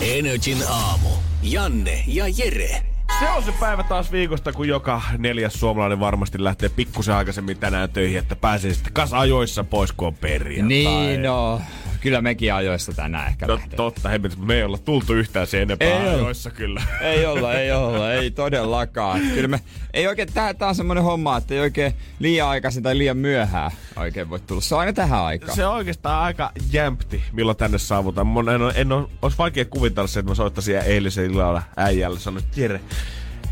[0.00, 1.08] Energin aamu.
[1.42, 2.82] Janne ja Jere.
[3.18, 7.90] Se on se päivä taas viikosta, kun joka neljäs suomalainen varmasti lähtee pikkusen aikaisemmin tänään
[7.90, 10.68] töihin, että pääsee sitten kas ajoissa pois, kun on perjantai.
[10.68, 11.60] Niin, no.
[12.00, 15.62] Kyllä mekin ajoissa tänään ehkä No, totta, hei, mutta me ei olla tultu yhtään sen
[15.62, 16.82] enempää Ei ajoissa kyllä.
[17.00, 19.20] Ei olla, ei olla, ei todellakaan.
[19.34, 19.60] Kyllä me,
[19.94, 23.70] ei oikein, tää, tää on semmonen homma, että ei oikein liian aikaisin tai liian myöhään
[23.96, 24.60] oikein voi tulla.
[24.60, 25.56] Se on aina tähän aikaan.
[25.56, 28.26] Se on oikeastaan aika jämpti, milloin tänne saavutaan.
[28.26, 32.18] Mun en, ole- en ole, olisi vaikea kuvitella se, että mä soittaisin eilisen illalla äijälle
[32.18, 32.80] sanoin, että Jere,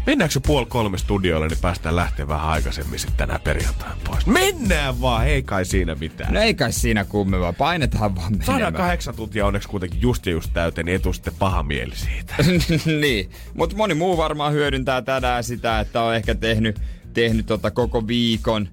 [0.09, 4.27] mennäänkö se puoli kolme studioille, niin päästään lähteä vähän aikaisemmin sitten tänään perjantaina pois.
[4.27, 6.35] Mennään vaan, ei kai siinä mitään.
[6.35, 8.63] No ei kai siinä kummempaa, painetaan vaan menemään.
[8.63, 12.35] 108 tuntia onneksi kuitenkin just ja just täyteen, niin ei tule sitten paha mieli siitä.
[13.01, 16.81] niin, mutta moni muu varmaan hyödyntää tänään sitä, että on ehkä tehnyt,
[17.13, 18.69] tehnyt tota koko viikon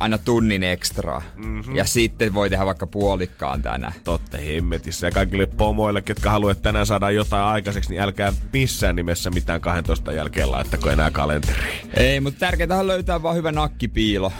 [0.00, 1.22] aina tunnin ekstraa.
[1.36, 1.76] Mm-hmm.
[1.76, 3.92] Ja sitten voi tehdä vaikka puolikkaan tänään.
[4.04, 5.06] Totta hemmetissä.
[5.06, 9.60] Ja kaikille pomoille, jotka haluaa, että tänään saadaan jotain aikaiseksi, niin älkää missään nimessä mitään
[9.60, 11.90] 12 jälkeen laittako enää kalenteriin.
[11.96, 14.32] Ei, mutta tärkeintä on löytää vaan hyvä nakkipiilo.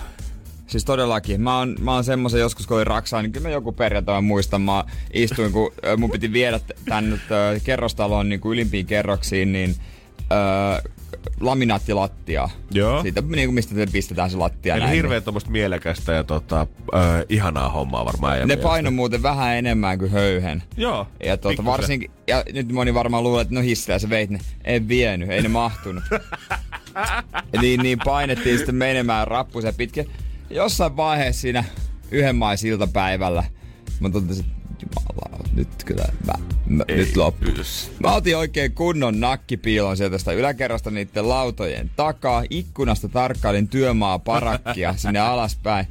[0.66, 1.40] Siis todellakin.
[1.40, 4.62] Mä oon, mä oon semmoisen joskus, kun olin Raksaa, niin kyllä mä joku perjantai muistan.
[4.62, 9.52] Mä istuin, kun mun piti viedä t- tän nyt ö, kerrostaloon niin kuin ylimpiin kerroksiin,
[9.52, 9.76] niin
[10.32, 10.90] ö,
[11.40, 12.48] laminaattilattia.
[12.70, 13.02] Joo.
[13.02, 14.94] Siitä, niin kuin mistä te pistetään se lattia Eli näin.
[14.96, 16.60] hirveän tuommoista mielekästä ja tota,
[16.94, 18.48] äh, ihanaa hommaa varmaan.
[18.48, 20.62] Ne paino muuten vähän enemmän kuin höyhen.
[20.76, 21.06] Joo.
[21.24, 24.38] Ja tuota, varsinkin, ja nyt moni varmaan luulee, että no hissillä sä veit ne.
[24.64, 26.04] En vienyt, ei ne mahtunut.
[27.60, 30.10] niin, niin painettiin sitten menemään rappusen pitkin.
[30.50, 31.64] Jossain vaiheessa siinä
[32.10, 33.44] yhden mais iltapäivällä
[34.00, 36.32] mä totesin, että jumala, nyt kyllä mä,
[36.74, 37.44] mä Ei nyt loppu.
[37.56, 37.90] pys.
[38.02, 42.42] Mä otin oikein kunnon nakkipiilon sieltä sitä yläkerrasta niiden lautojen takaa.
[42.50, 45.86] Ikkunasta tarkkailin työmaa parakkia sinne alaspäin.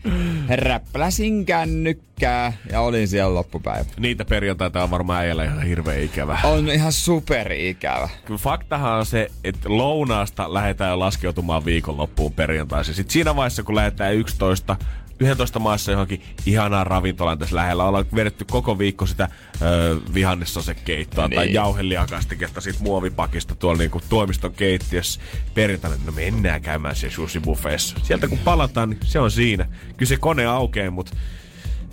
[0.49, 3.85] Räpläsin kännykkää ja olin siellä loppupäivä.
[3.99, 6.39] Niitä perjantaita on varmaan äijällä ihan hirveän ikävä.
[6.43, 8.09] On ihan superikävä.
[8.25, 12.95] Kyllä faktahan on se, että lounaasta lähdetään jo laskeutumaan viikonloppuun perjantaisin.
[12.95, 14.75] Sitten siinä vaiheessa, kun lähdetään 11,
[15.19, 19.29] 11 maassa johonkin ihanaan ravintolaan tässä lähellä, ollaan vedetty koko viikko sitä
[19.61, 21.35] ö, vihannessosekeittoa niin.
[21.35, 25.21] tai jauheliakastiketta siitä muovipakista tuolla niinku toimiston keittiössä
[25.53, 25.97] perjantaina.
[26.05, 27.95] No mennään käymään siellä sushi buffeessa.
[28.03, 29.65] Sieltä kun palataan, niin se on siinä.
[29.97, 31.15] Kyllä se kone aukeaa, mutta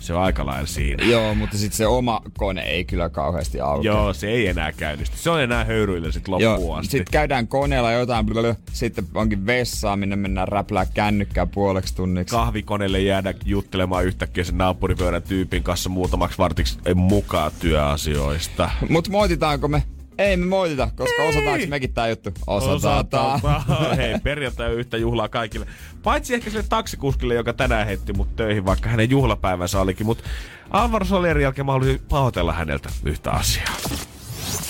[0.01, 1.05] se on aika lailla siinä.
[1.05, 3.91] Joo, mutta sitten se oma kone ei kyllä kauheasti aukea.
[3.91, 5.17] Joo, se ei enää käynnisty.
[5.17, 6.91] Se on enää höyryillä sit loppuun Joo, asti.
[6.91, 8.25] sitten käydään koneella jotain,
[8.73, 12.35] sitten onkin vessaa, minne mennään räplää kännykkää puoleksi tunniksi.
[12.35, 18.69] kahvikoneelle jäädä juttelemaan yhtäkkiä sen naapuripöydän tyypin kanssa muutamaksi vartiksi mukaan työasioista.
[18.89, 19.83] Mut moititaanko me?
[20.21, 22.29] Ei me moitita, koska osataanko mekin tää juttu?
[22.47, 23.05] Osataan.
[23.35, 23.39] Osataan.
[23.97, 25.67] Hei, perjantai yhtä juhlaa kaikille.
[26.03, 30.05] Paitsi ehkä sille taksikuskille, joka tänään heitti mut töihin, vaikka hänen juhlapäivänsä olikin.
[30.05, 30.23] Mutta
[30.69, 33.75] Alvaro Solierin jälkeen mä haluaisin pahoitella häneltä yhtä asiaa.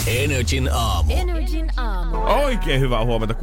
[0.07, 1.13] Energin aamu.
[1.13, 2.17] Energin aamu.
[2.17, 3.35] Oikein hyvää huomenta,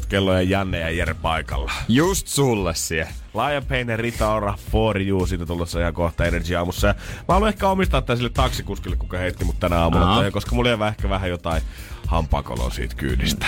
[0.00, 1.72] 6.12 kello ja Janne ja Jere paikalla.
[1.88, 3.08] Just sulle sie.
[3.34, 6.86] Laajanpeinen Rita Ora for you, siitä tulossa ihan kohta Energy aamussa.
[6.88, 6.94] Ja
[7.28, 10.20] mä haluan ehkä omistaa tän sille taksikuskille, kuka heitti mut tänä aamulla, Aha.
[10.20, 11.62] toi, koska mulla jäi ehkä vähän jotain
[12.06, 13.46] hampakoloa siitä kyydistä.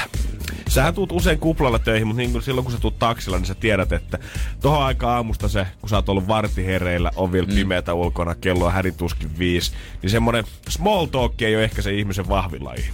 [0.69, 3.55] Sähän tuut usein kuplalla töihin, mutta niin kuin silloin kun sä tuut taksilla, niin sä
[3.55, 4.19] tiedät, että
[4.61, 8.73] tohon aikaan aamusta se, kun sä oot ollut vartihereillä, on vielä pimeätä ulkona, kello on
[8.73, 9.73] hädituskin viisi,
[10.03, 12.85] niin semmonen small talk ei ole ehkä se ihmisen vahvin laji.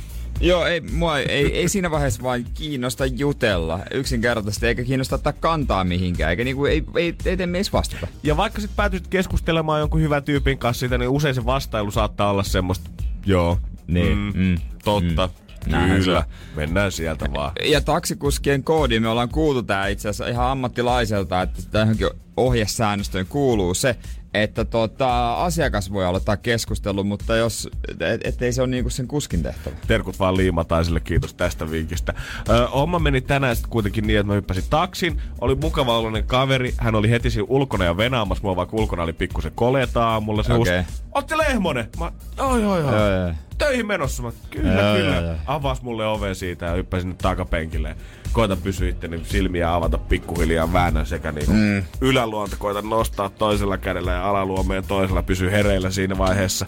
[0.41, 5.85] Joo, ei, mua ei, ei siinä vaiheessa vaan kiinnosta jutella yksinkertaisesti, eikä kiinnosta ottaa kantaa
[5.85, 8.07] mihinkään, eikä niinku, ei, ei, ei tee edes vastata.
[8.23, 12.31] Ja vaikka sit päätyisit keskustelemaan jonkun hyvän tyypin kanssa siitä, niin usein se vastailu saattaa
[12.31, 12.91] olla semmoista,
[13.27, 16.25] joo, Niin, mm, mm, totta, Näinhän se kyllä,
[16.57, 17.53] mennään sieltä vaan.
[17.65, 23.75] Ja taksikuskien koodi, me ollaan kuultu tää itse asiassa ihan ammattilaiselta, että tähänkin ohjesäännöstöön kuuluu
[23.75, 23.97] se,
[24.35, 27.69] että tota, asiakas voi aloittaa keskustelun, mutta jos,
[28.01, 29.77] et, ettei se ole niinku sen kuskin tehtävä.
[29.87, 32.15] Terkut vaan liimataiselle, kiitos tästä vinkistä.
[32.49, 35.23] Ö, homma meni tänään sitten kuitenkin niin, että mä hyppäsin taksin.
[35.41, 36.75] Oli mukava oloinen kaveri.
[36.79, 40.43] Hän oli heti siinä ulkona ja venaamassa mua, vaikka ulkona oli pikkusen koleeta aamulla.
[40.43, 40.79] Se Okei.
[40.79, 40.93] okay.
[41.13, 41.89] Otti Lehmonen?
[41.99, 42.97] Mä, joo, joo, joo.
[42.97, 43.35] Joo, joo.
[43.59, 44.23] Töihin menossa.
[44.23, 45.15] Mä, kyllä, Joo, kyllä.
[45.17, 45.35] joo, joo.
[45.47, 47.97] Avas mulle oven siitä ja hyppäsin nyt takapenkille.
[48.33, 51.83] Koitan pysyä itteni silmiä avata pikkuhiljaa väännän sekä niin mm.
[52.01, 56.67] yläluonta koitan nostaa toisella kädellä ja alaluomeen toisella pysyy hereillä siinä vaiheessa.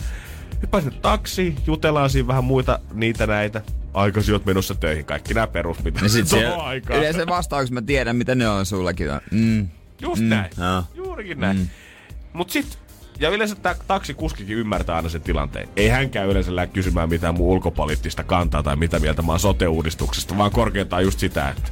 [0.63, 3.63] Hyppään sinne taksiin, jutellaan siinä vähän muita niitä näitä.
[3.95, 6.99] Aikaisin oot menossa töihin, kaikki nämä perus, mitä Ja sit tuohon siellä, aikaan.
[6.99, 9.07] yleensä vastaukset mä tiedän, mitä ne on sullakin.
[9.31, 9.69] Mm.
[10.01, 10.51] Just mm, näin.
[10.59, 10.83] joo.
[10.95, 11.57] Juurikin näin.
[11.57, 11.69] Mm.
[12.33, 12.79] Mut sit,
[13.19, 15.69] ja yleensä tämä taksikuskikin ymmärtää aina sen tilanteen.
[15.77, 20.39] Ei hänkään yleensä lähde kysymään mitään mun ulkopoliittista kantaa tai mitä mieltä mä oon sote-uudistuksesta,
[20.39, 21.71] vaan korkeintaan just sitä, että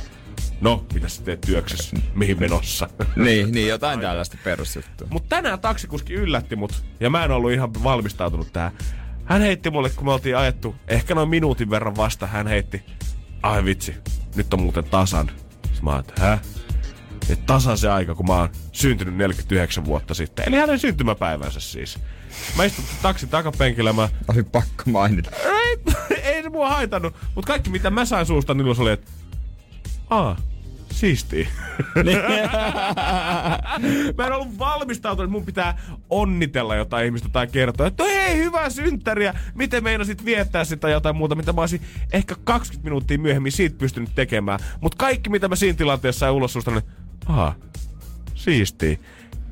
[0.60, 2.88] no, mitä sä teet työksessä, mihin menossa.
[3.16, 5.06] Niin, niin jotain tällaista perusjuttua.
[5.10, 8.72] Mut tänään taksikuski yllätti mut, ja mä en ollut ihan valmistautunut tähän.
[9.24, 12.82] Hän heitti mulle, kun me oltiin ajettu ehkä noin minuutin verran vasta, hän heitti,
[13.42, 13.94] ai vitsi,
[14.34, 15.30] nyt on muuten tasan.
[15.62, 16.38] Sitten mä oon, että hä?
[17.30, 20.48] Et tasan se aika, kun mä oon syntynyt 49 vuotta sitten.
[20.48, 21.98] Eli hänen syntymäpäivänsä siis.
[22.56, 24.08] Mä istun taksin takapenkillä, mä...
[24.28, 25.30] Oli pakko mainita.
[25.44, 25.78] Ei,
[26.22, 29.10] ei se mua haitannut, mutta kaikki mitä mä sain suusta, niin oli, että...
[30.10, 30.36] Aa,
[30.92, 31.48] siistiä.
[34.18, 35.78] Mä en ollut valmistautunut, että mun pitää
[36.10, 41.34] onnitella jotain ihmistä tai kertoa, että hei, hyvää synttäriä, miten meinasit viettää sitä jotain muuta,
[41.34, 41.80] mitä mä olisin
[42.12, 44.60] ehkä 20 minuuttia myöhemmin siitä pystynyt tekemään.
[44.80, 46.82] Mutta kaikki, mitä mä siinä tilanteessa sain ulos suusta, niin
[47.26, 47.54] aha,
[48.34, 48.90] siistiä.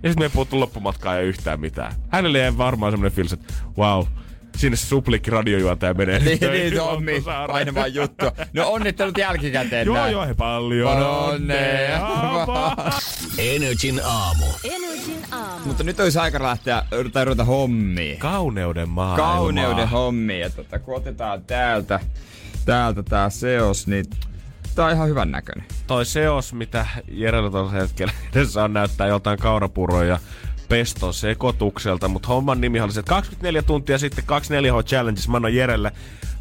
[0.03, 1.93] Ja sitten me ei puhuttu loppumatkaa ja yhtään mitään.
[2.09, 4.05] Hänelle jäi varmaan semmoinen fiilis, että wow,
[4.57, 6.19] sinne se suplikki radiojuontaja menee.
[6.19, 7.51] niin, niin, Tommi, Lauttasaareen.
[7.53, 8.27] painamaan juttu.
[8.53, 12.77] No onnittelut jälkikäteen Joo, joo, he paljon Onnea onnea.
[13.39, 14.47] Energin aamu.
[14.65, 15.65] Energin aamu.
[15.65, 16.83] Mutta nyt olisi aika lähteä
[17.13, 18.19] tai ruveta hommiin.
[18.19, 19.17] Kauneuden maailma.
[19.17, 20.41] Kauneuden hommiin.
[20.41, 22.01] Ja tota, kun otetaan täältä,
[22.65, 24.05] täältä tää seos, niin
[24.75, 25.67] tää on ihan hyvän näköinen.
[25.87, 30.19] Toi seos, mitä Jerellä tuolla hetkellä edessä on, näyttää joltain kaurapuron ja
[30.69, 35.55] peston sekoitukselta, mutta homman nimi oli se, että 24 tuntia sitten 24H Challenges mä annan
[35.55, 35.93] Jerelle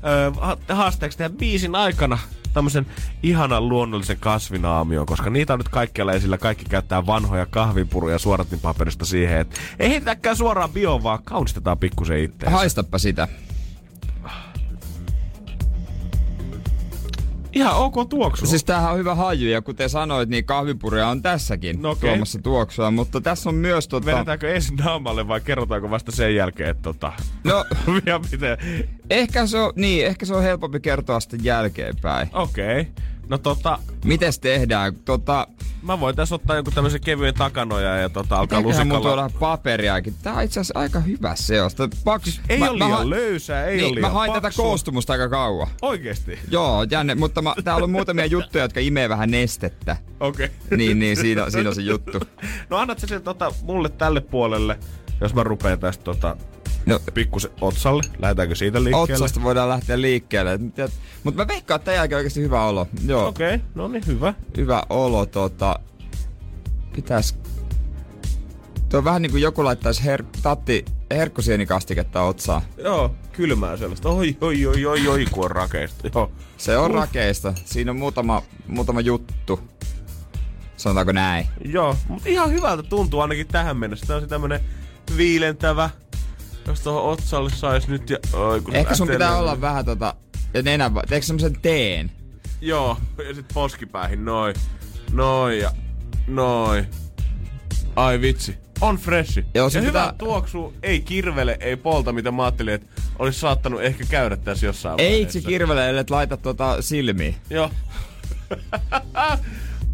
[0.06, 2.18] öö, ha- haasteeksi tehdä biisin aikana
[2.54, 2.86] tämmöisen
[3.24, 6.38] ihanan luonnollisen kasvinaamion, koska niitä on nyt kaikkialla esillä.
[6.38, 12.58] Kaikki käyttää vanhoja kahvinpuruja suoratinpaperista siihen, että ei heitäkään suoraan bioon, vaan kaunistetaan pikkusen itseänsä.
[12.58, 13.28] Haistappa sitä.
[17.60, 18.46] Ihan ok tuoksu.
[18.46, 22.10] Siis tämähän on hyvä haju, ja kuten sanoit, niin kahvipuria on tässäkin No okei.
[22.10, 24.06] tuomassa tuoksua, mutta tässä on myös tota...
[24.06, 27.14] Vedetäänkö ensin naamalle vai kerrotaanko vasta sen jälkeen, että tota...
[27.44, 27.66] No,
[28.06, 28.58] ja miten?
[29.10, 32.30] ehkä se on, niin, ehkä se on helpompi kertoa sitten jälkeenpäin.
[32.34, 32.82] Okei.
[32.82, 32.94] Okay.
[33.30, 34.96] No tota, Mites tehdään?
[34.96, 35.48] Tota,
[35.82, 39.30] mä voin tässä ottaa jonkun tämmöisen kevyen takanoja ja tota alkaa Eiköhän mun lusikalla.
[39.30, 40.16] tuoda paperiakin.
[40.24, 41.76] Tää on itse asiassa aika hyvä seos.
[41.76, 44.32] Tää Paks, Ei mä, ole mä liian ha- löysää, ei niin, ole liian Mä hain
[44.32, 44.66] tätä paksua.
[44.66, 45.68] koostumusta aika kauan.
[45.82, 46.40] Oikeesti?
[46.52, 49.98] Joo, jänne, mutta mä, täällä on muutamia juttuja, jotka imee vähän nestettä.
[50.20, 50.46] Okei.
[50.46, 50.78] Okay.
[50.78, 52.20] Niin, niin siinä, siinä on se juttu.
[52.70, 54.80] No annat sä sen tota, mulle tälle puolelle,
[55.22, 56.38] jos mä rupeen tästä tota,
[56.90, 58.04] No, pikkusen otsalle.
[58.20, 59.14] Lähdetäänkö siitä liikkeelle?
[59.14, 60.60] otsasta voidaan lähteä liikkeelle.
[61.24, 62.88] Mutta mä veikkaan, että tämän jälkeen oikeasti hyvä olo.
[63.06, 63.28] Joo.
[63.28, 63.68] Okei, okay.
[63.76, 64.34] no niin hyvä.
[64.58, 65.26] hyvä olo.
[65.26, 65.80] Tota,
[66.96, 67.36] pitäis...
[68.90, 72.62] Tuo on vähän niin kuin joku laittaisi her- tatti herkkusienikastiketta otsaan.
[72.78, 74.10] Joo, kylmää sellaista.
[74.10, 76.10] Oi, oi, oi, oi, oi, kun on rakeista.
[76.16, 76.32] Joo.
[76.58, 76.98] Se on Uh.
[76.98, 77.54] rakeista.
[77.66, 79.60] Siinä on muutama, muutama juttu.
[80.78, 81.48] Sanotaanko näin?
[81.66, 84.06] Joo, mutta ihan hyvältä tuntuu ainakin tähän mennessä.
[84.06, 84.60] Tämä on se tämmönen
[85.18, 85.90] viilentävä,
[86.68, 88.18] jos tuohon otsalle sais nyt ja...
[88.34, 89.40] Oi, kun Ehkä sun pitää lennon.
[89.40, 90.14] olla vähän tota...
[90.54, 92.12] Ja nenän, va- teekö semmosen teen?
[92.62, 92.98] Joo,
[93.28, 94.56] ja sit poskipäähin, noin.
[95.12, 95.72] Noin ja
[96.28, 96.88] noin.
[97.96, 98.58] Ai vitsi.
[98.82, 99.46] On freshi.
[99.54, 103.82] Joo, ja hyvä pitää- tuoksu, ei kirvele, ei polta, mitä mä ajattelin, että olisi saattanut
[103.82, 105.42] ehkä käydä tässä jossain Ei vaiheessa.
[105.42, 107.36] se kirvele, ellei laita tota silmiin.
[107.50, 107.72] Joo.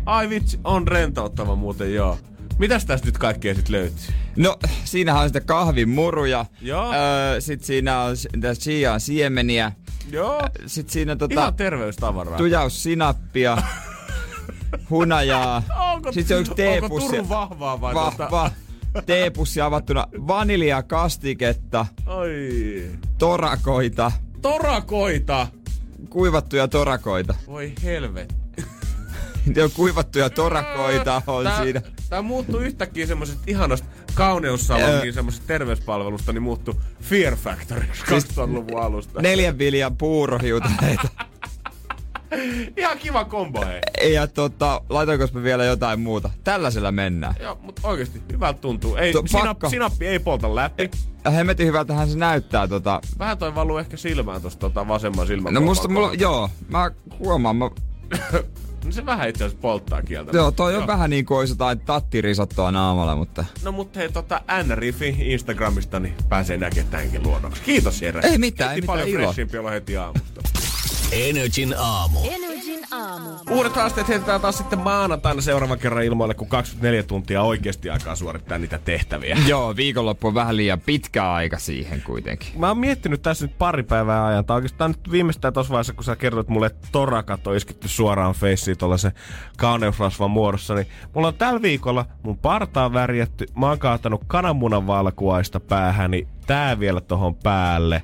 [0.05, 2.17] Ai vitsi, on rentouttava muuten, joo.
[2.57, 3.97] Mitäs tästä nyt kaikkea sit löytyy?
[4.35, 6.45] No, siinähän on sitten kahvin muruja.
[6.61, 6.93] Joo.
[6.93, 9.71] Öö, sit siinä on s- niitä chiaan siemeniä.
[10.11, 10.41] Joo.
[10.65, 12.37] Sit siinä tota, Ihan terveystavaraa.
[12.37, 13.57] tujaussinappia.
[14.89, 15.63] hunajaa.
[15.93, 17.07] Onko, Sitten se on yksi onko teepussi.
[17.09, 18.51] Turun vahvaa vai Vahva.
[19.05, 20.07] Teepussi avattuna.
[20.27, 21.85] Vaniljakastiketta.
[22.07, 22.91] Oi.
[23.17, 24.11] Torakoita.
[24.41, 25.47] Torakoita.
[26.09, 27.35] Kuivattuja torakoita.
[27.47, 28.35] Voi helvet.
[29.55, 31.81] Joo, kuivattuja torakoita on tää, siinä.
[32.09, 39.21] Tää muuttuu yhtäkkiä semmoisesta ihanasta kauneussalonkin semmoisesta terveyspalvelusta, niin muuttuu Fear Factoriksi Siis 2000-luvun alusta.
[39.21, 41.07] Neljän viljan puurohiutaleita.
[42.77, 44.13] Ihan kiva kombo, hei.
[44.13, 46.29] ja tota, laitoinko mä vielä jotain muuta?
[46.43, 47.35] Tällaisella mennään.
[47.39, 48.95] Joo, mutta oikeesti hyvältä tuntuu.
[48.95, 49.69] Ei, Tuo sinap, pakko.
[49.69, 50.91] sinappi ei polta läpi.
[51.25, 53.01] Ja hemmetin hyvältähän se näyttää tota.
[53.19, 57.55] Vähän toi valuu ehkä silmään tosta tota vasemman silmän No musta mulla, joo, mä huomaan,
[57.55, 57.69] mä,
[58.85, 60.37] No se vähän itse asiassa polttaa kieltä.
[60.37, 63.45] joo, toi on vähän niin kuin olisi jotain tattirisottoa naamalla, mutta...
[63.63, 67.61] No mutta hei, tota N-Rifi Instagramista, niin pääsee näkemään tämänkin luonnoksi.
[67.61, 68.21] Kiitos Jere.
[68.23, 69.23] Ei mitään, ei Heti mitään, paljon ilo.
[69.27, 70.41] freshimpi olo heti aamusta.
[71.11, 72.19] Energin aamu.
[72.23, 72.54] Energin
[72.91, 73.29] aamu.
[73.49, 78.57] Uudet haasteet heitetään taas sitten maanantaina seuraavan kerran ilmoille, kun 24 tuntia oikeasti aikaa suorittaa
[78.57, 79.37] niitä tehtäviä.
[79.47, 82.49] Joo, viikonloppu on vähän liian pitkä aika siihen kuitenkin.
[82.59, 84.45] Mä oon miettinyt tässä nyt pari päivää ajan.
[84.45, 88.35] Tai oikeastaan nyt viimeistään tossa vaiheessa, kun sä kerroit mulle, että torakat on isketty suoraan
[88.35, 89.11] feissiin tuollaisen
[89.57, 93.45] kauneusrasvan muodossa, niin mulla on tällä viikolla mun partaa värjätty.
[93.55, 96.27] Mä oon kaatanut kananmunan valkuaista päähäni.
[96.47, 98.01] Tää vielä tohon päälle.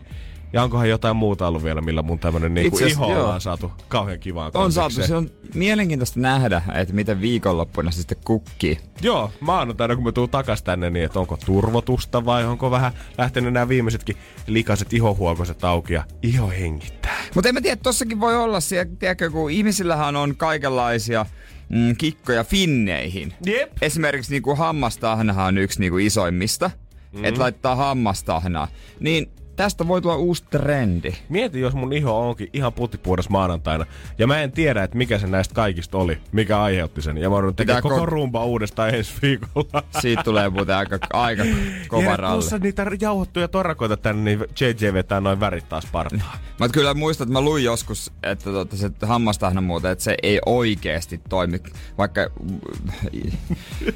[0.54, 3.30] Ja onkohan jotain muuta ollut vielä, millä mun tämmönen niinku Itse asiassa, iho joo.
[3.30, 8.18] on saatu kauhean kivaan On saatu, se on mielenkiintoista nähdä, että miten viikonloppuna se sitten
[8.26, 8.80] kukkii.
[9.02, 13.54] Joo, maanantaina kun me tuun takas tänne, niin että onko turvotusta vai onko vähän lähtenyt
[13.54, 14.16] nämä viimeisetkin
[14.48, 17.18] likaiset ihohuokoset auki ja iho hengittää.
[17.36, 21.26] Mutta en mä tiedä, tossakin voi olla siellä, tiedätkö, kun ihmisillähän on kaikenlaisia
[21.70, 23.34] mm, kikkoja finneihin.
[23.46, 23.72] Jep.
[23.82, 26.72] Esimerkiksi niin kuin hammastahnahan on yksi niin kuin isoimmista,
[27.12, 27.26] mm.
[27.26, 28.68] että laittaa hammastahnaa.
[29.00, 31.12] Niin tästä voi tulla uusi trendi.
[31.30, 33.86] Mieti, jos mun iho onkin ihan puttipuodas maanantaina.
[34.18, 37.18] Ja mä en tiedä, että mikä se näistä kaikista oli, mikä aiheutti sen.
[37.18, 39.84] Ja mä oon tekemään koko ko- rumba uudestaan ensi viikolla.
[40.02, 41.44] Siitä tulee muuten aika, aika
[41.88, 42.34] kova Ja ralli.
[42.34, 46.38] tuossa niitä jauhottuja torakoita tänne, niin JJ vetää noin värit taas partaa.
[46.60, 50.40] Mä kyllä muistan, että mä luin joskus, että tota, se hammastahna muuten, että se ei
[50.46, 51.60] oikeesti toimi,
[51.98, 52.22] vaikka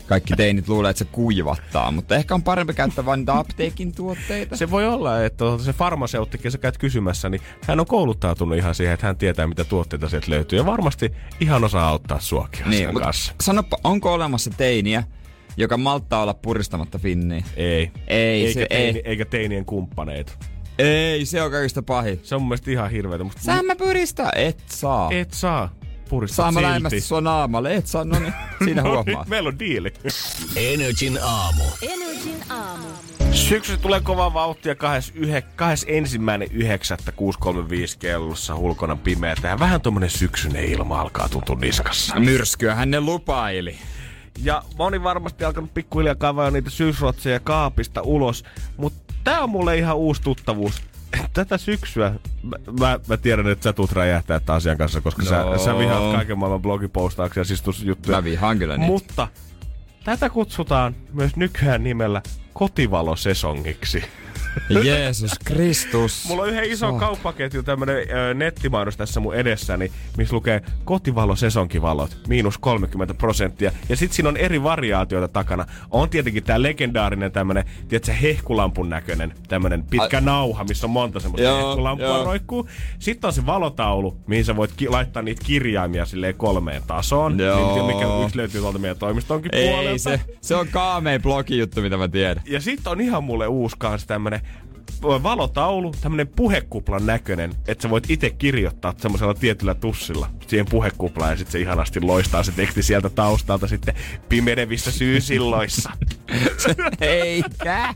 [0.08, 4.58] kaikki teinit luulee, että se kuivattaa, mutta ehkä on parempi käyttää vain niitä apteekin tuotteita.
[4.58, 8.76] Se voi olla, että tuota se farmaseutti, sä käyt kysymässä, niin hän on kouluttautunut ihan
[8.76, 10.60] siihen, että hän tietää, mitä tuotteita sieltä löytyy.
[10.60, 13.34] Ja varmasti ihan osaa auttaa suakin niin, mutta kanssa.
[13.42, 15.04] sanoppa, onko olemassa teiniä,
[15.58, 17.44] joka malttaa olla puristamatta finniä?
[17.56, 17.92] Ei.
[18.08, 19.10] Ei, eikä, se teini, ei.
[19.10, 20.34] eikä teinien kumppaneita.
[20.80, 22.20] Ei, se on kaikista pahin.
[22.24, 23.24] Se on mun mielestä ihan hirveetä.
[23.24, 24.32] Musta Sä mä pyristää?
[24.36, 25.10] Et saa.
[25.12, 25.76] et saa
[26.10, 27.76] puristaa Saa mä läimästä sua naamalle?
[27.76, 28.34] Et saa, no niin,
[28.66, 29.04] siinä No huomaa.
[29.06, 29.94] niin, meillä on diili.
[30.56, 31.64] Energin aamu.
[31.82, 32.88] Energin aamu.
[33.36, 34.80] Syksy tulee kovaa vauhtia 21.9.635
[38.00, 39.48] kellossa ulkona pimeätä.
[39.48, 42.20] Ja vähän tommonen syksyinen ilma alkaa tuntua niskassa.
[42.20, 43.78] Myrskyähän ne lupaili.
[44.44, 48.44] Ja moni varmasti alkanut pikkuhiljaa kaivaa niitä syysrotseja kaapista ulos.
[48.78, 50.82] Mutta tää on mulle ihan uusi tuttavuus.
[51.34, 52.14] Tätä syksyä,
[52.80, 55.30] mä, mä, tiedän, että sä tuut räjähtää tämän asian kanssa, koska no.
[55.30, 58.18] sä, sä vihaat kaiken maailman blogipostauksia, sistusjuttuja.
[58.18, 58.92] Mä vihaan kyllä niitä.
[58.92, 59.28] Mutta
[60.04, 62.22] tätä kutsutaan myös nykyään nimellä
[62.56, 64.04] kotivalosesongiksi.
[64.84, 66.26] Jeesus Kristus.
[66.28, 67.00] Mulla on yhden ison Oh.
[67.00, 73.72] kauppaketju tämmönen ö, nettimainos tässä mun edessäni, missä lukee kotivalo-sesonkivalot, miinus 30 prosenttia.
[73.90, 75.66] Ja sit siinä on eri variaatioita takana.
[75.92, 81.20] On tietenkin tää legendaarinen tämmönen, tiedätkö, hehkulampun näköinen, tämmönen pitkä Ai- nauha, missä on monta
[81.20, 82.24] semmoista Joo, hehkulampua joo.
[82.26, 82.68] roikkuu.
[83.00, 87.40] Sitten on se valotaulu, mihin sä voit ki- laittaa niitä kirjaimia silleen kolmeen tasoon.
[87.40, 87.76] Joo.
[87.76, 89.98] Niin, mikä yksi löytyy tuolta meidän toimistonkin Ei, puolelta.
[90.04, 92.44] se, se on kaamein blogijuttu, mitä mä tiedän.
[92.46, 94.42] Ja sitten on ihan mulle uusi kans tämmönen
[95.02, 101.38] valotaulu, tämmönen puhekuplan näköinen, että sä voit itse kirjoittaa semmoisella tietyllä tussilla siihen puhekuplaan ja
[101.38, 103.96] sitten se ihanasti loistaa se teksti sieltä taustalta sitten
[104.30, 105.92] pimenevissä syysilloissa.
[107.02, 107.94] Eikä.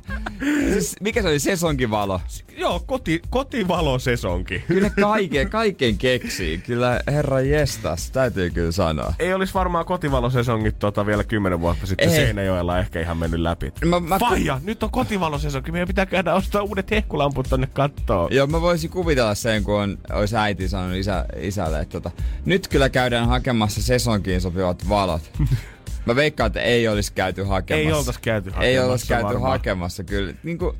[0.73, 1.39] Siis, mikä se oli?
[1.39, 2.21] Sesonkivalo.
[2.59, 4.63] Joo, koti, kotivalosesonki.
[4.67, 6.57] Kyllä kaiken, kaiken keksii.
[6.57, 9.13] Kyllä herra jestas, täytyy kyllä sanoa.
[9.19, 12.15] Ei olisi varmaan kotivalosesongit tota vielä kymmenen vuotta sitten Ei.
[12.15, 13.73] Seinäjoella ehkä ihan mennyt läpi.
[13.85, 18.33] Mä, mä, Faija, nyt on kotivalosesonki, meidän pitää käydä ostaa uudet hehkulamput tonne kattoon.
[18.33, 22.11] Joo, mä voisin kuvitella sen, kun on, olisi äiti sanonut isä, isälle, että tota,
[22.45, 25.21] nyt kyllä käydään hakemassa sesonkiin sopivat valot.
[26.05, 27.89] Mä veikkaan, että ei olisi käyty hakemassa.
[27.89, 29.51] Ei oltais käyty Ei hakemassa oltais käyty varmaan.
[29.51, 30.33] hakemassa, kyllä.
[30.43, 30.75] Niin kuin,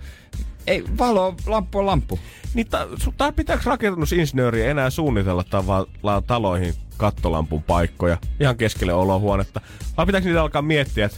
[0.69, 2.19] ei, valo, lamppu on lamppu.
[2.53, 9.61] Niin ta, tai pitääkö rakennusinsinööri enää suunnitella tavallaan taloihin kattolampun paikkoja ihan keskelle olohuonetta?
[9.97, 11.17] Vai pitääkö niitä alkaa miettiä, että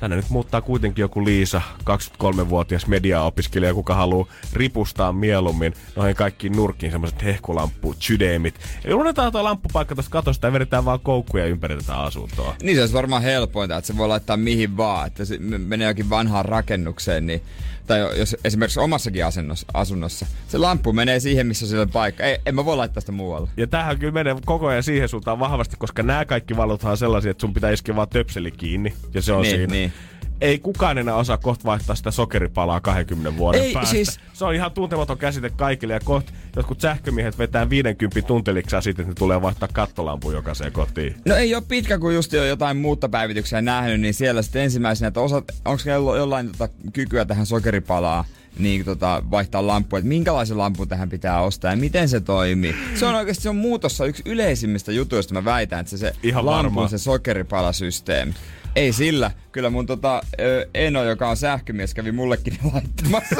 [0.00, 6.92] tänne nyt muuttaa kuitenkin joku Liisa, 23-vuotias mediaopiskelija, kuka haluaa ripustaa mieluummin noihin kaikkiin nurkkiin
[6.92, 8.54] semmoiset hehkulamppu, sydämit.
[8.84, 12.54] Eli unohdetaan tuo lamppupaikka tuosta katosta ja vedetään vaan koukkuja ympäri tätä asuntoa.
[12.62, 15.06] Niin se olisi varmaan helpointa, että se voi laittaa mihin vaan.
[15.06, 17.42] Että se menee jokin vanhaan rakennukseen, niin,
[17.90, 22.24] tai jos esimerkiksi omassakin asunnossa, asunnossa, se lamppu menee siihen, missä sillä on paikka.
[22.24, 23.48] Ei, en mä voi laittaa sitä muualle.
[23.56, 27.30] Ja tämähän kyllä menee koko ajan siihen suuntaan vahvasti, koska nämä kaikki valothan on sellaisia,
[27.30, 28.92] että sun pitää iskeä vaan töpseli kiinni.
[29.14, 29.72] Ja se on Niin, siinä.
[29.72, 29.92] niin.
[30.40, 33.90] Ei kukaan enää osaa kohta vaihtaa sitä sokeripalaa 20 vuoden Ei, päästä.
[33.90, 35.94] siis- Se on ihan tuntematon käsite kaikille.
[35.94, 41.16] Ja kohta jotkut sähkömiehet vetää 50 tunteliksaa siitä, että ne tulee vaihtaa kattolampu jokaiseen kotiin.
[41.24, 45.20] No ei ole pitkä, kun just jo jotain muuttopäivityksiä nähnyt, niin siellä sitten ensimmäisenä, että
[45.20, 45.82] osat, onko
[46.16, 48.24] jollain tota, kykyä tähän sokeripalaan
[48.58, 52.74] niin tota, vaihtaa lamppu, että minkälaisen lampun tähän pitää ostaa ja miten se toimii.
[52.94, 56.46] Se on oikeasti se on muutossa yksi yleisimmistä jutuista, mä väitän, että se, se Ihan
[56.46, 56.88] lampun varmaan.
[56.88, 58.34] se sokeripalasysteemi.
[58.76, 59.30] Ei sillä.
[59.52, 63.36] Kyllä mun tota, ö, Eno, joka on sähkömies, kävi mullekin laittamassa.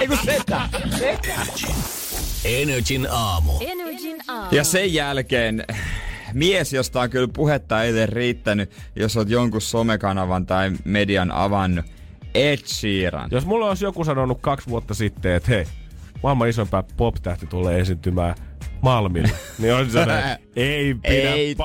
[0.00, 0.60] Ei kun setä,
[0.98, 1.34] setä.
[2.44, 3.52] Energin aamu.
[3.60, 4.56] Energin aamu.
[4.56, 5.64] Ja sen jälkeen
[6.32, 11.84] mies, josta on kyllä puhetta eilen riittänyt, jos oot jonkun somekanavan tai median avannut,
[12.34, 13.28] Ed Sheeran.
[13.32, 15.66] Jos mulla olisi joku sanonut kaksi vuotta sitten, että hei,
[16.22, 18.34] maailman isompää pop-tähti tulee esiintymään
[18.82, 20.00] Malmilla, niin on se,
[20.56, 21.56] ei pidä Ei.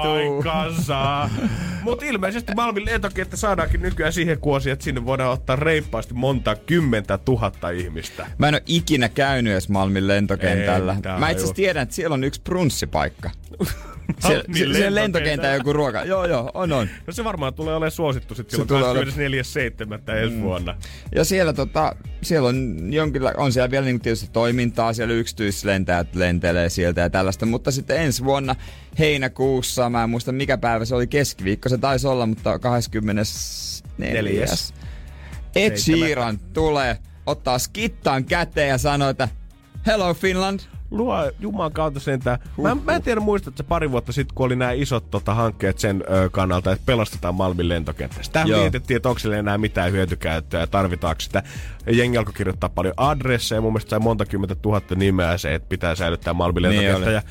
[1.82, 7.18] Mutta ilmeisesti Malmin lentokenttä saadaankin nykyään siihen kuosiin, että sinne voidaan ottaa reippaasti monta kymmentä
[7.18, 8.28] tuhatta ihmistä.
[8.38, 10.96] Mä en ole ikinä käynyt edes Malmin lentokentällä.
[11.06, 13.30] Ei, Mä itse asiassa tiedän, että siellä on yksi prunssipaikka.
[14.20, 14.96] Se, se lentokentällä.
[14.96, 16.04] lentokenttä joku ruoka.
[16.04, 16.90] Joo, joo, on, on.
[17.08, 20.12] No se varmaan tulee olemaan suosittu sitten silloin ole- 24.7.
[20.16, 20.76] ensi vuonna.
[21.16, 26.70] Ja siellä, tota, siellä on, jonkinla- on siellä vielä niin tietysti toimintaa, siellä yksityislentäjät lentelee
[26.70, 28.56] sieltä ja tällaista, mutta sitten ensi vuonna
[29.00, 33.24] heinäkuussa, mä en muista mikä päivä se oli, keskiviikko se taisi olla, mutta 24.
[33.98, 34.74] Neljäs.
[35.56, 35.78] Ed.
[35.78, 39.30] Sheeran tulee, ottaa skittan käteen ja sanoo, että
[39.86, 40.60] Hello Finland.
[40.92, 42.40] Luo Jumalan kautta sentään.
[42.62, 45.80] Mä, mä en tiedä muistat, että pari vuotta sitten, kun oli nämä isot tota, hankkeet
[45.80, 48.24] sen ö, kannalta, että pelastetaan Malmin lentokenttä.
[48.24, 48.60] Sitä Joo.
[48.60, 51.44] mietittiin, että onko sille enää mitään hyötykäyttöä ja tarvitaanko sitä.
[51.92, 55.96] Jengi alkoi kirjoittaa paljon adresseja, mun mielestä sai monta kymmentä tuhatta nimeä se, että pitää
[55.96, 57.12] säilyttää Malmin Niin lentokenttä.
[57.12, 57.22] ja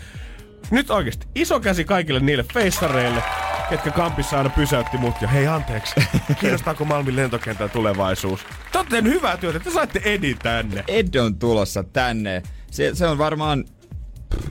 [0.70, 3.22] nyt oikeasti iso käsi kaikille niille feissareille,
[3.70, 5.94] ketkä kampissa aina pysäytti mut ja hei anteeksi,
[6.40, 8.40] kiinnostaako Malmin lentokentän tulevaisuus?
[8.72, 10.84] Te olette hyvää työtä, te saitte Edin tänne.
[10.88, 12.42] Ed on tulossa tänne.
[12.70, 13.64] Se, se on varmaan,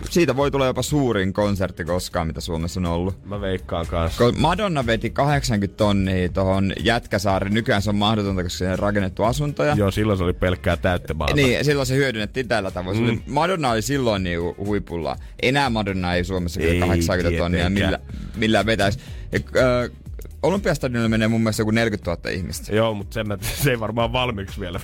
[0.09, 3.25] siitä voi tulla jopa suurin konsertti koskaan, mitä Suomessa on ollut.
[3.25, 4.23] Mä veikkaan kanssa.
[4.23, 9.23] Kun Madonna veti 80 tonnia tuohon Jätkäsaari, nykyään se on mahdotonta, koska siihen on rakennettu
[9.23, 9.75] asuntoja.
[9.75, 11.35] Joo, silloin se oli pelkkää täyttömaata.
[11.35, 12.97] Niin, silloin se hyödynnettiin tällä tavoin.
[13.03, 13.21] Mm.
[13.27, 15.15] Madonna oli silloin niinku huipulla.
[15.41, 17.99] Enää Madonna ei Suomessa kyllä Ei 80 tonnia millä,
[18.35, 18.99] millään vetäisi.
[19.31, 20.04] Ja, äh,
[20.45, 22.75] Olympiastadionille menee mun mielestä joku 40 000 ihmistä.
[22.75, 24.79] Joo, mutta sen mä, se ei varmaan valmiiksi vielä.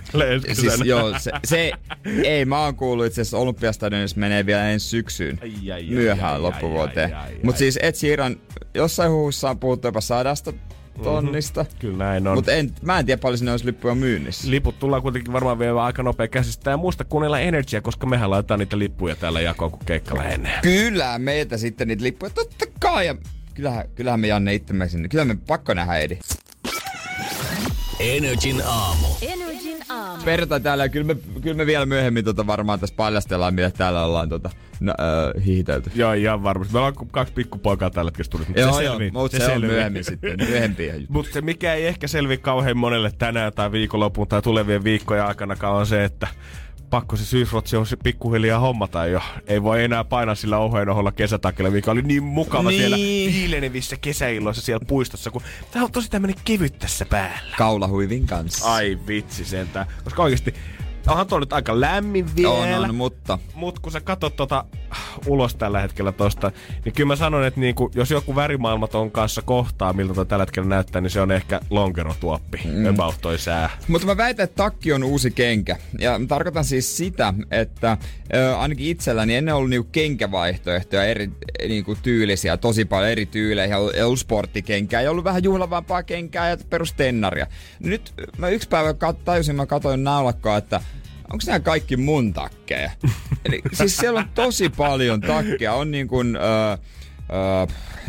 [0.54, 1.72] Siis joo, se, se,
[2.24, 5.40] ei, mä oon kuullut itse asiassa Olympiastadionissa menee vielä ensi syksyyn.
[5.42, 7.12] Ai, ai, myöhään ai, loppuvuoteen.
[7.44, 8.36] Mutta siis Ed Sheeran,
[8.74, 10.54] jossain huhussa on puhuttu jopa sadasta
[11.04, 11.66] tonnista.
[11.80, 12.36] Kyllä näin on.
[12.38, 14.52] Mutta en, mä en tiedä paljon sinne olisi lippuja myynnissä.
[14.52, 16.72] Liput tullaan kuitenkin varmaan vielä aika nopea käsistä.
[16.72, 20.60] Ja muista kuunnella Energia, koska mehän laitetaan niitä lippuja täällä jakoon, kun keikka lähenee.
[20.62, 23.06] Kyllä meiltä sitten niitä lippuja, totta kai.
[23.06, 23.16] Ja
[23.62, 25.08] kyllähän, kyllähän me Janne itsemme sinne.
[25.08, 26.20] Kyllä me pakko nähdä Edi.
[28.00, 29.08] Energin aamu.
[29.22, 30.24] Energin aamu.
[30.24, 34.30] Perjantai täällä kyllä me, kyllä me vielä myöhemmin tota varmaan tässä paljastellaan, mitä täällä ollaan
[34.30, 35.92] tota, no, äh, hiihitelty.
[35.96, 36.74] Joo, ihan varmasti.
[36.74, 39.12] Meillä on kaksi pikkupoikaa tällä hetkellä studiossa, mutta Joo, se joo, selvii.
[39.12, 40.94] mutta se, on myöhemmin sitten, myöhempiä.
[41.10, 45.56] Mutta se mikä ei ehkä selvi kauhean monelle tänään tai viikonloppuun tai tulevien viikkojen aikana
[45.70, 46.28] on se, että
[46.92, 49.22] pakko se syysrotsi on se pikkuhiljaa hommata jo.
[49.48, 52.80] Ei voi enää painaa sillä oheen oholla kesätakilla, mikä oli niin mukava Niin.
[52.82, 52.98] siellä
[53.34, 57.56] viilenevissä kesäilloissa siellä puistossa, kun tää on tosi tämmönen kevyt tässä päällä.
[57.58, 58.74] Kaulahuivin kanssa.
[58.74, 59.86] Ai vitsi sentään.
[60.04, 60.54] Koska oikeesti,
[61.08, 62.78] onhan tuo nyt aika lämmin vielä.
[62.78, 64.66] On, on, mutta Mut kun sä katsot tota
[65.28, 66.52] ulos tällä hetkellä tosta,
[66.86, 70.70] niin kyllä mä sanon, että niinku, jos joku värimaailmaton kanssa kohtaa, miltä toi tällä hetkellä
[70.70, 72.62] näyttää, niin se on ehkä lonkerotuoppi.
[72.66, 72.86] Mm.
[72.86, 73.70] About toi sää.
[73.88, 75.78] Mutta mä väitän, että takki on uusi kenkä.
[76.00, 77.98] Ja mä tarkoitan siis sitä, että
[78.34, 81.32] ö, ainakin itselläni ennen ollut niinku kenkävaihtoehtoja eri
[81.68, 83.76] niinku tyylisiä, tosi paljon eri tyylejä.
[83.94, 87.48] Ei ollut, sporttikenkää, ei ollut vähän juhlavampaa kenkää ja perustennaria.
[87.80, 90.82] Nyt mä yksi päivä kat, tajusin, mä katsoin naulakkoa, että
[91.34, 92.92] onko nämä kaikki mun takkeja?
[93.46, 95.74] Eli siis siellä on tosi paljon takkeja.
[95.74, 96.40] On niin kuin, ö,
[96.72, 96.78] ö,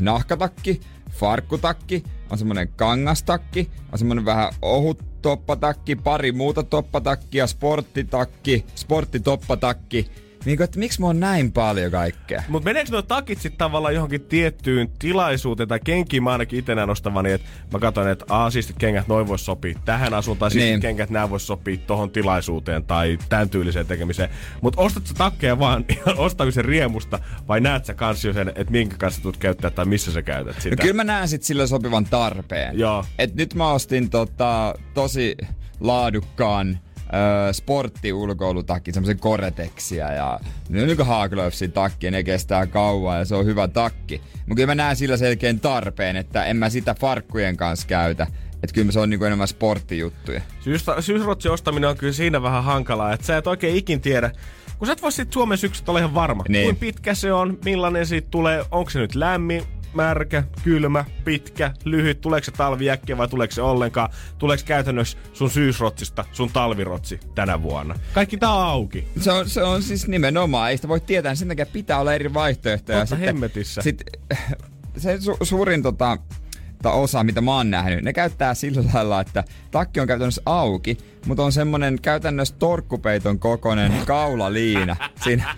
[0.00, 0.80] nahkatakki,
[1.11, 10.11] farkkutakki, on semmonen kangastakki, on semmonen vähän ohut toppatakki, pari muuta toppatakkia, sporttitakki, sporttitoppatakki.
[10.44, 12.42] Niin kuin, että miksi mulla on näin paljon kaikkea?
[12.48, 17.33] Mut meneekö nuo takit sitten tavallaan johonkin tiettyyn tilaisuuteen tai kenkiin mä ainakin itse nostamani,
[17.33, 20.81] että mä katson, että aa, siistit kengät noin vois sopia tähän asuun, tai siistit Niin.
[20.81, 24.28] kengät nää vois sopia tohon tilaisuuteen tai tämän tyyliseen tekemiseen.
[24.61, 25.85] Mut ostat sä takkeja vaan
[26.16, 30.12] ostamisen riemusta, vai näet sä kans jo sen, että minkä kanssa tulet käyttää tai missä
[30.12, 30.76] sä käytät sitä?
[30.76, 32.78] No kyllä mä näen sit sillä sopivan tarpeen.
[32.78, 33.05] Joo.
[33.18, 35.37] Et nyt mä ostin tota, tosi
[35.81, 36.78] laadukkaan
[37.14, 43.25] ö, sporttiulkoilutakki, semmoisen Koretexia ja ne on niinku Haaglöfsin takki ja ne kestää kauan ja
[43.25, 44.20] se on hyvä takki.
[44.37, 48.27] Mutta kyllä mä näen sillä selkeän tarpeen, että en mä sitä farkkujen kanssa käytä.
[48.62, 50.40] Että kyllä se on niinku enemmän sporttijuttuja.
[50.61, 54.31] Syys- syysrotsin ostaminen on kyllä siinä vähän hankalaa, että sä et oikein ikin tiedä,
[54.79, 56.44] kun sä et voi sit Suomen syksystä olla ihan varma.
[56.48, 56.64] Niin.
[56.64, 59.62] Kuin pitkä se on, millainen siitä tulee, onko se nyt lämmin,
[59.94, 65.50] märkä, kylmä, pitkä, lyhyt, tuleeko se talvi äkkiä vai tuleeko se ollenkaan, tuleeko käytännössä sun
[65.50, 67.94] syysrotsista sun talvirotsi tänä vuonna.
[68.12, 69.09] Kaikki tää on auki.
[69.20, 72.35] Se on, se on siis nimenomaan, ei sitä voi tietää, sen takia pitää olla eri
[72.35, 72.98] vaihtoehtoja.
[72.98, 73.83] Totta hemmetissä.
[73.83, 74.02] Sit,
[74.96, 76.18] se su- suurin tota,
[76.83, 80.98] tai osa, mitä mä oon nähnyt, ne käyttää sillä lailla, että takki on käytännössä auki,
[81.26, 85.57] mutta on semmonen käytännössä torkkupeiton kokoinen kaulaliina siinä,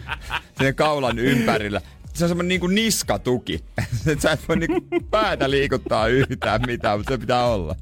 [0.58, 1.80] siinä kaulan ympärillä.
[2.14, 3.64] Se on semmonen niinku niskatuki.
[4.12, 7.76] Et sä et voi niinku päätä liikuttaa yhtään mitään, mutta se pitää olla.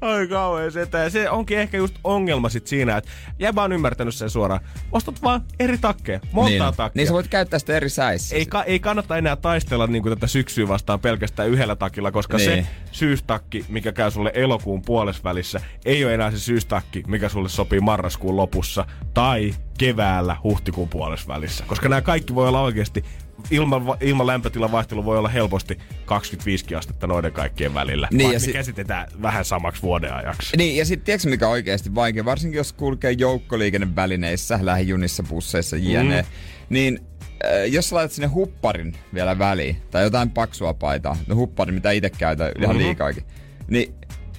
[0.00, 0.98] Ai kauhean setä.
[0.98, 4.60] Ja se onkin ehkä just ongelma sit siinä, että jäbä on ymmärtänyt sen suoraan.
[4.92, 7.00] Ostat vaan eri takkeja, montaa niin, takkia.
[7.00, 8.36] niin sä voit käyttää sitä eri säissä.
[8.36, 12.50] ei, ka- ei kannata enää taistella niin tätä syksyä vastaan pelkästään yhdellä takilla, koska Niin.
[12.64, 17.80] se syystakki, mikä käy sulle elokuun puolesvälissä, ei ole enää se syystakki, mikä sulle sopii
[17.80, 21.64] marraskuun lopussa tai keväällä huhtikuun puolesvälissä.
[21.66, 23.04] Koska nämä kaikki voi olla oikeasti,
[23.50, 28.08] ilman, ilman lämpötilan vaihtelu voi olla helposti 25 astetta noiden kaikkien välillä.
[28.10, 30.56] Niin, ja vaikka si- ne käsitetään vähän samaksi vuodenajaksi.
[30.56, 36.22] Niin, ja sitten tiedätkö mikä oikeasti vaikea, varsinkin jos kulkee joukkoliikennevälineissä, lähijunissa, busseissa, jne.
[36.22, 36.28] Mm.
[36.68, 36.98] Niin
[37.44, 42.10] äh, jos laitat sinne hupparin vielä väliin, tai jotain paksua paitaa, no hupparin, mitä itse
[42.10, 42.84] käytän ihan Mhm.
[42.84, 43.24] liikaakin,
[43.68, 43.94] niin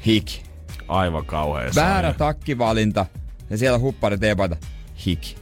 [0.06, 0.44] hiki.
[0.88, 3.06] Aivan kauhean Väärä takkivalinta,
[3.50, 4.58] ja siellä huppari teepaita,
[5.06, 5.36] hiki.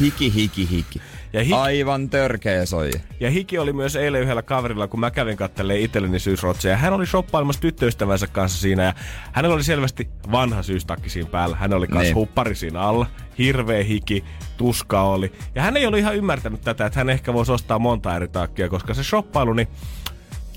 [0.00, 1.00] Hiki, hiki, hiki.
[1.32, 2.90] Ja hiki- Aivan törkeä soi.
[3.20, 6.76] Ja hiki oli myös eilen yhdellä kaverilla, kun mä kävin kattelee itselleni syysrotseja.
[6.76, 8.94] Hän oli shoppailemassa tyttöystävänsä kanssa siinä ja
[9.32, 11.56] hänellä oli selvästi vanha syystakki siinä päällä.
[11.56, 12.14] Hän oli kanssa Niin.
[12.14, 13.06] huppari siinä alla.
[13.38, 14.24] Hirveä hiki,
[14.56, 15.32] tuska oli.
[15.54, 18.68] Ja hän ei ollut ihan ymmärtänyt tätä, että hän ehkä voisi ostaa monta eri takkia,
[18.68, 19.68] koska se shoppailu, niin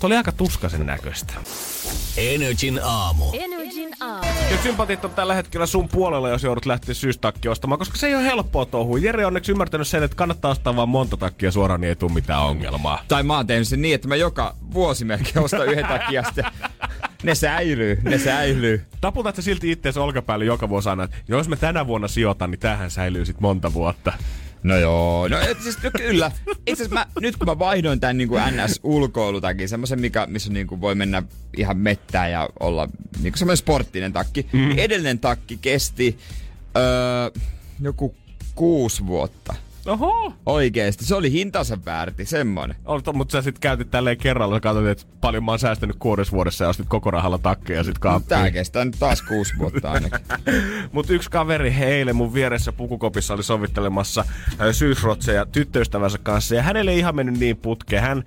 [0.03, 1.33] se oli aika tuskasen näköistä.
[2.17, 3.25] Energin aamu.
[3.33, 4.27] Energin aamu.
[4.51, 8.15] Ja sympatit on tällä hetkellä sun puolella, jos joudut lähteä syystakki ostamaan, koska se ei
[8.15, 8.97] ole helppoa touhua.
[8.97, 12.11] Jere on onneksi ymmärtänyt sen, että kannattaa ostaa vaan monta takkia suoraan, niin ei tule
[12.11, 13.03] mitään ongelmaa.
[13.07, 16.45] Tai mä oon tehnyt sen niin, että mä joka vuosi melkein ostan yhden takia sitten
[17.23, 18.85] ne säilyy, ne säilyy.
[19.01, 22.59] Taputat sä silti itseäsi olkapäälle joka vuosi aina, että jos mä tänä vuonna sijoitan, niin
[22.59, 24.13] tähän säilyy sit monta vuotta.
[24.63, 26.31] No joo, no et siis no kyllä.
[26.67, 30.81] Itse asiassa mä, nyt kun mä vaihdoin tän niin NS-ulkoilutakin, semmoisen, mikä, missä niin kuin
[30.81, 31.23] voi mennä
[31.57, 32.85] ihan mettään ja olla
[33.21, 34.71] niin kuin semmoinen sporttinen takki, mm.
[34.77, 36.17] edellinen takki kesti
[36.77, 37.41] öö,
[37.81, 38.15] joku
[38.55, 39.55] kuusi vuotta.
[39.87, 40.33] Oho!
[40.45, 42.75] Oikeesti, se oli hintansa väärti, semmonen.
[43.13, 46.69] Mutta sä sit käytit tälleen kerralla, katsoit, että paljon mä oon säästänyt kuudessa vuodessa ja
[46.69, 48.53] ostit koko rahalla takkeja sit Tää kaappiin.
[48.53, 50.19] kestää nyt taas kuusi vuotta ainakin.
[50.91, 54.25] Mut yksi kaveri eilen mun vieressä pukukopissa oli sovittelemassa
[54.59, 58.03] ää, syysrotseja tyttöystävänsä kanssa ja hänelle ei ihan mennyt niin putkeen.
[58.03, 58.23] Hän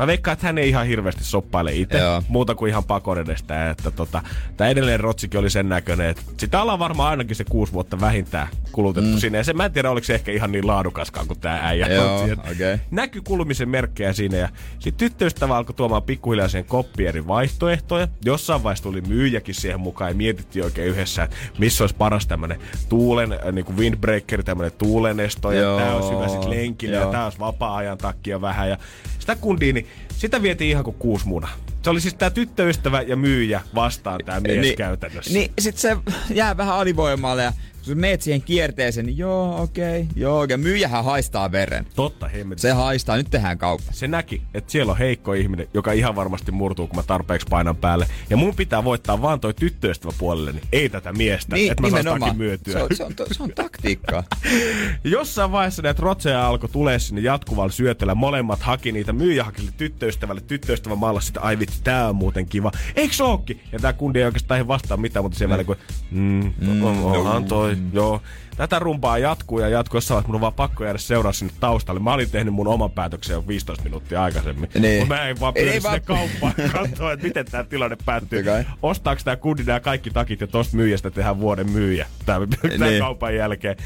[0.00, 2.22] Mä veikkaan, että hän ei ihan hirveästi soppaile itse, Joo.
[2.28, 3.70] muuta kuin ihan pakon edestä.
[3.70, 4.22] Että tota,
[4.56, 8.48] tää edelleen rotsikin oli sen näköinen, että sitä ollaan varmaan ainakin se kuusi vuotta vähintään
[8.72, 9.18] kulutettu mm.
[9.18, 9.38] sinne.
[9.38, 11.86] Ja se, mä en tiedä, oliko se ehkä ihan niin laadukaskaan kuin tää äijä.
[11.86, 12.78] Joo, okei.
[12.90, 18.08] Näkyi kulumisen merkkejä siinä ja sitten tyttöystävä alkoi tuomaan pikkuhiljaa sen koppi eri vaihtoehtoja.
[18.24, 22.60] Jossain vaiheessa tuli myyjäkin siihen mukaan ja mietittiin oikein yhdessä, että missä olisi paras tämmönen
[22.88, 27.02] tuulen, äh, niin kuin windbreaker, tämmönen tuulenesto ja Joo, tää olisi hyvä sit lenkille ja
[27.02, 27.12] joo.
[27.12, 28.78] tää olisi vapaa-ajan takia vähän ja
[29.20, 31.48] sitä kundia, niin sitä vietiin ihan kuin kuusi muna.
[31.82, 35.32] Se oli siis tää tyttöystävä ja myyjä vastaan tää mies Niin- käytännössä.
[35.32, 35.96] Niin sit se
[36.34, 37.52] jää vähän alivoimalle ja
[37.86, 41.86] kun meet siihen kierteeseen, niin joo, okei, okay, joo, ja myyjähän haistaa veren.
[41.94, 42.62] Totta hemmetti.
[42.62, 43.92] Se haistaa, nyt tehdään kauppa.
[43.92, 47.76] se näki, että siellä on heikko ihminen, joka ihan varmasti murtuu, kun mä tarpeeksi painan
[47.76, 48.06] päälle.
[48.30, 52.02] Ja mun pitää voittaa vaan toi tyttöystävä puolelle, niin ei tätä miestä, Niin, että mä
[52.02, 52.72] saan myytyä.
[52.72, 54.24] Se on, se, on, se on taktiikkaa.
[55.04, 58.14] Jossain vaiheessa näitä rotseja alkoi tulee sinne jatkuvalla syötellä.
[58.14, 60.40] Molemmat haki niitä myyjä haki tyttöystävälle.
[60.40, 62.72] Tyttöystävä maalasi sitä, ai vitsi, tää on muuten kiva.
[62.96, 63.60] Eikö se ookin?
[63.72, 65.76] Ja tää kundi ei oikeastaan vastaa mitään, mutta siellä väliin kun,
[66.10, 68.22] mm, mm, onhan toi, joo.
[68.56, 69.96] Tätä rumpaa jatkuu ja jatkuu.
[69.96, 72.00] Jossain vaiheessa mun on vaan pakko jäädä seuraa sinne taustalle.
[72.00, 74.70] Mä olin tehnyt mun oman päätöksen jo 15 minuuttia aikaisemmin.
[74.78, 75.08] Niin.
[75.08, 78.44] Mä en vaan pyydä sinne vaan- kauppaan katsoa, että miten tää tilanne päättyy.
[78.82, 82.06] Ostaako tää kundi nämä kaikki takit ja tosta myyjästä tehdään vuoden myyjä.
[82.26, 82.38] Tää,
[82.78, 83.00] tää Niin.
[83.02, 83.76] kaupan jälkeen.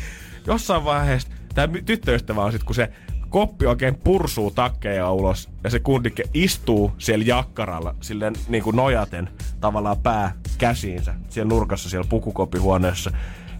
[0.46, 2.88] Jossain vaiheessa tämä tyttöystävä on sit, kun se
[3.28, 9.28] koppi oikein pursuu takkeja ulos ja se kundike istuu siellä jakkaralla silleen niin kuin nojaten
[9.60, 13.10] tavallaan pää käsiinsä siellä nurkassa siellä pukukopihuoneessa.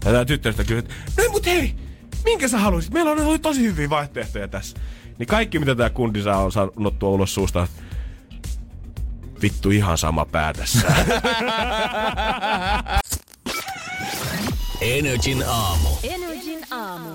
[0.05, 1.75] Ja tämä tyttöystävä kysyy, että no mut hei,
[2.23, 2.93] minkä sä haluaisit?
[2.93, 4.77] Meillä on oli tosi hyviä vaihtoehtoja tässä.
[5.19, 7.67] Niin kaikki mitä tämä kundi saa on saanut tuo ulos suusta,
[9.41, 10.87] vittu ihan sama pää tässä.
[14.81, 15.89] Energin aamu.
[16.03, 17.09] Energin aamu.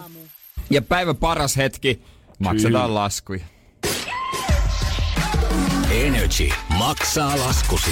[0.70, 2.02] Ja päivän paras hetki,
[2.38, 3.44] maksetaan laskuja.
[5.90, 6.48] Energy
[6.78, 7.90] maksaa laskusi.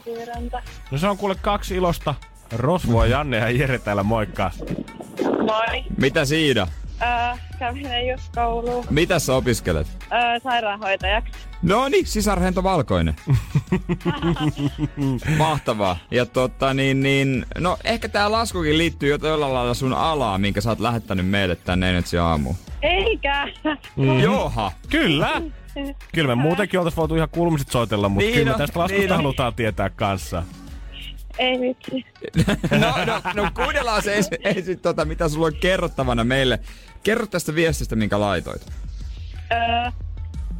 [0.00, 0.62] Kiviranta.
[0.90, 2.14] No se on kuule kaksi ilosta.
[2.52, 4.50] Rosvoa, Janne ja Jere täällä moikkaa.
[5.46, 5.84] Moi.
[5.98, 6.66] Mitä siinä?
[7.02, 8.84] Öö, kävin just kouluun.
[8.90, 9.86] Mitä sä opiskelet?
[10.12, 11.32] Öö, sairaanhoitajaksi.
[11.62, 13.16] No niin, sisarhento valkoinen.
[15.38, 15.96] Mahtavaa.
[16.10, 20.60] Ja totta niin, niin, no ehkä tää laskukin liittyy jo jollain lailla sun alaan, minkä
[20.60, 22.56] sä oot lähettänyt meille tänne Energy aamuun.
[22.82, 23.48] Eikä.
[23.96, 24.20] Mm.
[24.20, 24.72] Joha.
[24.90, 25.42] Kyllä!
[26.14, 29.00] Kyllä me muutenkin oltais voitu ihan kulmiset soitella, mutta Niin kyllä on, me tästä laskusta
[29.02, 29.16] niin on.
[29.16, 30.42] halutaan tietää kanssa.
[31.38, 32.04] Ei vitsi.
[32.80, 36.60] No, no, no kuunnellaan se ensin, ensin tota, mitä sulla on kerrottavana meille.
[37.02, 38.66] Kerro tästä viestistä, minkä laitoit.
[39.52, 39.90] Öö,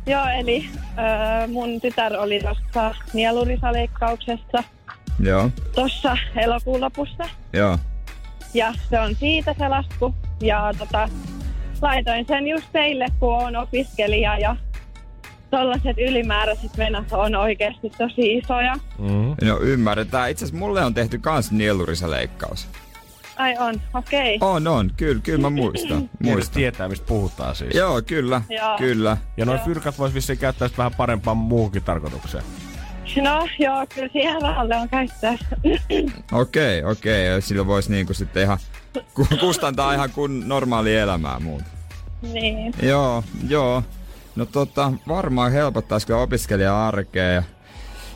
[0.06, 4.64] joo, eli öö, mun tytär oli tuossa nielurisaleikkauksessa
[5.20, 7.24] Joo, tuossa elokuun lopussa.
[7.52, 7.78] joo.
[8.54, 10.14] Ja se on siitä se lasku.
[10.42, 11.09] Ja tota,
[11.83, 14.56] laitoin sen just teille, kun on opiskelija ja
[15.50, 18.74] tollaset ylimääräiset menot on oikeasti tosi isoja.
[18.98, 19.46] Mm.
[19.48, 20.30] No ymmärretään.
[20.30, 22.68] Itse asiassa mulle on tehty kans nielurisaleikkaus.
[23.36, 24.36] Ai on, okei.
[24.36, 24.48] Okay.
[24.48, 24.90] On, on.
[24.96, 26.10] Kyllä, kyllä mä muistan.
[26.22, 26.54] Muistan.
[26.54, 27.74] tietää, mistä puhutaan siis.
[27.74, 28.78] Joo, kyllä, Joo.
[28.78, 29.16] kyllä.
[29.36, 32.44] Ja noin fyrkat vois vissiin käyttää vähän parempaan muuhunkin tarkoitukseen.
[33.22, 35.34] No joo, kyllä siihen rahalle on käyttää.
[36.32, 37.42] Okei, okei.
[37.42, 38.58] Sillä voisi niinku sitten ihan
[39.14, 41.64] ku- kustantaa ihan kun normaali elämää muuta.
[42.32, 42.74] niin.
[42.82, 43.82] Joo, joo.
[44.36, 47.42] No tota, varmaan helpottaisi kyllä opiskelija-arkea ja,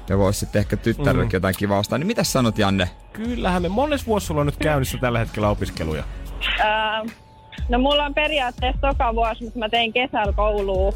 [0.08, 1.36] ja voisi sitten ehkä tyttärillekin mm.
[1.36, 1.98] jotain kivaa ostaa.
[1.98, 2.90] Niin mitä sanot, Janne?
[3.12, 6.04] Kyllähän me mones vuosi sulla on nyt käynnissä tällä hetkellä opiskeluja.
[7.68, 10.92] No mulla on periaatteessa toka vuosi, mutta mä tein kesällä koulua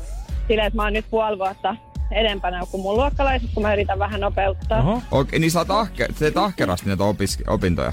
[0.48, 1.76] silleen, että mä oon nyt puoli vuotta
[2.11, 4.78] edempänä kuin mun luokkalaiset, kun mä yritän vähän nopeuttaa.
[4.78, 5.02] Oho.
[5.11, 7.92] Okei, niin sä oot ahke, teet ahkerasti näitä opis, opintoja.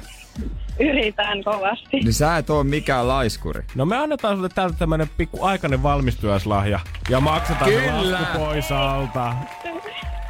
[0.79, 1.97] Yritän kovasti.
[1.97, 3.63] Niin sä et oo mikään laiskuri.
[3.75, 6.79] No me annetaan sulle täältä tämmönen pikku aikainen valmistujaslahja.
[7.09, 8.11] Ja maksetaan se Kyllä.
[8.19, 9.33] lasku pois alta.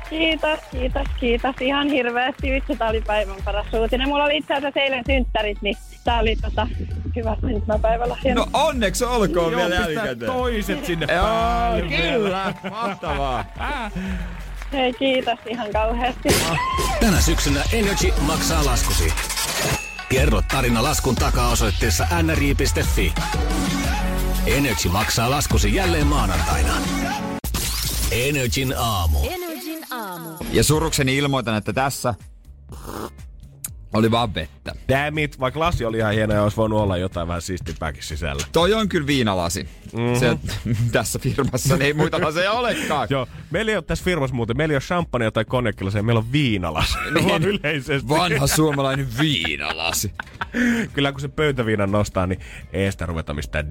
[0.09, 1.55] Kiitos, kiitos, kiitos.
[1.61, 2.51] Ihan hirveästi.
[2.51, 4.07] Vitsi, tää oli päivän paras uutinen.
[4.09, 6.67] Mulla oli itse asiassa eilen synttärit, niin tää oli tota,
[7.15, 8.35] hyvä syntymäpäivälahja.
[8.35, 10.31] No onneksi olkoon Joo, vielä pistää jälkikäteen.
[10.31, 11.81] toiset sinne Joo, päälle.
[11.81, 12.53] kyllä.
[12.71, 13.45] Mahtavaa.
[14.73, 16.29] Hei, kiitos ihan kauheasti.
[16.99, 19.13] Tänä syksynä Energy maksaa laskusi.
[20.09, 23.13] Kerro tarina laskun takaa osoitteessa nri.fi.
[24.45, 26.73] Energy maksaa laskusi jälleen maanantaina.
[28.11, 29.19] Energin aamu.
[29.29, 30.29] Energin aamu.
[30.51, 32.13] Ja surukseni ilmoitan, että tässä
[33.95, 34.75] oli vaan vettä.
[34.89, 38.43] Damn it, vaikka lasi oli ihan hieno ja olisi voinut olla jotain vähän siistipääkin sisällä.
[38.51, 39.69] Toi on kyllä viinalasi.
[39.93, 40.15] Mm-hmm.
[40.15, 40.37] Se,
[40.91, 43.07] tässä firmassa ei muita laseja olekaan.
[43.09, 46.31] Joo, meillä ei ole tässä firmassa muuten, meillä ei ole champagnea tai konjakkilasia, meillä on
[46.31, 46.97] viinalas.
[47.13, 47.29] Niin.
[47.29, 48.09] Vaan yleisesti.
[48.09, 50.11] Vanha suomalainen viinalasi.
[50.93, 52.39] Kyllä kun se pöytäviinan nostaa, niin
[52.73, 53.67] ei sitä ruveta mistään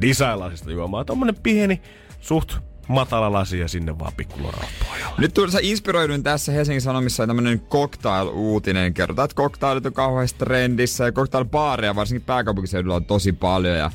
[0.74, 1.06] juomaan.
[1.06, 1.82] Tommonen pieni,
[2.20, 2.56] suht
[2.88, 4.94] matala lasi ja sinne vaan pikkuloraappoa.
[5.18, 8.94] Nyt tuossa inspiroiduin tässä Helsingin Sanomissa on tämmönen cocktail-uutinen.
[8.94, 13.76] Kerrotaan, että cocktailit on kauheasti trendissä ja cocktailbaareja varsinkin pääkaupunkiseudulla on tosi paljon.
[13.76, 13.90] Ja,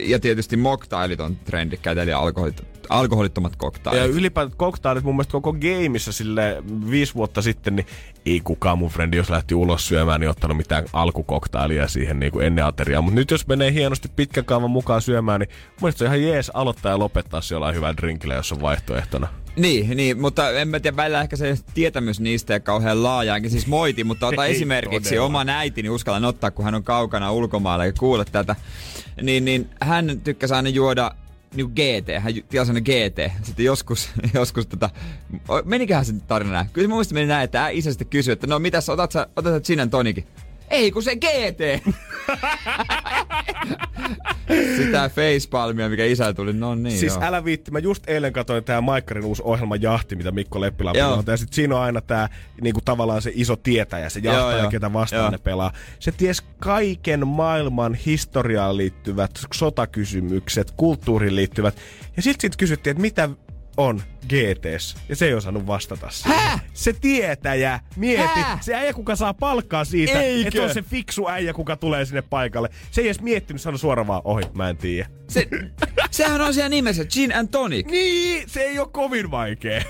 [0.00, 4.16] ja tietysti mocktailit on trendikkäitä, eli alkoholit, alkoholittomat Ja cocktailit.
[4.16, 7.86] ylipäätään cocktailit mun mielestä koko gameissa sille viisi vuotta sitten, niin
[8.26, 12.46] ei kukaan mun frendi, jos lähti ulos syömään, niin ottanut mitään alkukoktailia siihen niin kuin
[12.46, 13.02] ennen ateriaa.
[13.02, 16.22] Mutta nyt jos menee hienosti pitkän kaavan mukaan syömään, niin mun mielestä se on ihan
[16.22, 19.28] jees aloittaa ja lopettaa se jollain hyvällä drinkillä, jos on vaihtoehtona.
[19.56, 23.48] Niin, niin, mutta en mä tiedä, välillä ehkä se tietämys niistä ei kauhean laaja, enkä
[23.48, 25.26] siis moiti, mutta ota Ei esimerkiksi todella.
[25.26, 28.56] oman äitini uskallan ottaa, kun hän on kaukana ulkomailla ja kuule tätä.
[29.22, 31.10] Niin, niin hän tykkäsi aina juoda
[31.54, 33.32] niin GT, hän tilasi GT.
[33.42, 34.90] Sitten joskus, joskus tota,
[35.64, 36.66] meniköhän se tarina näin?
[36.72, 39.26] Kyllä se mun mielestä meni näin, että isä sitten kysyi, että no mitäs, otat sä,
[39.36, 40.26] otat sä gin tonikin?
[40.70, 41.60] Ei kun se GT!
[44.76, 47.22] Sitä facepalmia, mikä isä tuli, no niin Siis joo.
[47.24, 51.22] älä viitti, mä just eilen katsoin tää Maikkarin uusi ohjelma Jahti, mitä Mikko Leppilä pelaa.
[51.26, 52.28] Ja sit siinä on aina tää
[52.60, 54.70] niinku tavallaan se iso tietäjä, se jahtaja, joo.
[54.70, 55.30] ketä vastaan Joo.
[55.30, 55.72] ne pelaa.
[55.98, 61.76] Se ties kaiken maailman historiaan liittyvät sotakysymykset, kulttuuriin liittyvät.
[62.16, 63.28] Ja sit sit kysyttiin, että mitä
[63.86, 64.96] on GTS.
[65.08, 66.08] Ja se ei osannut vastata.
[66.24, 66.64] Häh?
[66.72, 68.62] Se tietäjä, mieti, Häh?
[68.62, 70.48] se äijä, kuka saa palkkaa siitä, Eikö?
[70.48, 72.68] että on se fiksu äijä, kuka tulee sinne paikalle.
[72.90, 75.08] Se ei edes miettinyt, sanoi suoraan vaan, ohi, mä en tiedä.
[75.28, 75.48] Se,
[76.10, 77.86] sehän on siellä nimessä, gin and tonic.
[77.86, 79.82] Niin, se ei ole kovin vaikea.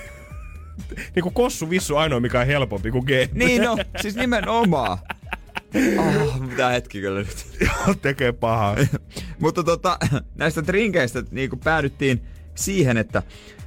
[1.15, 3.11] niinku kossu vissu ainoa, mikä on helpompi kuin G.
[3.33, 4.99] Niin no, siis nimenomaan.
[5.99, 7.47] Oh, mitä hetki kyllä nyt.
[8.03, 8.77] tekee pahaa.
[9.41, 9.99] Mutta tota,
[10.35, 12.23] näistä drinkeistä niin kuin päädyttiin
[12.55, 13.23] siihen, että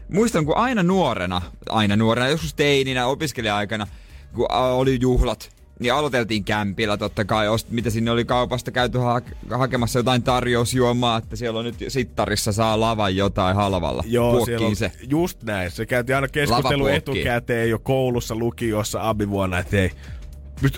[0.09, 3.87] muistan kun aina nuorena, aina nuorena, joskus teininä, opiskelija-aikana,
[4.33, 9.21] kun oli juhlat, niin aloiteltiin kämpillä totta kai, ost, mitä sinne oli kaupasta käyty ha-
[9.51, 14.03] hakemassa jotain tarjousjuomaa, että siellä on nyt sittarissa saa lavan jotain halvalla.
[14.07, 14.91] Joo, on, se.
[15.09, 15.71] just näin.
[15.71, 19.91] Se käytiin aina keskustelu etukäteen jo koulussa, lukiossa, abivuonna, että ei,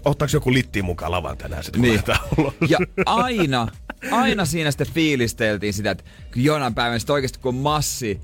[0.05, 2.01] ottaako joku litti mukaan lavan tänään sitten Niin.
[2.69, 3.67] Ja aina,
[4.11, 6.03] aina siinä sitten fiilisteltiin sitä, että
[6.35, 8.21] jonain päivänä sit oikeasti kun massi,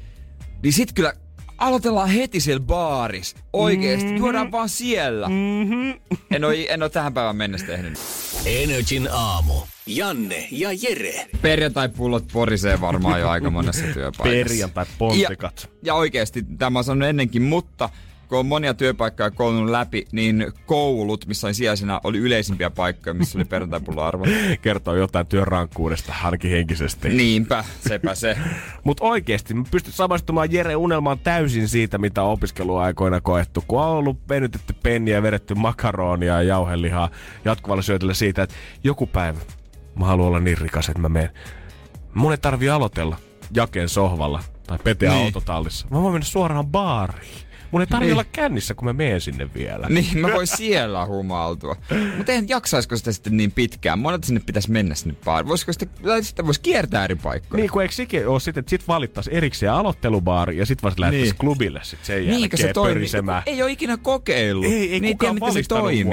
[0.64, 1.14] niin sit kyllä
[1.58, 3.36] aloitellaan heti siellä baaris.
[3.54, 4.18] Oikeesti, mm-hmm.
[4.18, 5.30] juodaan vaan siellä.
[5.30, 6.00] Mm-hmm.
[6.32, 8.00] En, oo, en oo tähän päivään mennessä tehnyt.
[8.46, 9.54] Energin aamu.
[9.86, 11.28] Janne ja Jere.
[11.42, 14.24] Perjantai-pullot porisee varmaan jo aika monessa työpaikassa.
[14.50, 15.70] Perjantai pontikat.
[15.72, 17.90] Ja, ja oikeesti, tämä on sanonut ennenkin, mutta
[18.32, 23.38] kun on monia työpaikkoja koulun läpi, niin koulut, missä on sijaisena, oli yleisimpiä paikkoja, missä
[23.38, 24.26] oli perjantai arvo.
[24.62, 27.10] Kertoo jotain työn rankkuudesta, ainakin henkisesti.
[27.10, 28.38] Niinpä, sepä se.
[28.84, 33.64] Mutta oikeasti, mä pystyn samastumaan Jere unelmaan täysin siitä, mitä opiskeluaikoina koettu.
[33.68, 37.10] Kun on ollut venytetty penniä, vedetty makaronia ja jauhelihaa
[37.46, 39.40] jatkuvalla syötöllä siitä, että joku päivä
[39.96, 41.30] mä haluan olla niin rikas, että mä menen.
[42.14, 43.18] Mun ei tarvi aloitella
[43.56, 45.26] jakeen sohvalla tai peteä Niin.
[45.26, 45.88] autotallissa.
[45.92, 47.51] Mä voin mennä suoraan baariin.
[47.72, 48.14] Mun ei tarvi Niin.
[48.14, 49.88] olla kännissä, kun mä menen sinne vielä.
[49.90, 51.76] Niin, mä voin siellä humaltua.
[52.18, 54.00] Mutta eihän jaksaisiko sitä sitten niin pitkään?
[54.00, 55.50] Monelta sinne pitäisi mennä sinne baariin.
[55.50, 57.62] Voisiko sitä, tai sitten voisi kiertää eri paikkoja?
[57.62, 61.32] Niin, kun eikö sekin ole sitten, että sit valittaisi erikseen aloittelubaari ja sit vasta lähdettäisiin
[61.34, 61.38] Niin.
[61.40, 62.94] klubille sit sen Niinkö jälkeen se toimii?
[62.94, 63.44] pörisemään.
[63.46, 64.66] Ei ole ikinä kokeillut.
[64.66, 66.04] Ei, ei niin kukaan tiedä, miten se toimii.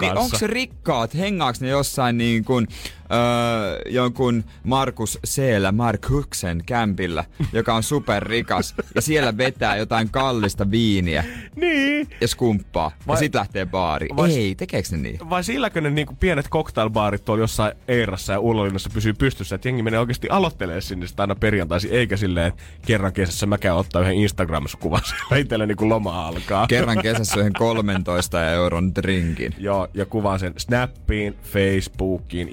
[0.00, 2.68] Niin onko se rikkaat, hengaaks ne jossain niin kuin,
[3.12, 10.70] öö, jonkun Markus Seellä, Mark Huksen kämpillä, joka on superrikas, ja siellä vetää jotain kallista
[10.70, 11.24] viiniä
[11.56, 12.08] Niin.
[12.20, 14.16] ja skumppaa, Vai- ja sit lähtee baariin.
[14.16, 15.18] vai- Ei, tekeekö ne niin?
[15.30, 19.82] Vai silläkö ne niinku pienet cocktailbaarit tuolla jossain Eirassa ja Ullolinnassa pysyy pystyssä, että jengi
[19.82, 24.02] menee oikeasti aloittelee sinne sitä aina perjantaisin, eikä silleen, että kerran kesässä mä käyn ottaa
[24.02, 26.66] yhden Instagram-kuvan siellä itselleni, kun loma alkaa.
[26.66, 29.54] Kerran kesässä yhden 13 euron drinkin.
[29.58, 32.48] Joo, ja kuvaan sen Snappiin, Facebookiin,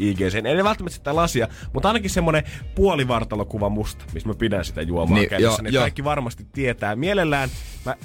[0.47, 2.43] Ei ne välttämättä sitä lasia, mutta ainakin semmonen
[2.75, 5.47] puolivartalokuva musta, missä mä pidän sitä juomaa Niin, kädessä.
[5.47, 5.81] joo, Niin joo.
[5.83, 6.95] kaikki varmasti tietää.
[6.95, 7.49] Mielellään,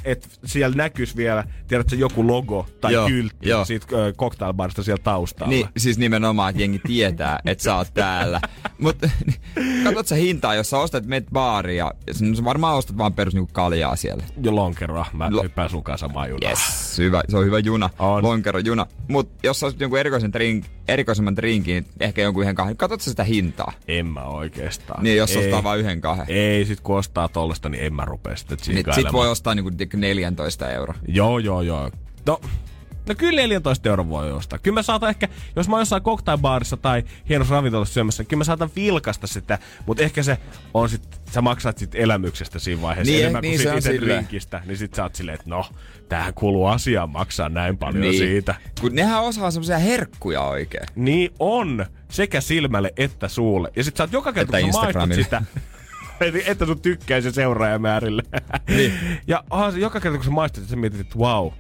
[0.05, 3.65] että siellä näkyisi vielä, tiedätkö, joku logo tai Joo, kyltti joo.
[3.65, 3.87] siitä
[4.19, 5.51] cocktailbarista siellä taustalla.
[5.51, 8.41] Niin, siis nimenomaan, että jengi tietää, että sä oot täällä.
[8.83, 9.11] Mutta
[9.85, 13.51] katsot sä hintaa, jos sä ostat meet baaria, ja sä varmaan ostat vaan perus niinku
[13.53, 14.25] kaljaa siellä.
[14.43, 15.07] Jo lonkeroa.
[15.13, 16.51] Mä Lo- hyppään sun kanssa samaan junaan.
[16.51, 18.23] Yes, hyvä, se on hyvä juna, On.
[18.23, 18.87] lonkero juna.
[19.09, 23.01] Mut jos sä ostat jonkun erikoisen drink, erikoisemman drinkin, niin ehkä jonkun yhden kahden, katsot
[23.01, 23.73] sä sitä hintaa.
[23.89, 25.03] En mä oikeastaan.
[25.03, 26.27] Niin, jos ei, ostaa vain yhden kahden.
[26.29, 29.71] Ei, sit kun ostaa tollasta, niin en mä rupea sitten Niin sit voi ostaa niinku
[29.95, 30.95] 14 euroa.
[31.09, 31.91] Joo, joo, joo.
[32.27, 32.41] No,
[33.09, 34.59] no kyllä 14 euroa voi ostaa.
[34.59, 38.45] Kyllä mä saatan ehkä, jos mä oon jossain cocktailbaarissa tai hienossa ravintolassa syömässä, kyllä mä
[38.45, 40.39] saatan vilkasta sitä, mutta ehkä se
[40.75, 44.63] on sit, sä maksat sit elämyksestä siinä vaiheessa Niin, enemmän niin kuin on itse drinkistä.
[44.65, 45.67] Niin sit sä oot silleen, että no,
[46.09, 48.19] tämähän kuuluu asiaan maksaa näin paljon niin.
[48.19, 48.55] siitä.
[48.81, 50.87] Kun nehän osaa semmosia herkkuja oikein.
[50.97, 53.73] Niin on, sekä silmälle että suulle.
[53.77, 55.43] Ja sit sä oot joka kerta, kun sä maistat sitä,
[56.47, 58.23] että sun tykkäisi seuraajamäärille.
[58.69, 58.93] Niin.
[59.27, 61.51] Ja se joka kerta, kun sä maistat, että sä mietit, että wow,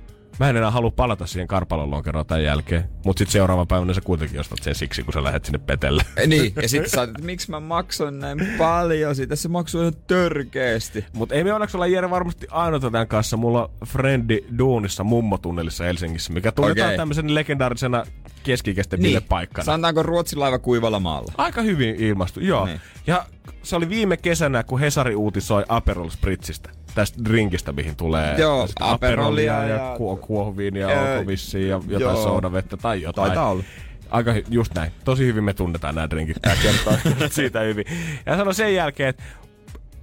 [0.43, 2.85] mä en enää halua palata siihen karpalonlonkeroon tämän jälkeen.
[3.05, 6.03] Mut sit seuraava päivänä sä kuitenkin ostat sen siksi, kun sä lähdet sinne petelle.
[6.27, 11.05] Niin, ja sitten sä että miksi mä maksoin näin paljon siitä, se maksoi ihan törkeästi.
[11.13, 13.37] Mut ei me onneksi olla Jere varmasti ainoita tämän kanssa.
[13.37, 16.97] Mulla on frendi duunissa mummotunnelissa Helsingissä, mikä tunnetaan Okei.
[16.97, 18.05] tämmöisen legendaarisena
[18.43, 19.23] keskikäisten niin.
[19.23, 19.65] paikkana.
[19.65, 21.33] Sanotaanko Ruotsin laiva kuivalla maalla?
[21.39, 22.67] Aika hyvin ilmastu, joo.
[22.67, 22.81] Niin.
[23.07, 23.27] Ja
[23.63, 26.71] se oli viime kesänä, kun Hesari uutisoi Aperol Spritzistä.
[26.95, 32.01] Tästä drinkistä, mihin tulee Joo, Aperolia ja, ja- ku- kuohuviinia Öö, onko vissiin ja jotain
[32.17, 32.23] joo.
[32.23, 33.27] soodavettä tai jotain.
[33.27, 33.65] Taitaa olla.
[34.11, 34.93] Aika hy- just näin.
[35.05, 36.37] Tosi hyvin me tunnetaan nämä drinkit.
[36.43, 36.97] Tää kertoo
[37.31, 37.85] siitä hyvin.
[38.27, 39.23] Ja sanoi sen jälkeen, että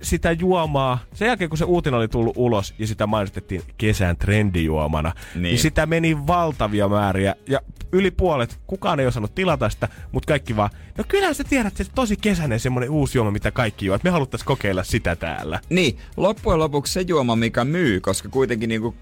[0.02, 5.14] sitä juomaa, sen jälkeen kun se uutinen oli tullut ulos ja sitä mainostettiin kesän trendijuomana,
[5.36, 5.58] niin, Niin.
[5.60, 7.60] sitä meni valtavia määriä ja
[7.92, 11.84] yli puolet, kukaan ei osannut tilata sitä, mutta kaikki vaan, no kyllähän sä tiedät, että
[11.84, 15.60] se tosi kesäinen semmonen uusi juoma, mitä kaikki juo, että me haluttais kokeilla sitä täällä.
[15.70, 18.96] Niin, loppujen lopuksi se juoma, mikä myy, koska kuitenkin niinku,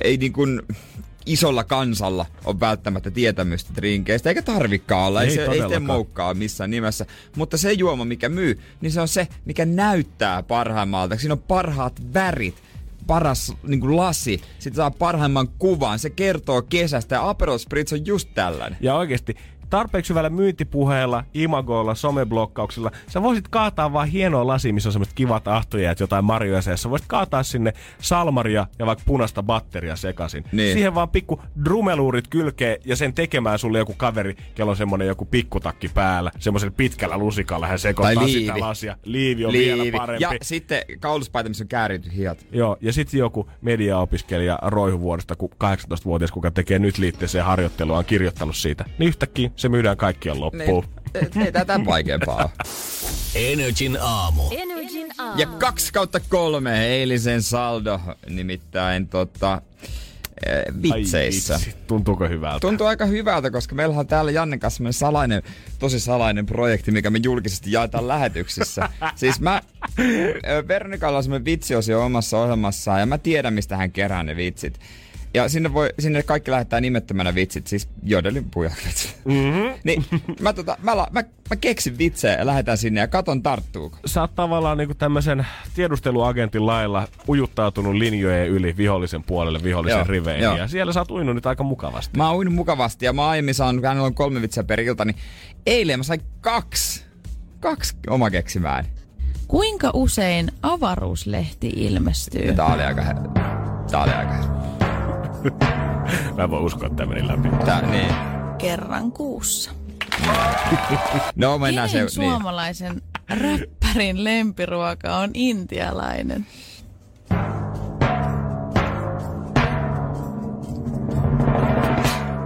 [0.00, 0.46] ei niinku
[1.26, 5.82] isolla kansalla on välttämättä tietämystä drinkeistä, eikä tarvikaan olla, ei, Ei se, ei todellakaan.
[5.82, 7.06] moukkaa missään nimessä.
[7.36, 11.16] Mutta se juoma, mikä myy, niin se on se, mikä näyttää parhaimmalta.
[11.18, 12.62] Siinä on parhaat värit,
[13.06, 18.06] paras niin kuin lasi, sitten saa parhaimman kuvan, se kertoo kesästä ja Aperol Spritz on
[18.06, 18.78] just tällainen.
[18.80, 19.36] Ja oikeesti,
[19.74, 25.48] tarpeeksi hyvällä myyntipuheella, imagoilla, someblokkauksilla, sä voisit kaataa vaan hienoa lasi, missä on semmoiset kivat
[25.48, 26.90] ahtojäät, jotain marjoja seassa.
[26.90, 30.44] Voisit kaataa sinne salmaria ja vaikka punaista batteria sekaisin.
[30.52, 30.72] Niin.
[30.72, 35.24] Siihen vaan pikku drumeluurit kylkee ja sen tekemään sulle joku kaveri, kello on semmonen joku
[35.24, 36.30] pikkutakki päällä.
[36.38, 38.60] Semmoisen pitkällä lusikalla hän sekoittaa Tai sitä liivi.
[38.60, 38.96] lasia.
[39.04, 40.22] Liivi on vielä parempi.
[40.22, 42.46] Ja sitten kauluspaita, missä on käärity hiat.
[42.52, 48.56] Joo, ja sitten joku mediaopiskelija roihuvuodesta, ku 18-vuotias, kuka tekee nyt liitteeseen harjoittelua, on kirjoittanut
[48.56, 48.84] siitä.
[48.98, 50.84] Niin yhtäkkiä se myydään kaikkien loppuun.
[51.34, 52.50] Niin, ei tätä vaikeampaa.
[53.34, 54.42] Energin aamu.
[54.50, 55.40] Energin aamu.
[55.40, 59.62] Ja kaksi kautta kolme eilisen saldo, nimittäin tota,
[60.46, 61.54] eh, vitseissä.
[61.54, 62.60] Ai vitsi, tuntuuko hyvältä?
[62.60, 65.42] Tuntuu aika hyvältä, koska meillä on täällä Jannen kanssa salainen,
[65.78, 68.88] tosi salainen projekti, mikä me julkisesti jaetaan lähetyksissä.
[69.16, 69.62] siis mä
[70.46, 74.80] ö, Veronikalla on semmoinen vitsiosio omassa ohjelmassaan ja mä tiedän, mistä hän kerää ne vitsit.
[75.34, 79.20] Ja sinne, voi, sinne kaikki lähettää nimettömänä vitsit, siis jodelin pujakset.
[79.24, 79.74] Mm-hmm.
[79.84, 80.04] niin
[80.40, 83.98] mä, tota, mä, la, mä, mä, keksin vitsejä ja lähetän sinne ja katon tarttuuko.
[84.06, 90.44] Sä oot tavallaan niinku tämmöisen tiedusteluagentin lailla ujuttautunut linjojen yli vihollisen puolelle, vihollisen Joo, riveihin.
[90.44, 90.56] joo.
[90.56, 92.16] Ja siellä sä oot uinut nyt aika mukavasti.
[92.16, 95.16] Mä oon uinut mukavasti ja mä aiemmin saanut, hänellä on kolme vitsiä per ilta, niin
[95.66, 97.04] eilen mä sain kaksi,
[97.60, 98.84] kaksi oma keksimään.
[99.48, 102.54] Kuinka usein avaruuslehti ilmestyy?
[102.54, 103.02] Tää oli aika,
[103.90, 104.34] tää oli aika,
[106.36, 107.48] Mä en voi uskoa, että tämä meni läpi.
[107.64, 108.14] tää, niin.
[108.58, 109.70] Kerran kuussa.
[111.36, 112.30] No mennään Kenen se, niin.
[112.30, 116.46] suomalaisen räppärin lempiruoka on intialainen?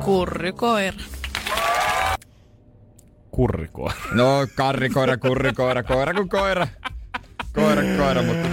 [0.04, 0.96] Kurrykoira.
[3.30, 3.92] Kurrikoa.
[4.12, 6.66] No, karrikoira, kurrikoira, koira kuin koira.
[7.54, 8.48] Koira, koira, mutta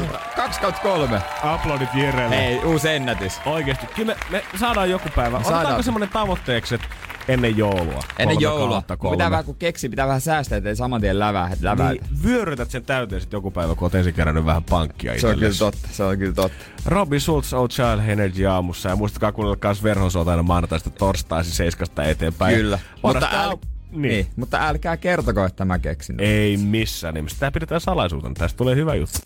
[0.59, 1.21] 2 kautta kolme.
[1.43, 2.35] Aplodit Jerelle.
[2.35, 3.41] Hei, uusi ennätys.
[3.45, 5.37] Oikeesti, kyllä me, me saadaan joku päivä.
[5.37, 5.55] saadaan.
[5.55, 6.87] Otetaanko semmonen tavoitteeksi, että
[7.27, 8.03] ennen joulua?
[8.19, 8.83] Ennen joulua.
[9.11, 11.51] Pitää vähän kun keksi, pitää vähän säästää, ettei saman tien lävää.
[11.61, 11.91] lävää.
[11.91, 15.35] Niin, vyörytät sen täyteen sit joku päivä, kun oot ensin kerännyt vähän pankkia Se on
[15.35, 15.59] kyllä itsellesi.
[15.59, 16.65] totta, se on kyllä totta.
[16.85, 18.89] Robin Schultz, Old Child Energy aamussa.
[18.89, 22.55] Ja muistakaa kuunnella kans verhonsuota aina maanantaista torstaisin seiskasta eteenpäin.
[22.55, 22.79] Kyllä.
[23.01, 23.57] Mutta, äl...
[23.91, 24.01] niin.
[24.01, 24.27] niin.
[24.35, 26.15] mutta älkää kertoko, että mä keksin.
[26.19, 27.39] Ei missään nimessä.
[27.39, 28.33] Tää pidetään salaisuutena.
[28.33, 29.19] Tästä tulee hyvä juttu.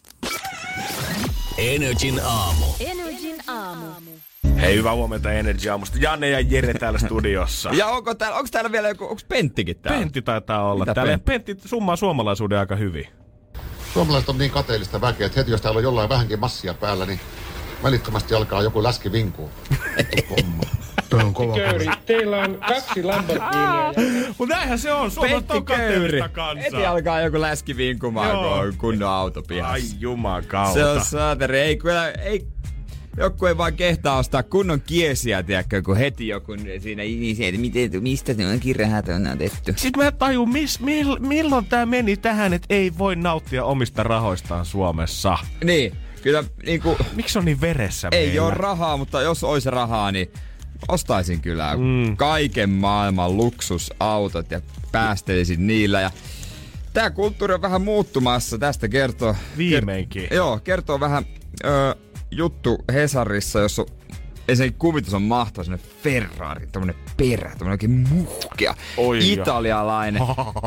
[1.59, 2.65] Energin aamu.
[2.79, 3.85] Energin aamu.
[4.61, 5.97] Hei, hyvää huomenta Energy aamusta.
[6.01, 7.69] Janne ja Jere täällä studiossa.
[7.77, 9.99] Ja onko täällä, onko täällä vielä joku, onko Penttikin täällä?
[9.99, 11.17] Pentti taitaa olla Mitä täällä.
[11.25, 11.53] Pentti?
[11.53, 13.07] Pentti summaa suomalaisuuden aika hyvin.
[13.93, 17.19] Suomalaiset on niin kateellista väkeä, että heti jos täällä on jollain vähänkin massia päällä, niin
[17.83, 19.49] välittömästi alkaa joku läski vinkuu.
[21.09, 21.55] Toi on kova.
[21.55, 23.93] Köyri, teillä on kaksi Lamborghinia.
[24.37, 25.11] Mut näinhän se on.
[25.11, 26.19] Suomalaiset Pentti on Köyri.
[26.21, 26.91] Heti kansaa.
[26.91, 28.41] alkaa joku läski vinkumaan, Joo.
[28.49, 29.95] kun on kunnon auto Ai pihassa.
[29.99, 30.73] jumakauta.
[30.73, 32.47] Se on saateri, ei kyllä, ei,
[33.17, 38.03] joku ei vaan kehtaa ostaa kunnon kiesiä, tiedätkö, kun heti joku siinä ihmisiä, että miten,
[38.03, 39.71] mistä ne on kirjahät on otettu.
[39.75, 44.03] Sitten mä en taju, mis, mill, milloin tämä meni tähän, että ei voi nauttia omista
[44.03, 45.37] rahoistaan Suomessa.
[45.63, 48.43] Niin, kyllä niinku, Miksi on niin veressä ei meillä?
[48.45, 50.31] ole rahaa, mutta jos olisi rahaa, niin
[50.87, 52.17] ostaisin kyllä mm.
[52.17, 54.61] kaiken maailman luksusautot ja
[54.91, 56.01] päästelisin niillä.
[56.01, 56.11] Ja
[56.93, 59.35] Tää kulttuuri on vähän muuttumassa, tästä kertoo...
[59.57, 60.23] Viimeinkin.
[60.23, 61.25] Ker- joo, kertoo vähän
[61.65, 61.95] ö,
[62.31, 63.85] juttu Hesarissa, jossa
[64.49, 69.41] ensinnäkin kuvitus on mahtava, semmonen Ferrari, tämmönen perä, tämmönen oikein muhkea, Oi jo.
[69.41, 70.21] italialainen,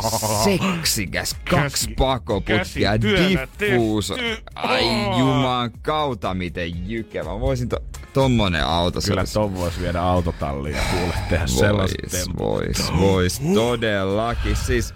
[0.45, 4.13] seksikäs, kaksi pakoputkia, diffuus.
[4.55, 7.31] Ai juman kautta miten jykevä.
[7.31, 7.77] Mä voisin to,
[8.13, 9.01] tommonen auto.
[9.01, 11.99] se Kyllä olisi- ton vois viedä autotalliin ja kuule tehdä sellaiset
[12.39, 14.57] Vois, vois, vois, todellakin.
[14.57, 14.95] Siis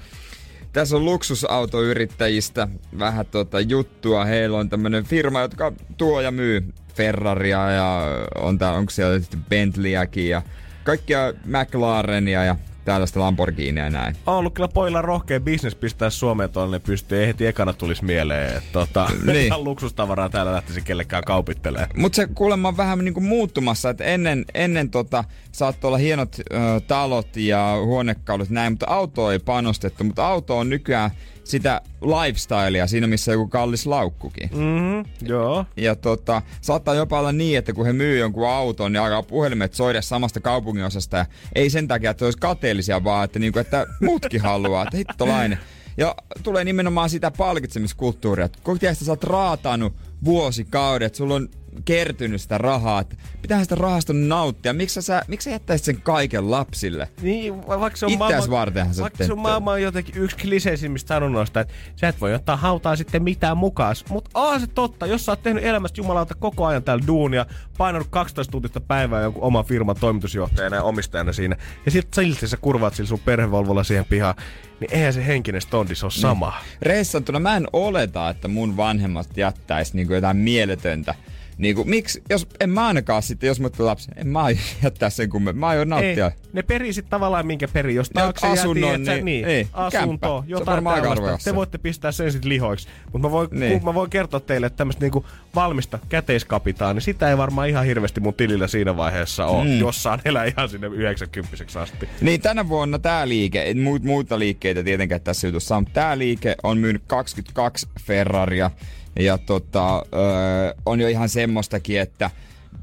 [0.73, 2.69] tässä on luksusautoyrittäjistä
[2.99, 4.25] vähän tota juttua.
[4.25, 8.03] Heillä on tämmönen firma, jotka tuo ja myy Ferraria ja
[8.39, 10.43] on tää, onko siellä sitten Bentleyäkin ja
[10.85, 14.17] kaikkia McLarenia ja tällaista Lamborghinia ja näin.
[14.27, 17.21] On ollut kyllä pojilla rohkea bisnes pistää Suomeen tuonne pystyy.
[17.21, 19.47] Ei heti ekana tulisi mieleen, että tota, Niin.
[19.47, 21.91] ihan luksustavaraa täällä lähtisi kellekään kaupittelemaan.
[21.97, 26.57] Mutta se kuulemma on vähän niinku muuttumassa, että ennen, ennen tota, saattoi olla hienot ö,
[26.87, 31.11] talot ja huonekalut näin, mutta auto ei panostettu, mutta auto on nykyään
[31.47, 34.51] sitä lifestylea siinä, missä joku kallis laukkukin.
[34.53, 35.67] Mm-hmm, joo.
[35.77, 39.75] Ja tota, saattaa jopa olla niin, että kun he myy jonkun auton, niin alkaa puhelimet
[39.75, 41.17] soida samasta kaupunginosasta.
[41.17, 44.97] Ja ei sen takia, että se olisi kateellisia, vaan että, niinku, että muutkin haluaa, että
[44.97, 45.59] hittolainen.
[45.97, 49.93] Ja tulee nimenomaan sitä palkitsemiskulttuuria, että kun tiedät, että sä oot raatanut
[50.25, 51.49] vuosikaudet, sulla on
[51.85, 54.73] kertynyt sitä rahaa, että pitää sitä rahasta nauttia.
[54.73, 57.09] Miksi sä, miksi sä jättäisit sen kaiken lapsille?
[57.23, 59.43] Niin, va- vaikka se on Itseäs maailman, vartenhan se vaikka se on tehty.
[59.43, 63.97] maailman jotenkin yksi kliseisimmistä sanonnoista, että sä et voi ottaa hautaan sitten mitään mukaan.
[64.09, 67.47] Mutta on se totta, jos sä oot tehnyt elämästä jumalauta koko ajan täällä duunia,
[67.79, 72.57] painanut 12 tuntista päivää jonkun oman firman toimitusjohtajana ja omistajana siinä, ja sitten silti sä
[72.57, 74.35] kurvaat sillä sun perhevolvolla siihen pihaan,
[74.81, 76.55] niin eihän se henkinen stondis ole sama.
[76.83, 81.15] Reissantuna mä en oleta, että mun vanhemmat jättäis niinku jotain mieletöntä.
[81.59, 85.11] Niinku, miksi, jos en mä ainakaan sitten, jos mä tulen lapsi, en mä aio jättää
[85.11, 85.61] sen kummemmin.
[85.61, 86.27] Mä aion nauttia.
[86.27, 87.95] Ei, ne perii sit tavallaan minkä perii.
[87.97, 89.99] Jos Ne taakse asunnon, sä, niin- niin, niin, kämppä.
[90.03, 91.39] asunto, Se on jotain tällaista.
[91.51, 92.89] Te voitte pistää sen sit lihoiksi.
[93.13, 93.61] Mutta mä, voin, Niin.
[93.61, 93.85] niin.
[93.85, 98.21] mä voin kertoa teille, että tämmöistä niinku valmista käteiskapitaa, niin sitä ei varmaan ihan hirveästi
[98.21, 99.79] mun tilillä siinä vaiheessa ole, Mm.
[99.79, 102.09] jos saan elää ihan sinne 90 asti.
[102.21, 106.55] Niin tänä vuonna tää liike, muut, muita liikkeitä tietenkään tässä jutussa on, mutta tää liike
[106.63, 108.71] on myynyt 22 Ferraria.
[109.19, 112.31] Ja tota, öö, on jo ihan semmoistakin, että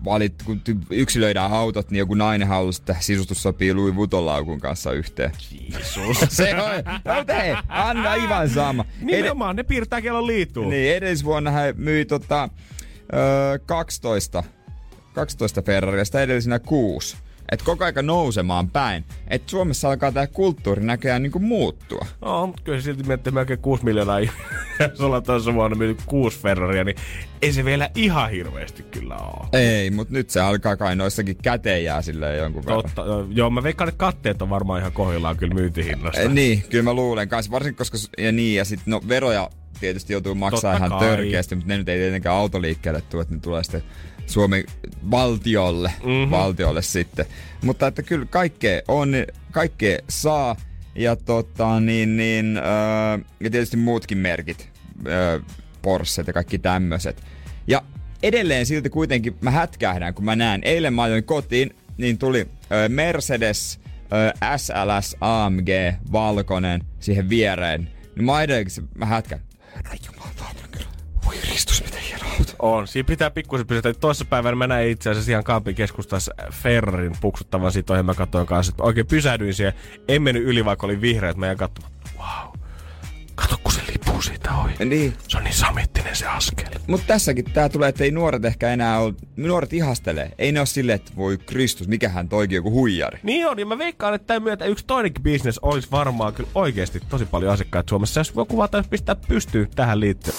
[0.06, 5.32] valit, kun yksilöidään autot, niin joku nainen halusi, että sisustus sopii Louis Vuitton kanssa yhteen.
[5.72, 6.18] Jeesus.
[6.38, 8.86] se on, no, mutta hei, anna ihan sama.
[9.02, 10.70] Nimenomaan, Ed- ne piirtää kello liittuu.
[10.70, 12.50] Niin, edellisvuonna hän myi tota,
[13.14, 14.44] öö, 12,
[15.14, 17.18] 12 Ferrarista, edellisenä 6
[17.54, 19.06] että koko aika nousemaan päin.
[19.28, 22.06] Että Suomessa alkaa tämä kulttuuri näköjään niinku muuttua.
[22.22, 24.20] No, mutta kyllä silti miettii melkein 6 miljoonaa
[24.94, 26.96] sulla tässä vuonna myyty 6 Ferraria, niin
[27.42, 29.48] ei se vielä ihan hirveästi kyllä ole.
[29.62, 33.36] Ei, mutta nyt se alkaa kai noissakin käteen jää silleen jonkun Totta, verran.
[33.36, 36.22] Joo, mä veikkaan, että katteet on varmaan ihan kohillaan kyllä myyntihinnasta.
[36.22, 39.50] E, niin, kyllä mä luulen kanssa, varsinkin koska, ja niin, ja sitten no veroja
[39.80, 41.10] tietysti joutuu maksamaan Totta ihan kai.
[41.10, 43.84] törkeästi, mutta ne nyt ei tietenkään autoliikkeelle tule, että ne tulee sitten
[44.26, 44.64] Suomen
[45.12, 46.10] valtiolle, Mhm.
[46.10, 46.32] mm-hmm.
[46.32, 47.26] valtiolle sitten.
[47.64, 49.14] Mutta että kyllä kaikkea on,
[49.52, 50.56] kaikkea saa,
[50.96, 52.64] ja tota niin, niin öö,
[53.40, 54.70] ja tietysti muutkin merkit,
[55.08, 55.40] öö,
[55.82, 57.24] Porschet ja kaikki tämmöiset.
[57.68, 57.82] Ja
[58.24, 62.90] edelleen silti kuitenkin mä hätkähdän, kun mä näen, eilen mä ajoin kotiin, niin tuli öö,
[62.90, 63.80] Mercedes
[64.14, 65.70] ö, SLS AMG
[66.12, 67.90] valkoinen siihen viereen.
[68.16, 69.40] Niin mä edelleenkin mä hätkän.
[69.76, 72.03] Herra Jumala, miten hieno auto.
[72.60, 72.88] On.
[72.88, 73.94] Siinä pitää pikkusen pysyä.
[73.94, 78.04] Toissa päivänä mä näin itse asiassa ihan Kampin keskustassa Ferrarin puksuttavan siitä.
[78.04, 79.74] Mä katsoin kanssa, että oikein pysähdyin siihen.
[80.08, 81.94] En mennyt yli, vaikka oli vihreä, että mä jäin katsomaan.
[82.18, 82.54] Wow.
[83.36, 84.86] Kato, kun se lipuu siitä ohi.
[84.86, 85.14] Niin.
[85.28, 86.66] Se on niin samittinen se askel.
[86.88, 90.32] Mutta tässäkin tää tulee, että ei nuoret ehkä enää ole, nuoret ihastelee.
[90.38, 93.20] Ei ne ole silleen, että voi Kristus, mikähän toikin joku huijari.
[93.24, 97.00] Niin on, ja mä veikkaan, että tämän myötä yksi toinenkin bisnes olisi varmaan kyllä oikeasti
[97.10, 98.20] tosi paljon asiakkaita Suomessa.
[98.20, 100.36] Jos joku vaan taisi pistää pystyyn tähän liittyen.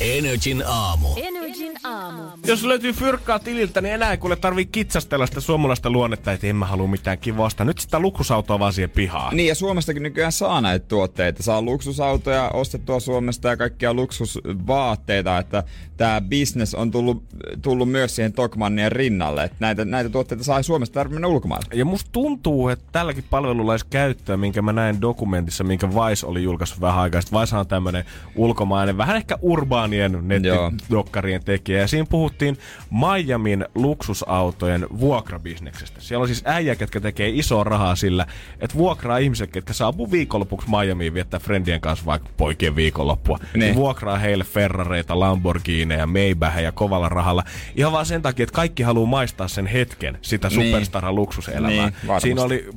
[0.00, 1.08] Energin aamu.
[1.16, 2.22] Energin aamu.
[2.46, 6.56] Jos löytyy fyrkkaa tililtä, niin enää ei kuule tarvii kitsastella sitä suomalaista luonnetta, että en
[6.56, 7.64] mä halua mitään kivasta.
[7.64, 9.36] Nyt sitä luksusautoa vaan siihen pihaan.
[9.36, 11.42] Niin ja Suomestakin nykyään saa näitä tuotteita.
[11.42, 15.64] Saa luksusautoja ostettua Suomesta ja kaikkia luksusvaatteita, että
[15.96, 17.24] tämä business on tullut,
[17.62, 19.44] tullut myös siihen Tokmannien rinnalle.
[19.44, 21.74] Että näitä, näitä tuotteita saa Suomesta tarvitse mennä ulkomaille.
[21.74, 26.42] Ja musta tuntuu, että tälläkin palvelulla olisi käyttöä, minkä mä näin dokumentissa, minkä Vice oli
[26.42, 27.40] julkaissut vähän aikaa sitten.
[27.40, 28.04] Vice on tämmönen
[28.36, 31.80] ulkomainen, vähän ehkä urbaanien nettidokkarien tekijä.
[31.80, 32.58] Ja siinä puhuttiin
[32.90, 36.00] Miamin luksusautojen vuokrabisneksestä.
[36.00, 38.26] Siellä on siis äijä, ketkä tekee isoa rahaa sillä,
[38.60, 43.27] että vuokraa ihmiset, ketkä saapuu viikonlopuksi Miamiin viettää friendien kanssa vaikka poikien viikonloppua.
[43.36, 43.60] Niin.
[43.60, 43.74] Niin.
[43.74, 47.44] vuokraa heille Ferrareita, Lamborghineja, Maybachia kovalla rahalla.
[47.76, 50.66] Ihan vaan sen takia, että kaikki haluaa maistaa sen hetken sitä Niin.
[50.70, 51.70] superstaran luksuselämää.
[51.70, 52.28] Niin, varmasti.
[52.28, 52.70] Siinä oli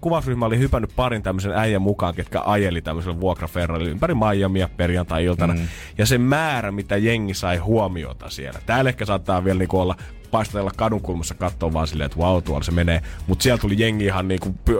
[0.00, 5.54] kuvausryhmä oli hypännyt parin tämmöisen äijän mukaan, ketkä ajeli tämmöisellä vuokraferralla ympäri Miamia perjantai-iltana.
[5.54, 5.60] Mm.
[5.98, 8.60] Ja se määrä, mitä jengi sai huomiota siellä.
[8.66, 9.96] Täällä ehkä saattaa vielä niinku olla
[10.30, 13.02] paistatella kadun kulmassa katsoa vaan silleen, että wow, tuolla se menee.
[13.26, 14.76] Mutta siellä tuli jengi ihan niinku öö,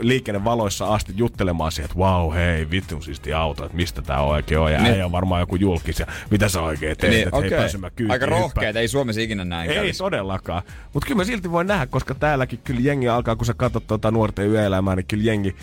[0.00, 4.72] liikennevaloissa asti juttelemaan siihen, että wow, hei, vittu siisti auto, että mistä tää oikein on.
[4.72, 4.92] Ja Niin.
[4.92, 7.90] äijä on varmaan joku julkis ja mitä sä oikein teet, Niin, että hei, pääsen mä
[7.90, 9.98] kyytiin Aika rohkeita, ei Suomessa ikinä näin Ei kävisi.
[9.98, 10.62] todellakaan.
[10.92, 14.10] Mutta kyllä mä silti voin nähdä, koska täälläkin kyllä jengi alkaa, kun sä katsot tuota
[14.10, 15.56] nuorten yöelämää, niin kyllä jengi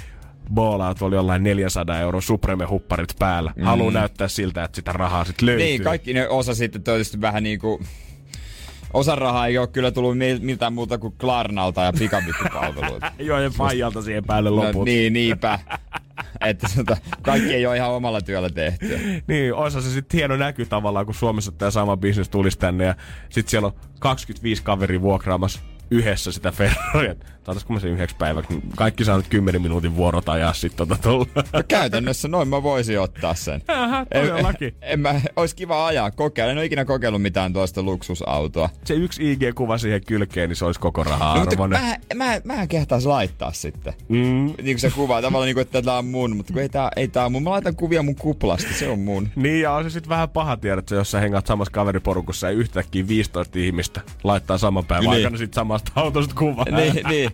[0.54, 3.54] boolaa tuolla jollain 400 euron Supreme-hupparit päällä.
[3.56, 3.64] Mm.
[3.64, 5.66] Haluaa näyttää siltä, että sitä rahaa sitten löytyy.
[5.66, 7.82] Niin, kaikki ne osa sitten tietysti vähän niinku...
[8.94, 13.12] Osa rahaa ei ole kyllä tullut mi- mitään muuta kuin Klarnalta ja pikavippipalveluita.
[13.20, 14.76] Joo, ja Paijalta siihen päälle loput.
[14.76, 15.60] No, niin, niinpä.
[16.42, 19.00] että tota, kaikki ei ole ihan omalla työllä tehtyä.
[19.28, 22.96] Niin, osa se sitten hieno näky tavallaan, kun Suomessa tämä sama bisnes tulisi tänne ja
[23.30, 25.60] sitten siellä on 25 kaveri vuokraamassa
[25.92, 27.16] yhdessä sitä Ferraria.
[27.44, 28.60] Taitaisiko mä sen yhdeksi päiväksi?
[28.76, 31.26] Kaikki saa nyt 10 minuutin vuorot ajaa sitten tota tulla.
[31.54, 33.62] No käytännössä noin mä voisin ottaa sen.
[33.70, 34.68] Ähä, todellakin.
[34.68, 36.52] En, en mä, olisi kiva ajaa, kokeilla.
[36.52, 38.70] En ole ikinä kokeillut mitään tuosta luksusautoa.
[38.86, 41.82] Se yksi IG-kuva siihen kylkeen, niin se olisi koko rahaa No, arvoinen.
[41.82, 43.94] mä, mä, mä en kehtaisi laittaa sitten.
[44.10, 44.18] Mm.
[44.18, 46.90] Niin kuin se kuvaa tavallaan niin kuin, että tää on mun, mutta kun ei tää,
[46.96, 47.44] ei tää on mun.
[47.44, 49.30] Mä laitan kuvia mun kuplasta, se on mun.
[49.36, 52.54] Niin, ja on se sitten vähän paha tiedä, että jos sä hengaat samassa kaveriporukussa ja
[52.58, 55.14] yhtäkkiä 15 ihmistä laittaa saman päivän Niin.
[55.16, 56.66] aikana sit samasta autosta kuvaa.
[56.72, 57.30] niin, niin.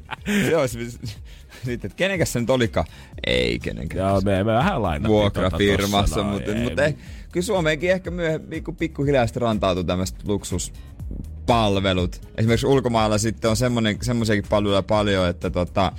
[0.50, 2.86] Se olisi sitten, että kenenkäs se nyt olikaan?
[3.28, 4.10] Ei kenenkään.
[4.10, 6.90] Joo, me, me vähän lainattiin Vuokrafirmassa, tota mutta, no, mutta ei.
[6.90, 6.96] eh,
[7.32, 12.22] kyllä Suomeenkin ehkä myöhemmin pikku, pikkuhiljaa sitten rantautuu tämmöiset luksuspalvelut.
[12.38, 15.92] Esimerkiksi ulkomailla sitten on semmonen, semmoisiakin palveluja paljon, että tota,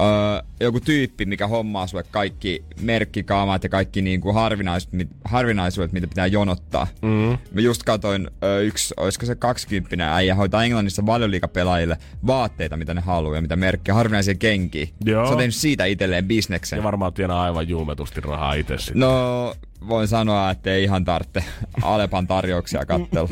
[0.00, 6.06] Öö, joku tyyppi, mikä hommaa sulle kaikki merkkikaamat ja kaikki niinku harvinais, mit, harvinaisuudet, mitä
[6.06, 6.86] pitää jonottaa.
[7.02, 7.38] Mm.
[7.52, 13.00] Mä just katoin ö, yksi, olisiko se 20 äijä, hoitaa Englannissa valioliikapelaajille vaatteita, mitä ne
[13.00, 14.86] haluaa ja mitä merkkejä, harvinaisia kenkiä.
[15.04, 15.26] Joo.
[15.26, 16.76] Se on tehnyt siitä itselleen bisneksen.
[16.76, 19.00] Ja varmaan tienaa aivan julmetusti rahaa itse sitten.
[19.00, 19.54] No,
[19.88, 21.44] voin sanoa, että ei ihan tarvitse
[21.82, 23.28] Alepan tarjouksia katsella.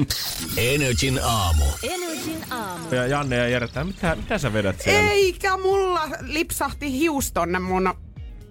[0.56, 1.64] Energin aamu.
[1.82, 2.94] Energin aamu.
[2.94, 5.10] Ja Janne ja Jere, mitä, mitä sä vedät siellä?
[5.10, 7.94] Eikä mulla lipsahti hius tonne mun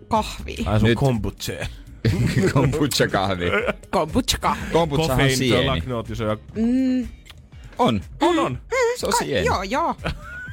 [0.08, 0.68] kahviin.
[0.68, 0.98] Ai sun Nyt.
[1.00, 1.68] kombucheen.
[2.54, 3.46] Kombucha kahvi.
[3.92, 4.72] Kombucha kahvi.
[4.72, 5.66] Kombuchahan on sieni.
[5.68, 6.38] ja...
[6.56, 7.08] Mm,
[7.80, 8.02] On.
[8.22, 8.60] On, on.
[8.98, 9.46] Se on Ka- sieni.
[9.46, 9.96] joo, joo.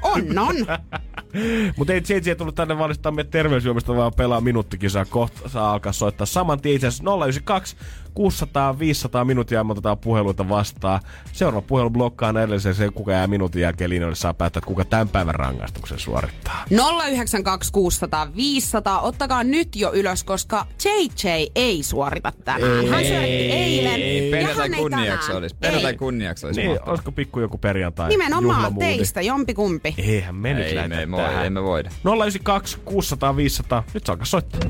[0.03, 0.57] On, on.
[1.77, 5.05] Mutta ei JJ tullut tänne valistaa meidän terveysjuomista, vaan pelaa minuuttikisaa.
[5.05, 7.77] Kohta saa alkaa soittaa saman tien itse asiassa 092
[8.17, 11.01] 600 500 minuuttia me otetaan puheluita vastaan.
[11.33, 15.09] Seuraava puhelu blokkaa edellisen se, kuka jää minuutin jälkeen linjoille saa päättää, että kuka tämän
[15.09, 16.65] päivän rangaistuksen suorittaa.
[17.09, 19.01] 092 600 500.
[19.01, 22.89] Ottakaa nyt jo ylös, koska JJ ei suorita tänään.
[22.89, 23.95] Hän suoritti eilen.
[23.95, 25.39] Ei, ja hän ei kunniaksi tänään.
[25.39, 25.57] olisi.
[25.61, 25.97] Perjantai Ei.
[25.99, 26.61] kunniaksi olisi.
[26.63, 28.09] Niin, olisiko pikku joku perjantai?
[28.09, 28.87] Nimenomaan juhlamuudi?
[28.87, 29.95] teistä, jompikumpi.
[29.99, 31.45] Eihän me nyt Ei, me, me, tähän.
[31.45, 31.91] ei me voida.
[32.05, 33.85] 092 600 500.
[33.95, 34.61] Nyt saa alkaa soittaa.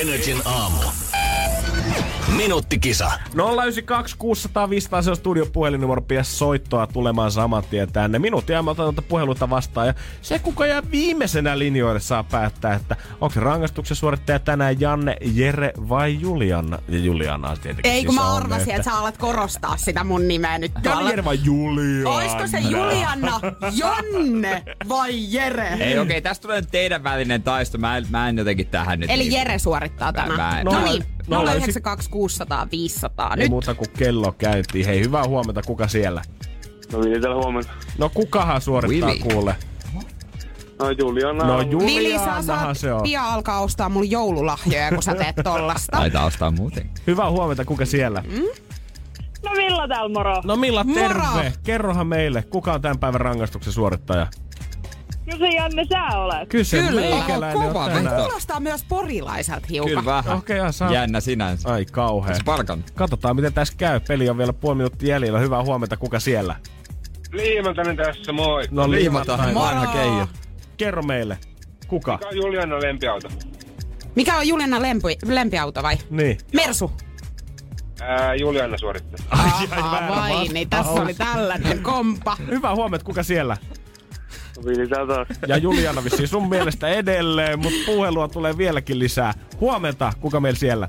[0.00, 0.76] Energin aamu.
[2.36, 3.12] Minuuttikisa.
[3.34, 8.18] 092 600 500 se on studio puhelinnumero, pidä soittoa tulemaan saman tien tänne.
[8.18, 12.74] Minuutin ajan mä otan tuota puheluita vastaan ja se kuka jää viimeisenä linjoille saa päättää,
[12.74, 16.78] että onko se rangaistuksen suorittaja tänään Janne, Jere vai Juliana.
[16.88, 20.28] Ja Juliana on tietenkin Ei, kun siis mä arvasin, että sä alat korostaa sitä mun
[20.28, 20.72] nimeä nyt.
[20.84, 22.10] Janne, Jere vai Juliana?
[22.10, 23.40] Oisko se Juliana,
[23.74, 25.68] Jonne vai Jere?
[25.80, 27.78] Ei, okei, tästä tulee teidän välinen taisto.
[27.78, 29.10] Mä en, mä en jotenkin tähän nyt...
[29.10, 30.58] Eli niin- Jere suorittaa Mä- mä tämän.
[30.58, 33.30] en- No Nolla- niin, nolla 092 600 500.
[33.30, 34.86] Ei Nyt muuta kuin kello käyntiin.
[34.86, 36.22] Hei, hyvää huomenta, kuka siellä?
[36.92, 37.70] No niin, täällä huomenta.
[37.98, 39.18] No kukahan suorittaa Vivi.
[39.32, 39.56] kuule?
[40.78, 41.44] No Juliana.
[41.46, 43.02] No Vili, Julianahan saat se on.
[43.02, 45.96] pian alkaa ostaa mun joululahjoja, kun sä teet tollasta.
[45.98, 46.90] Taitaa ostaa muuten.
[47.06, 48.22] Hyvää huomenta, kuka siellä?
[49.44, 50.40] No Villa täällä moro.
[50.44, 51.00] No Milla, Moro!
[51.00, 51.52] terve!
[51.62, 54.26] Kerrohan meille, kuka on tämän päivän rangaistuksen suorittaja?
[55.56, 56.48] Janne sä olet.
[56.48, 57.00] Kyllä se Kyllä.
[57.00, 58.16] meikäläinen on Kova tänään.
[58.16, 59.88] Kuulostaa myös porilaiselta hiukan.
[59.88, 60.36] Kyllä vähän.
[60.38, 60.92] Okei, okay, saa.
[60.92, 61.72] Jännä sinänsä.
[61.72, 62.34] Ai kauhea.
[62.34, 62.84] Se palkan.
[62.94, 64.00] Katsotaan, miten tässä käy.
[64.00, 65.38] Peli on vielä puoli minuuttia jäljellä.
[65.38, 66.56] Hyvää huomenta, kuka siellä?
[67.32, 68.62] Liimantanen tässä, moi.
[68.70, 69.66] No Liimataan Moro.
[69.66, 70.28] vanha keiju.
[70.76, 71.38] Kerro meille.
[71.88, 72.12] Kuka?
[72.12, 73.28] Mikä on Juliana lempiauto?
[74.14, 75.96] Mikä on Juliana lempi, lempiauto vai?
[76.10, 76.38] Niin.
[76.54, 76.92] Mersu.
[78.00, 79.26] Ää, Juliana suorittaa.
[79.30, 82.36] Aha, vai, niin tässä oli tällainen kompa.
[82.46, 83.56] Hyvää huomenta, kuka siellä?
[85.46, 89.34] Ja Juliana vissiin sun mielestä edelleen, mutta puhelua tulee vieläkin lisää.
[89.60, 90.88] Huomenta, kuka meillä siellä?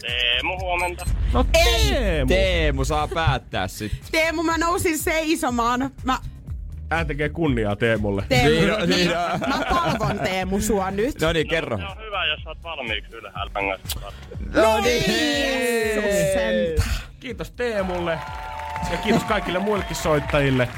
[0.00, 1.04] Teemu, huomenta.
[1.32, 2.28] No Teemu.
[2.28, 4.00] Teemu saa päättää sitten.
[4.12, 5.90] Teemu, mä nousin seisomaan.
[6.04, 6.18] Mä,
[6.90, 8.24] Hän tekee kunniaa Teemulle.
[8.28, 9.10] Teemu, Niin, no, niin,
[9.48, 11.20] mä palvon Teemu sua nyt.
[11.20, 11.76] No niin, kerro.
[11.76, 13.52] on hyvä, jos oot valmiiksi ylhäällä.
[14.54, 14.82] No
[16.34, 17.02] sentään.
[17.20, 18.18] Kiitos Teemulle.
[18.90, 20.68] Ja kiitos kaikille muillekin soittajille.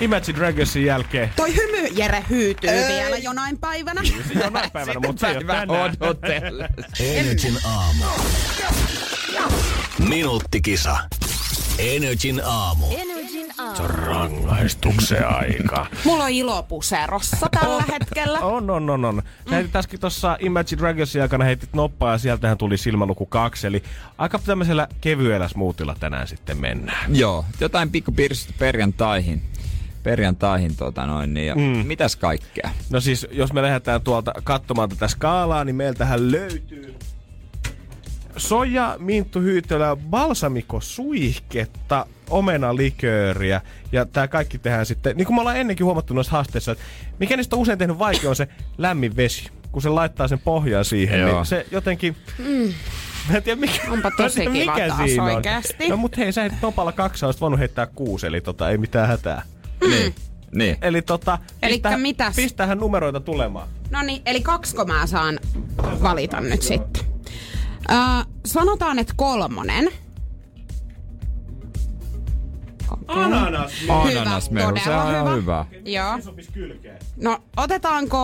[0.00, 1.32] Imagine Dragonsin jälkeen.
[1.36, 4.02] Toi hymy Jere hyytyy vielä jonain päivänä.
[4.44, 5.64] Jonain päivänä, mutta se ei ole Päivä
[6.14, 6.68] tänään.
[7.00, 8.04] Energin aamu.
[10.08, 10.96] Minuuttikisa.
[11.78, 12.86] Energin aamu.
[13.70, 14.46] Energin aamu.
[14.46, 15.86] Rangaistuksen aika.
[16.04, 18.38] Mulla on ilopuserossa tällä hetkellä.
[18.38, 19.22] On, on, on, on.
[19.50, 23.66] Sä heitit äsken tuossa Imagine Dragonsin aikana heitit noppaa ja sieltähän tuli silmäluku kaksi.
[23.66, 23.82] Eli
[24.18, 27.16] aika tämmöisellä kevyellä smoothilla tänään sitten mennään.
[27.16, 28.14] Joo, jotain pikku
[28.58, 29.42] perjantaihin.
[30.02, 31.86] Perjantaihin tota noin, niin ja mm.
[31.86, 32.70] mitäs kaikkea?
[32.90, 36.94] No siis, jos me lähdetään tuolta katsomaan tätä skaalaa, niin meiltähän löytyy
[38.36, 43.60] soja, minttu, hyytelöä, balsamiko, suihketta, omenalikööriä.
[43.92, 46.84] Ja tää kaikki tehdään sitten, niin kuin me ollaan ennenkin huomattu noissa haasteissa, että
[47.18, 49.48] mikä niistä on usein tehnyt vaikea on se lämmin vesi.
[49.72, 51.32] Kun se laittaa sen pohjaan siihen, Joo.
[51.36, 52.16] niin se jotenkin...
[52.38, 52.72] Mm.
[53.30, 55.30] Mä en tiedä, mikä, Onpa tosi tiedä, kiva mikä taas siinä on.
[55.34, 55.88] oikeesti.
[55.88, 59.08] No mut hei, sä heitit nopalla kaksi, olisit voinut heittää kuusi, eli tota, ei mitään
[59.08, 59.42] hätää.
[59.88, 60.14] Niin.
[60.54, 60.76] Niin.
[60.82, 62.36] Eli tota, Elikkä pistä- mitäs?
[62.36, 63.68] pistähän numeroita tulemaan.
[63.90, 65.38] No niin, eli kaksko mä saan
[66.02, 67.04] valita nyt sitten.
[67.90, 67.96] Öö,
[68.46, 69.88] sanotaan, että kolmonen.
[73.06, 73.72] Ananas.
[73.88, 75.64] Ananasmehu, se on todella ihan hyvä.
[75.84, 76.18] Joo.
[77.16, 78.18] No, otetaanko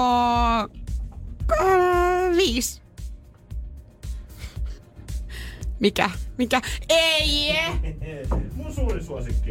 [1.60, 2.85] äh, viisi?
[5.80, 6.10] Mikä?
[6.38, 6.60] Mikä?
[6.88, 7.56] Ei!
[8.54, 9.50] Mun suuri suosikki.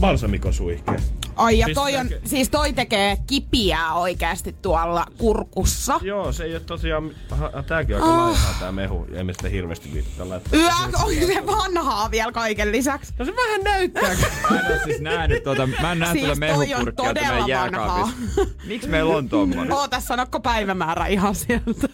[0.00, 0.92] Balsamikon suihke.
[1.36, 6.00] Ai ja toi on, siis toi tekee kipiää oikeasti tuolla kurkussa.
[6.02, 7.10] Joo, se ei ole tosiaan...
[7.30, 8.28] Aha, tääkin on aika Ah.
[8.28, 9.06] laihaa tää mehu.
[9.12, 10.58] Ja emme sitä hirveästi viittaa laittaa.
[10.60, 10.68] Yö,
[11.04, 13.14] on se vanhaa vielä kaiken lisäksi.
[13.18, 14.02] No se vähän näyttää.
[14.50, 18.16] Mä en oo siis nähnyt tuota, mä en näe Siis tuota mehupurkkia meidän jääkaapissa.
[18.68, 19.72] Miksi meillä on tommonen?
[19.72, 21.88] Oota, sanokko päivämäärä ihan sieltä.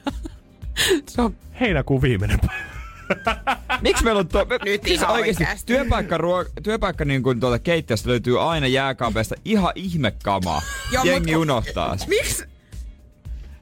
[1.08, 2.79] Se on Heinäkuun viimeinen päivä.
[3.82, 4.46] Miksi meillä on to...
[4.64, 5.66] Nyt siis ihan oikeesti, oikeesti.
[5.66, 6.44] työpaikka, ruo...
[6.62, 10.62] työpaikka niin kuin tuolta keittiöstä löytyy aina jääkaapeista ihan ihmekamaa.
[10.92, 11.96] Joo, Jengi mut- unohtaa.
[12.08, 12.44] Miksi?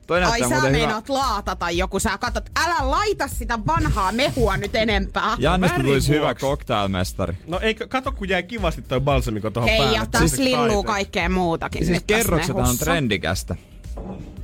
[0.07, 0.71] Toi Ai sä muuten hyvä.
[0.71, 5.37] meinaat laatata joku, sä katot, älä laita sitä vanhaa mehua nyt enempää.
[5.39, 6.47] Jannesta Värin tulisi hyvä vuoksi.
[6.47, 7.37] cocktailmestari.
[7.47, 9.97] No ei, kato kun jäi kivasti toi balsamiko tohon Hei, päälle.
[9.97, 13.57] ja että tässä lilluu kaikkea muutakin Siis nyt tässä kerroksethan on trendikästä.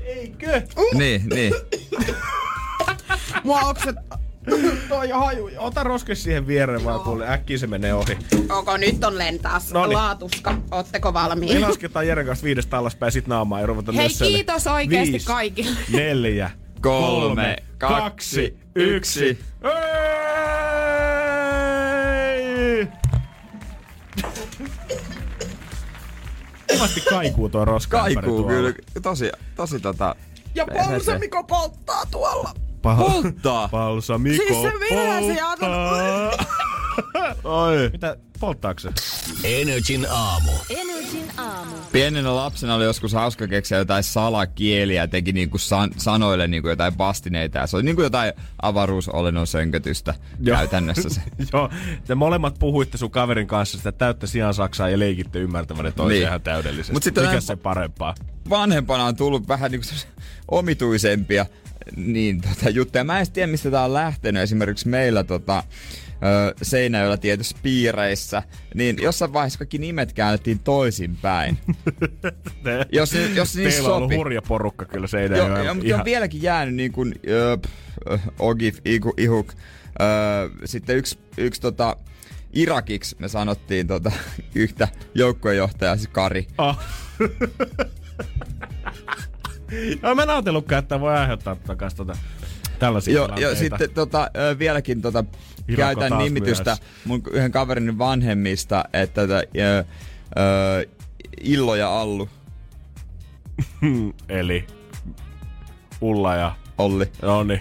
[0.04, 0.62] Eikö?
[0.94, 1.54] Niin, niin.
[3.44, 3.96] Mua okset...
[4.88, 5.50] Toi haju.
[5.58, 7.28] Ota roske siihen viereen vaan kuule.
[7.32, 8.18] Äkkiä se menee ohi.
[8.48, 9.96] Onko nyt on lentäas Noniin.
[9.98, 10.54] laatuska?
[10.70, 11.68] Ootteko Me valmiina?
[11.68, 14.34] lasketaan Jeren kanssa viidestä alaspäin sit naamaa ja ruvetaan Hei nössöille.
[14.36, 15.76] kiitos oikeesti Viisi, kaikille.
[15.98, 19.38] Neljä, Kolme, kaksi, yksi.
[22.34, 22.88] Ei!
[26.72, 27.98] Kivasti kaikuu tuo roska.
[27.98, 28.72] Kaikuu kyllä.
[29.02, 30.16] Tosi, tosi tota...
[30.54, 32.50] Ja balsamiko polttaa tuolla.
[32.84, 33.68] Polttaa!
[33.68, 35.40] Balsamiko Siis se vielä se.
[37.44, 37.88] Oi.
[37.92, 38.90] Mitä, polttaako se?
[39.44, 40.50] Energin aamu.
[40.70, 41.74] Energin aamu.
[41.92, 46.98] Pienenä lapsena oli joskus hauska keksiä jotain salakieliä ja teki niinku san- sanoille niinku jotain
[46.98, 47.58] vastineita.
[47.58, 48.32] Ja se oli niinku jotain
[48.62, 50.56] avaruusolennon sönkötystä Joo.
[50.56, 51.20] käytännössä se.
[51.52, 51.70] Joo,
[52.06, 56.28] te molemmat puhuitte sun kaverin kanssa sitä täyttä sian saksaa ja leikitte ymmärtävänne toisen Niin.
[56.28, 56.92] ihan täydellisesti.
[56.92, 58.14] Mut sitten Mikä se parempaa?
[58.50, 59.86] Vanhempana on tullut vähän niinku
[60.50, 61.46] omituisempia
[61.96, 63.04] niin, tota, juttuja.
[63.04, 64.42] Mä en tiedä, mistä tää on lähtenyt.
[64.42, 65.62] Esimerkiksi meillä tota,
[66.62, 68.42] Seinäjöllä tietyissä piireissä,
[68.74, 71.58] niin jossain vaiheessa kaikki nimet käännettiin toisinpäin.
[72.92, 74.16] Jos jos niissä Teillä on ollut sopi.
[74.16, 75.58] hurja porukka kyllä Joo, Seinäjoella.
[75.58, 77.58] joo, mutta on vieläkin jäänyt niin kuin ö,
[78.38, 79.52] Ogif, Iku, Ihuk.
[79.52, 79.54] Ö,
[80.64, 81.96] sitten yksi, yksi tota,
[82.52, 84.12] Irakiksi me sanottiin tota,
[84.54, 86.46] yhtä joukkuejohtajaa, siis Kari.
[86.58, 86.78] Oh.
[90.02, 92.16] Joo, mä en ajatellutkaan, että voi aiheuttaa takas tota,
[92.78, 95.24] tällaisia Joo, ja sitten tota, vieläkin tota,
[95.76, 96.80] käytän nimitystä myös.
[97.04, 99.84] mun yhden kaverin vanhemmista, että tota, ö,
[100.38, 100.86] ö,
[101.40, 102.28] Illo ja Allu.
[104.28, 104.66] Eli
[106.00, 107.06] Ulla ja Olli.
[107.22, 107.60] No niin.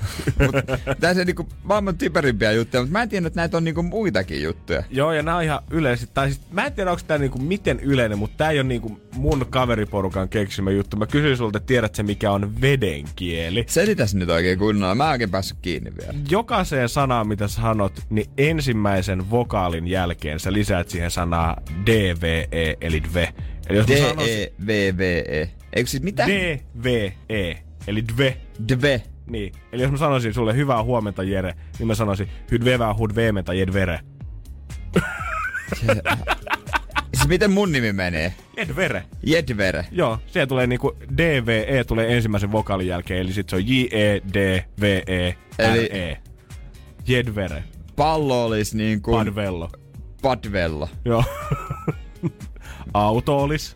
[0.99, 4.43] Tässä on niinku maailman typerimpiä juttuja, mutta mä en tiedä, että näitä on niinku muitakin
[4.43, 4.83] juttuja.
[4.89, 6.11] Joo, ja nämä on ihan yleisesti.
[6.13, 9.01] Tai siis, mä en tiedä, onko tämä niinku miten yleinen, mutta tämä ei ole niinku
[9.15, 10.97] mun kaveriporukan keksimä juttu.
[10.97, 13.65] Mä kysyin sulta, tiedät se mikä on veden kieli.
[13.67, 14.95] Selitäs nyt oikein kunnolla.
[14.95, 16.13] Mä oikein päässyt kiinni vielä.
[16.29, 23.03] Jokaiseen sanaan, mitä sä sanot, niin ensimmäisen vokaalin jälkeen sä lisäät siihen sanaa DVE, eli
[23.03, 23.33] dve.
[23.69, 25.49] Eli jos D-E-V-V-E.
[25.73, 26.27] Eikö siis mitä?
[26.27, 28.37] DVE, eli dve.
[28.67, 29.03] Dve.
[29.27, 29.53] Niin.
[29.71, 33.99] Eli jos mä sanoisin sulle hyvää huomenta Jere, niin mä sanoisin hydvevää hudveementa jedvere.
[37.13, 38.33] Siis miten mun nimi menee?
[38.57, 39.03] Jedvere.
[39.23, 39.85] Jedvere.
[39.91, 44.97] Joo, siellä tulee niinku DVE tulee ensimmäisen vokaalin jälkeen, eli sit se on E J-E-D-V-E-R-E.
[47.07, 47.63] Jedvere.
[47.95, 49.17] Pallo olisi niin kuin...
[49.17, 49.69] Padvello.
[50.21, 50.89] Padvello.
[51.05, 51.23] Joo.
[52.93, 53.75] Auto olis.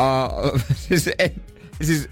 [0.00, 1.30] Uh, siis, en,
[1.82, 2.08] siis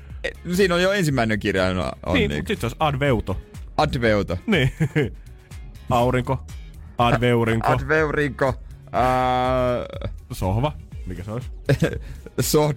[0.53, 1.67] siinä on jo ensimmäinen kirja.
[1.67, 3.41] On, on niin, niin, mut sit se olisi adveuto.
[3.77, 4.39] Adveuto.
[4.47, 4.73] Niin.
[5.91, 6.43] Aurinko.
[6.99, 7.69] Adveurinko.
[7.69, 8.49] Adveurinko.
[8.49, 10.73] Uh, Sohva.
[11.07, 11.51] Mikä se olisi?
[12.41, 12.77] Sod...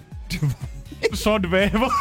[1.13, 1.93] Sodveeva.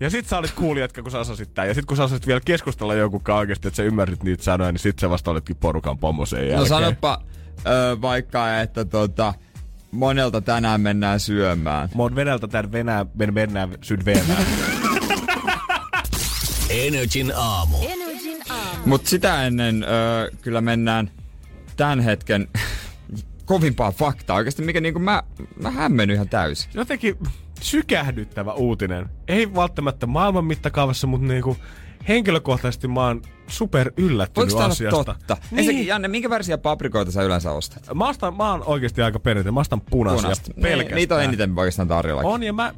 [0.00, 1.64] Ja sit sä olit kuulijatka, kun sä osasit tää.
[1.64, 4.72] Ja sit kun sä osasit vielä keskustella jonkun kanssa oikeesti, että sä ymmärrit niitä sanoja,
[4.72, 6.58] niin sit sä vasta olitkin porukan pommo sen jälkeen.
[6.58, 7.22] No sanoppa
[7.66, 9.34] ö, vaikka, että tota,
[9.92, 11.88] monelta tänään mennään syömään.
[11.94, 14.46] Mä oon venältä tän venää, men mennään sydvenään.
[16.70, 17.76] Energin aamu.
[17.82, 18.82] Energin aamu.
[18.86, 21.10] Mutta sitä ennen ö, kyllä mennään
[21.76, 22.48] tämän hetken
[23.44, 24.36] kovimpaa faktaa.
[24.36, 25.22] Oikeasti mikä niinku mä,
[25.62, 26.70] mä hämmennyn ihan täysin.
[26.74, 27.18] Jotenkin
[27.60, 29.06] sykähdyttävä uutinen.
[29.28, 31.56] Ei välttämättä maailman mittakaavassa, mutta niinku
[32.08, 35.04] henkilökohtaisesti mä oon super yllättynyt Voiko asiasta.
[35.04, 35.36] totta?
[35.50, 35.58] Niin.
[35.58, 37.94] Ensinnäkin, Janne, minkä värisiä paprikoita sä yleensä ostat?
[37.94, 39.54] Mä, ostan, mä oon oikeasti aika perinteinen.
[39.54, 40.50] Mä ostan punaisia Punasta.
[40.54, 40.78] pelkästään.
[40.86, 42.22] Niin, niitä on eniten oikeastaan tarjolla.
[42.22, 42.74] On, ja mä,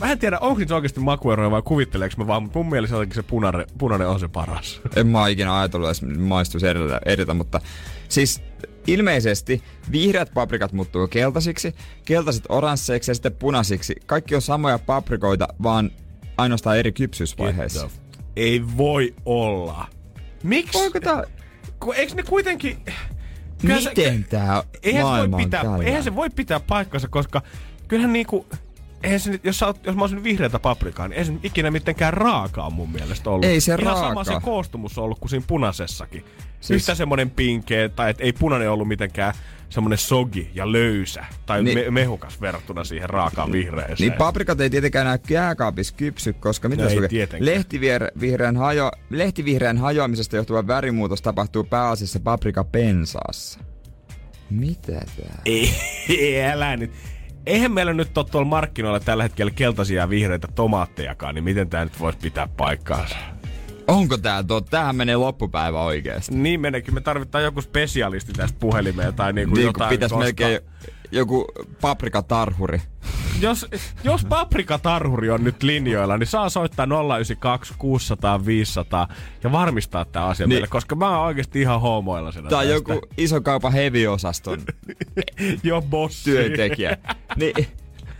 [0.00, 3.14] mä en tiedä, onko se oikeasti makueroja vai kuvitteleeko mä vaan, mutta mun mielestä jotenkin
[3.14, 4.80] se punainen, punainen on se paras.
[4.96, 7.60] En mä ikinä ajatellut, että maistuisi edetä, edetä, mutta
[8.08, 8.42] siis
[8.86, 9.62] ilmeisesti
[9.92, 13.96] vihreät paprikat muuttuu keltaisiksi, keltaiset oransseiksi ja sitten punaisiksi.
[14.06, 15.90] Kaikki on samoja paprikoita, vaan
[16.36, 17.90] ainoastaan eri kypsyysvaiheissa.
[18.36, 19.86] Ei voi olla.
[20.42, 20.78] Miksi?
[20.78, 21.22] Voiko tää...
[21.94, 22.78] Eikö ne kuitenkin...
[23.60, 25.84] Kyllä se- Miten tää eihän se, voi pitää, tällä?
[25.84, 27.42] eihän se voi pitää paikkansa, koska
[27.88, 28.46] kyllähän niinku...
[29.02, 31.70] Eihän se, nyt- jos, sä oot, jos mä olisin vihreätä paprikaa, niin ei se ikinä
[31.70, 33.44] mitenkään raakaa mun mielestä ollut.
[33.44, 34.24] Ei se Ihan sama raakaa.
[34.24, 36.24] se koostumus on ollut kuin siinä punaisessakin.
[36.60, 39.34] Siis- Yhtä semmonen pinkeä, tai et ei punainen ollut mitenkään
[39.70, 43.96] semmonen sogi ja löysä, tai Niin- me, mehukas verrattuna siihen raakaan vihreeseen.
[43.98, 47.28] Niin paprikat ei tietenkään näy jääkaapissa kypsy, koska mitä No ei.
[47.38, 53.60] Lehtivihreän, hajo, lehtivihreän hajoamisesta johtuva värimuutos tapahtuu pääasiassa paprikapensaassa.
[54.50, 55.42] Mitä tää?
[55.46, 55.70] Ei,
[56.08, 56.90] ei, älä nyt.
[57.46, 61.84] Eihän meillä nyt ole tuolla markkinoilla tällä hetkellä keltaisia ja vihreitä tomaattejakaan, niin miten tämä
[61.84, 63.16] nyt voisi pitää paikkaansa?
[63.90, 64.70] Onko tää totta?
[64.70, 66.34] Tämähän menee loppupäivä oikeesti.
[66.34, 69.88] Niin meneekin, me tarvitaan joku spesialisti tästä puhelimeen tai niinku Niin jotain.
[69.90, 70.60] pitäisi koska- melkein
[71.12, 71.46] joku
[71.80, 72.82] paprikatarhuri.
[73.40, 73.66] jos,
[74.04, 79.08] jos paprikatarhuri on nyt linjoilla, niin saa soittaa 092 600 500
[79.44, 80.54] ja varmistaa tämä asia Niin.
[80.54, 82.62] meille, koska mä oon oikeasti ihan homoilla on tästä.
[82.62, 84.60] joku iso kaupan heavy-osaston
[85.62, 86.24] jo bossi.
[86.30, 86.96] työntekijä.
[87.36, 87.54] Niin,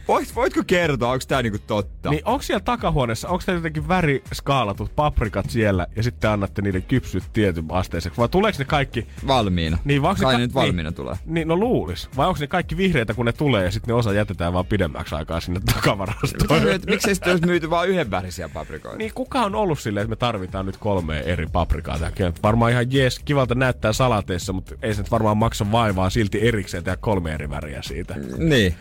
[0.09, 2.11] voit, voitko kertoa, onko tää niinku totta?
[2.11, 7.25] Niin onko siellä takahuoneessa, onko teillä jotenkin väriskaalatut paprikat siellä ja sitten annatte niiden kypsyt
[7.33, 8.19] tietyn asteiseksi?
[8.19, 9.07] Vai tuleeko ne kaikki...
[9.27, 9.79] Valmiina.
[9.85, 11.15] Niin, vai Kai ne ka- nyt valmiina tulee.
[11.27, 12.09] Niin, no luulis.
[12.17, 15.15] Vai onko ne kaikki vihreitä, kun ne tulee ja sitten ne osa jätetään vaan pidemmäksi
[15.15, 16.63] aikaa sinne takavarastoon?
[16.63, 18.99] Miten- Miksei sitten olisi myyty vain yhdenvärisiä paprikoita?
[18.99, 22.35] Niin kuka on ollut silleen, että me tarvitaan nyt kolme eri paprikaa tähän?
[22.43, 26.85] Varmaan ihan jees, kivalta näyttää salateissa, mutta ei se nyt varmaan maksa vaivaa silti erikseen
[26.85, 28.15] tehdä kolme eri väriä siitä.
[28.39, 28.75] Niin.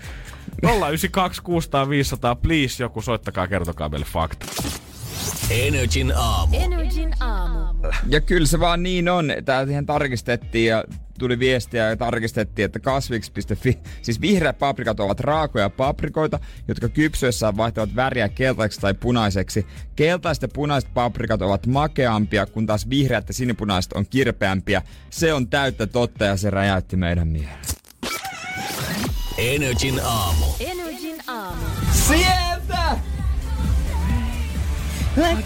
[0.63, 4.45] 092 600 500, please joku soittakaa, kertokaa meille fakta.
[5.49, 6.57] Energin aamu.
[6.57, 7.87] Energin aamu.
[8.07, 9.31] Ja kyllä se vaan niin on.
[9.45, 10.83] Tää ihan tarkistettiin ja
[11.19, 17.95] tuli viestiä ja tarkistettiin, että kasviksi.fi, siis vihreät paprikat ovat raakoja paprikoita, jotka kypsyessään vaihtavat
[17.95, 19.67] väriä keltaiseksi tai punaiseksi.
[19.95, 24.81] Keltaiset ja punaiset paprikat ovat makeampia, kun taas vihreät ja sinipunaiset on kirpeämpiä.
[25.09, 27.78] Se on täyttä totta ja se räjäytti meidän mielen.
[29.39, 30.45] Energin aamu.
[30.59, 31.65] Energin aamu.
[32.07, 32.97] Sieltä!
[35.15, 35.43] Mä en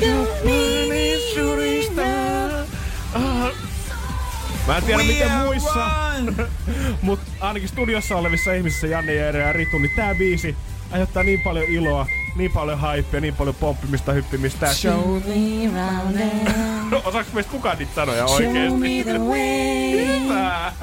[4.83, 5.89] tiedä We miten muissa,
[7.01, 10.55] mutta ainakin studiossa olevissa ihmisissä, Janne, Jere ja Ritu, niin tää biisi
[10.91, 14.73] aiheuttaa niin paljon iloa, niin paljon hypeä, niin paljon pomppimista, hyppimistä.
[14.73, 16.53] Show me round and
[16.91, 18.77] No, osaaks meistä kukaan niitä sanoja show oikeesti?
[18.79, 20.07] me the way.
[20.07, 20.73] Hyvä.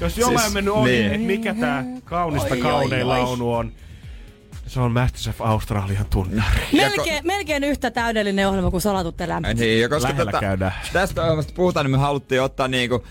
[0.00, 1.06] Jos jollain Siis, mennyt ohi, niin.
[1.06, 3.18] että mikä tää kaunista Oi, kaunein oi, oi.
[3.18, 3.72] laulu on,
[4.66, 6.60] se on Masterchef Australian tunnari.
[6.72, 9.56] Melkein, melkein yhtä täydellinen ohjelma kuin Salatut elämät.
[9.58, 10.72] Niin, ja koska Lähellä tota, käydään.
[10.92, 13.04] tästä ohjelmasta puhutaan, niin me haluttiin ottaa niinku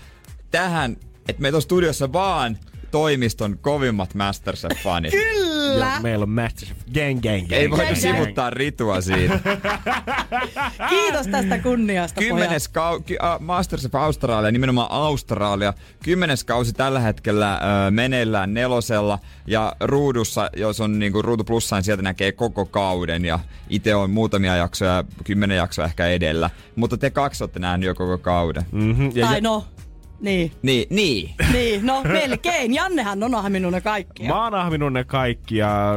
[0.50, 0.96] tähän,
[1.28, 2.58] että meitä on studiossa vaan
[2.92, 5.12] toimiston kovimmat Masterchef-fanit.
[5.14, 7.52] Joo, meillä on Masterchef gang gang gang.
[7.52, 9.38] Ei voida gang, sivuttaa ritua siitä.
[10.88, 15.72] Kiitos tästä kunniasta, Kymmenes kau- ki- a- Masterchef Australia, nimenomaan Australia.
[16.04, 17.54] Kymmenes kausi tällä hetkellä
[17.86, 23.24] ö, meneillään nelosella ja ruudussa, jos on niinku ruutu plussa, niin sieltä näkee koko kauden
[23.24, 23.38] ja
[23.68, 26.50] itse on muutamia jaksoja, kymmenen jaksoa ehkä edellä.
[26.76, 28.62] Mutta te kaksi olette nähnyt jo koko kauden.
[28.72, 29.10] Mm-hmm.
[29.14, 29.64] Ja, Tai ja, no,
[30.22, 30.52] niin.
[30.62, 31.30] Niin, niin.
[31.52, 32.74] Niin, no melkein.
[32.74, 34.28] Jannehan on ahminut ne kaikki.
[34.28, 35.94] mä oon ahminut ne kaikki ja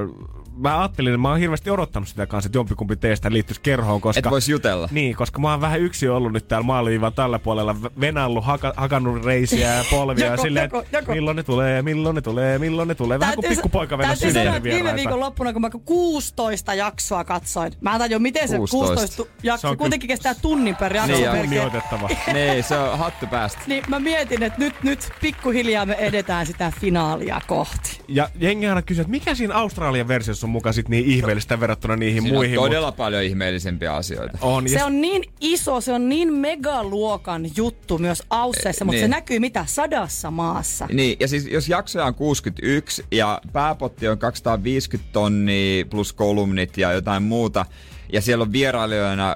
[0.58, 4.20] mä ajattelin, että mä oon hirveästi odottanut sitä kanssa, että jompikumpi teistä liittyisi kerhoon, koska...
[4.20, 4.89] Et vois jutella.
[4.91, 8.74] Niin, koska mä oon vähän yksi ollut nyt täällä maaliviivan tällä puolella, v- venallut, haka,
[8.78, 11.12] hakannut reisiä ja polvia Joko, ja silleen, joko, että joko.
[11.12, 13.20] milloin ne tulee, milloin ne tulee, milloin ne tulee.
[13.20, 17.74] Vähän kuin pikkupoika venä Täytyy sanoa, viime viikon loppuna, kun mä 16 jaksoa katsoin.
[17.82, 18.88] Mä en tajua, miten se 16.
[18.88, 21.30] 16 tu- jakso Se on kuitenkin kestää tunnin per jakso Niin.
[21.32, 22.10] Kunnioitettava.
[22.34, 23.62] niin, se on hattu päästä.
[23.68, 28.01] Niin mä mietin, että nyt, nyt pikkuhiljaa me edetään sitä finaalia kohti.
[28.08, 31.96] Ja jengi aina kysyy, että mikä siinä Australian versiossa on mukaan sit niin ihmeellistä verrattuna
[31.96, 32.60] niihin Siinä muihin.
[32.60, 34.38] on mut todella paljon ihmeellisempiä asioita.
[34.41, 34.70] on.
[34.70, 39.04] Se ja on niin iso, se on niin megaluokan juttu myös Ausseissa, mutta niin.
[39.04, 40.88] se näkyy mitä sadassa maassa.
[40.93, 46.91] Niin, ja siis jos jaksoja on 61 ja pääpotti on 250 tonnia plus kolumnit ja
[46.93, 47.66] jotain muuta,
[48.14, 49.36] ja siellä on vierailijoina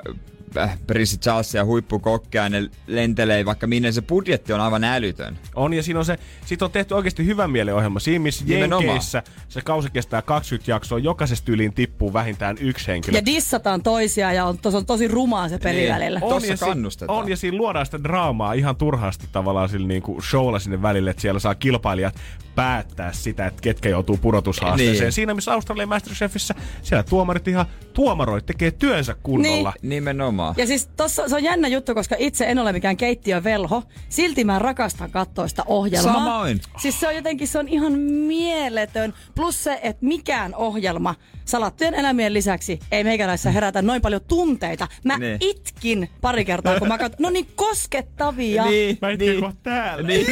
[0.87, 5.39] prinssi Charles ja huippukokkeja, ja ne lentelee vaikka minne, se budjetti on aivan älytön.
[5.55, 7.99] On, ja siinä on se, sit on tehty oikeasti hyvän mielen ohjelma.
[7.99, 8.45] Siinä, missä.
[8.47, 13.17] Jenkeissä se kausi kestää 20 jaksoa, jokaisesta tyyliin tippuu vähintään yksi henkilö.
[13.17, 15.93] Ja dissataan toisia ja on, tos on tosi rumaa se peli Niin.
[15.93, 16.19] välillä.
[16.23, 16.29] On.
[16.29, 17.19] Tossa ja si- kannustetaan.
[17.19, 21.21] on, ja siinä luodaan sitä draamaa ihan turhaasti tavallaan sillä niinku showlla sinne välille, että
[21.21, 22.15] siellä saa kilpailijat
[22.59, 25.03] päättää sitä, että ketkä joutuu pudotushaasteeseen.
[25.03, 25.11] Niin.
[25.11, 29.73] Siinä, missä Australian Masterchefissä, siellä tuomarit ihan tuomaroit tekee työnsä kunnolla.
[29.81, 30.55] Nimenomaan.
[30.57, 33.83] Ja siis tossa, se on jännä juttu, koska itse en ole mikään keittiövelho.
[34.09, 36.13] Silti mä rakastan katsoa sitä ohjelmaa.
[36.13, 36.61] Samoin.
[36.77, 37.93] Siis se on jotenkin, se on ihan
[38.27, 39.13] mieletön.
[39.35, 41.15] Plus se, että mikään ohjelma
[41.49, 44.87] salattujen elämien lisäksi ei meikäläisessä herätä noin paljon tunteita.
[45.03, 45.37] Mä Niin.
[45.41, 47.23] itkin pari kertaa, kun mä katson.
[47.23, 48.65] No niin koskettavia.
[48.65, 49.53] Niin, Mä itken niin.
[49.63, 50.07] täällä.
[50.07, 50.25] Niin.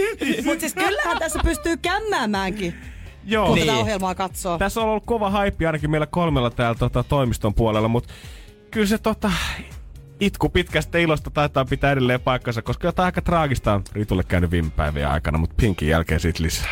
[0.44, 2.74] Mutta siis kyllähän tässä pystyy kämmäämäänkin,
[3.24, 3.46] Joo.
[3.46, 3.66] kun Niin.
[3.66, 4.58] tätä ohjelmaa katsoo.
[4.58, 8.14] Tässä on ollut kova haippi ainakin meillä kolmella täällä tota, toimiston puolella, mutta
[8.70, 9.30] kyllä se tota,
[10.20, 14.70] itku pitkästä ilosta taitaa pitää edelleen paikkansa, koska jotain aika traagista on Ritulle käynyt viime
[14.76, 16.70] päivien aikana, mutta Pinkin jälkeen siitä lisää.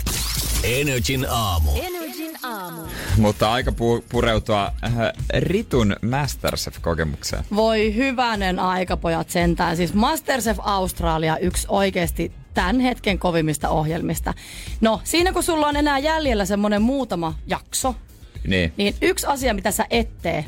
[0.64, 1.70] Energin aamu.
[1.76, 2.05] Energin
[2.46, 2.82] aamu.
[3.18, 4.92] Mutta aika pu- pureutua äh,
[5.38, 7.44] Ritun Masterchef-kokemukseen.
[7.56, 9.76] Voi hyvänen aika, pojat sentään.
[9.76, 14.34] Siis Masterchef Australia, yksi oikeasti tämän hetken kovimmista ohjelmista.
[14.80, 17.94] No, siinä kun sulla on enää jäljellä semmonen muutama jakso,
[18.46, 18.72] Niin.
[18.76, 20.44] niin yksi asia, mitä sä et tee,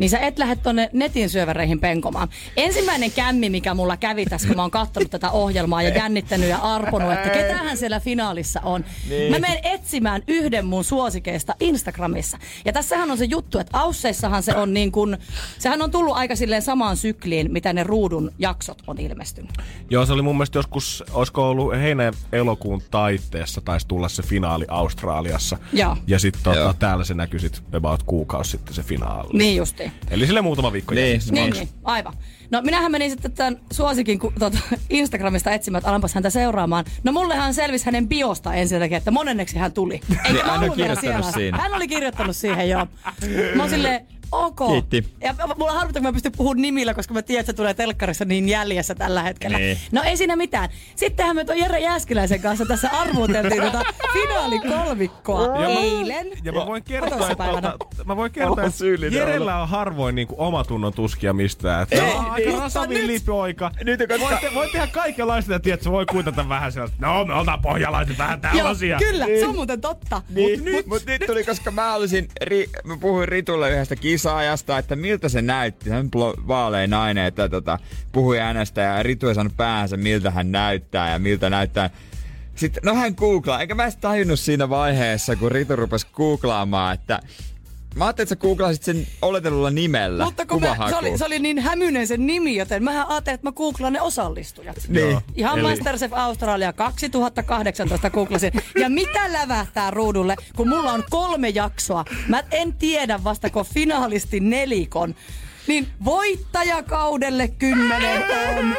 [0.00, 2.28] niin sä et lähde tonne netin syöväreihin penkomaan.
[2.56, 6.58] Ensimmäinen kämmi, mikä mulla kävi tässä, kun mä oon kattonut tätä ohjelmaa ja jännittänyt ja
[6.58, 8.84] arponut, että ketähän siellä finaalissa on.
[9.08, 9.32] Niin.
[9.32, 12.38] Mä menen etsimään yhden mun suosikeista Instagramissa.
[12.64, 15.16] Ja tässähän on se juttu, että Ausseissahan se on niin kuin,
[15.58, 19.50] sehän on tullut aika silleen samaan sykliin, mitä ne ruudun jaksot on ilmestynyt.
[19.90, 25.58] Joo, se oli mun mielestä joskus, olisiko ollut heinä-elokuun taitteessa, taisi tulla se finaali Australiassa.
[25.72, 25.96] Joo.
[26.06, 29.28] Ja sitten tota, täällä se näkyi sit about kuukausi sitten se finaali.
[29.32, 29.56] Niin
[29.92, 30.12] justiin.
[30.12, 31.20] Eli sille muutama viikko Niin.
[31.30, 32.14] Niin, niin, aivan.
[32.50, 34.58] No minähän menin sitten tämän suosikin ku, tota,
[34.90, 36.84] Instagramista etsimään, että alanpas häntä seuraamaan.
[37.04, 39.94] No mullehan selvisi hänen biosta ensinnäkin, että monenneksi hän tuli.
[40.10, 41.58] Eikä Niin, mä hän on ollut vielä kirjoittanut siinä.
[41.58, 42.86] Hän oli kirjoittanut siihen, joo.
[43.54, 44.56] Mä oon silleen, ok.
[44.68, 45.14] Kiitti.
[45.20, 48.24] Ja mulla harmittaa, kun mä pystyn puhumaan nimillä, koska mä tiedän, että se tulee telkkarissa
[48.24, 49.58] niin jäljessä tällä hetkellä.
[49.58, 49.78] Niin.
[49.92, 50.68] No ei siinä mitään.
[50.96, 56.26] Sittenhän me tuon Jere Jääskeläisen kanssa tässä arvuuteltiin tota finaalikolmikkoa Ja mä- eilen.
[56.44, 57.74] Ja mä voin kertoa, että, päivänä.
[57.78, 61.82] tota, mä voin kertoa, että Jerellä on harvoin niinku omatunnon tuskia mistään.
[61.82, 62.32] Että Ei, on niin.
[62.32, 63.70] aika rasavillipoika.
[63.84, 66.92] Nyt, koska- Voi, te, voi tehdä kaikenlaista ja tiedät, voi kuitata vähän sieltä.
[66.98, 68.98] No, me ollaan pohjalaiset vähän tällaisia.
[69.00, 70.22] Joo, kyllä, se on muuten totta.
[70.28, 73.96] Niin, Mut nyt- nyt, mut nyt tuli, koska mä olisin, ri, mä puhuin Ritulle yhdestä
[74.20, 75.90] kisaajasta, että miltä se näytti.
[75.90, 76.10] Hän
[76.48, 77.78] vaalein nainen, että tota,
[78.12, 81.90] puhui äänestä ja Ritu ei saanut päähänsä, miltä hän näyttää ja miltä näyttää.
[82.54, 87.20] Sitten, no hän googlaa, eikä mä edes tajunnut siinä vaiheessa, kun Ritu rupesi googlaamaan, että
[87.94, 90.24] Mä ajattelin, että sä googlasit sen oletelulla nimellä.
[90.24, 93.46] Mutta kun mä, se, oli, se oli niin hämyinen sen nimi, joten mä ajattelin, että
[93.46, 94.76] mä googlaan ne osallistujat.
[94.88, 95.18] Niin.
[95.34, 98.52] Ihan Eli- Masterchef Australia 2018 googlasin.
[98.80, 102.04] Ja mitä lävähtää ruudulle, kun mulla on kolme jaksoa.
[102.28, 105.14] Mä en tiedä vastako finaalisti nelikon.
[105.66, 108.22] Niin voittajakaudelle kymmenen
[108.58, 108.74] on.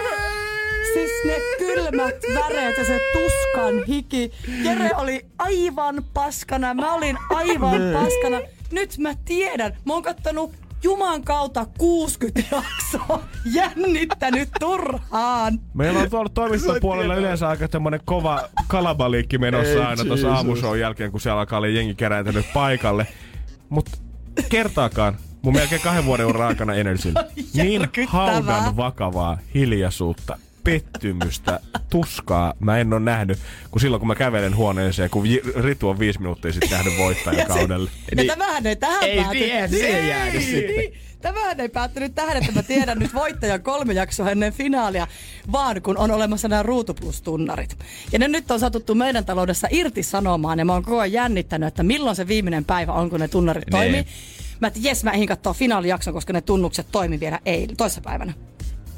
[0.94, 4.32] Siis ne kylmät väreet ja se tuskan hiki.
[4.64, 8.61] Jere oli aivan paskana, mä olin aivan paskana.
[8.72, 10.54] Nyt mä tiedän, mä oon kattonut
[10.84, 15.60] Juman kautta 60 jaksoa jännittänyt turhaan.
[15.74, 20.38] Meillä on tuolla toimistopuolella yleensä aika tämmönen kova kalabaliikki menossa Ei, aina tuossa Jesus.
[20.38, 23.08] aamushow jälkeen, kun siellä alkaa olla jengi kerääntynyt paikalle.
[23.70, 23.92] Mutta
[24.50, 27.14] kertaakaan mun melkein kahden vuoden uran aikana Energyn
[27.54, 31.60] niin haudan vakavaa hiljaisuutta, pettymystä,
[31.90, 33.40] tuskaa mä en ole nähnyt,
[33.72, 35.24] kun silloin kun mä kävelen huoneeseen, kun
[35.56, 37.90] Ritu on viisi minuuttia sitten nähnyt voittajakaudelle.
[38.18, 39.38] Ja tämähän ei tähän Ei pääty.
[39.38, 41.02] siihen, siihen Ei, jäänyt sitten.
[41.22, 45.08] Tämähän ei päättynyt tähän, että mä tiedän nyt voittajan kolme jaksoa ennen finaalia,
[45.52, 47.78] vaan kun on olemassa nämä Ruutuplus-tunnarit.
[48.12, 51.68] Ja ne nyt on satuttu meidän taloudessa irti sanomaan, ja mä oon koko ajan jännittänyt,
[51.68, 53.72] että milloin se viimeinen päivä on, kun ne tunnarit Niin.
[53.72, 54.06] toimii.
[54.60, 58.34] Mä että jes, mä ehdin katsoa finaalijakson, koska ne tunnukset toimi vielä eilen, toissapäivänä.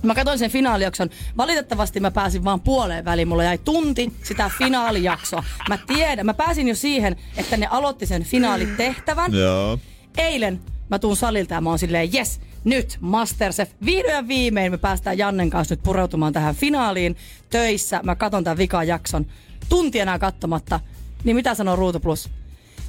[0.03, 1.09] Mä katsoin sen finaalijakson.
[1.37, 3.27] Valitettavasti mä pääsin vaan puoleen väliin.
[3.27, 5.43] Mulla jäi tunti sitä finaalijaksoa.
[5.69, 9.33] Mä tiedän, mä pääsin jo siihen, että ne aloitti sen finaalitehtävän.
[9.33, 9.79] Joo.
[10.17, 13.71] Eilen mä tuun salilta ja mä oon silleen, yes, nyt Masterchef.
[13.85, 17.17] Vihdoin ja viimein me päästään Jannen kanssa nyt pureutumaan tähän finaaliin
[17.49, 17.99] töissä.
[18.03, 19.25] Mä katon tämän vikan jakson.
[19.69, 20.79] Tunti enää katsomatta.
[21.23, 22.29] Niin mitä sanoo Ruutu Plus?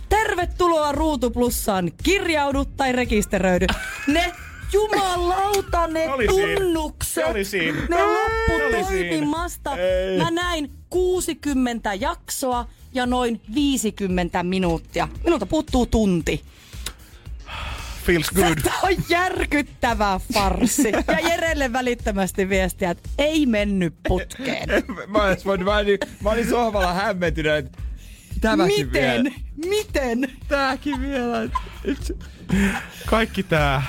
[0.08, 1.92] Tervetuloa Ruutu Plussaan.
[2.02, 3.66] Kirjaudu tai rekisteröidy.
[4.06, 4.32] Ne
[4.74, 7.14] Jumalauta, ne oli tunnukset.
[7.14, 7.78] Se oli siinä.
[7.90, 9.76] Ne loppu oli toimimasta.
[9.76, 10.18] Ei.
[10.18, 15.08] Mä näin 60 jaksoa ja noin 50 minuuttia.
[15.24, 16.42] Minulta puuttuu tunti.
[18.04, 18.58] Feels good.
[18.64, 20.92] Tämä on järkyttävä farsi.
[20.92, 24.68] Ja Jerelle välittömästi viestiä, että ei mennyt putkeen.
[25.06, 27.78] Mä, voinut, mä, olin, mä olin sohvalla hämmentynyt, että
[28.40, 29.22] tämäkin vielä.
[29.22, 29.42] Miten?
[29.68, 30.30] Miten?
[30.48, 31.48] Tääkin vielä.
[33.06, 33.82] Kaikki tää.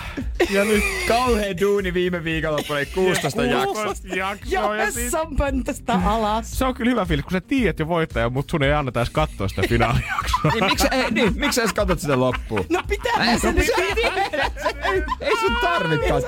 [0.49, 3.85] Ja nyt Kauheen duuni viime viikonloppuna, eli 16 jaksoa.
[4.15, 4.75] jaksoa.
[4.75, 6.51] Ja Ja sit, vessanpöntöstä alas.
[6.51, 9.09] se on kyllä hyvä fiilis, kun sä tiedät jo voittaja, mutta sun ei anneta edes
[9.09, 10.51] katsoa sitä finaalijaksoa.
[10.53, 12.65] Niin, miksi, ei, niin, miksi sä edes katsot sitä loppuun?
[12.69, 16.23] No pitää Ei, se nyt ei, ei sun tarvitkaan.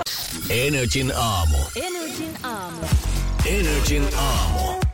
[0.49, 1.57] Energin aamu.
[1.76, 2.86] Energin aamu.
[3.45, 4.86] Energin aamu.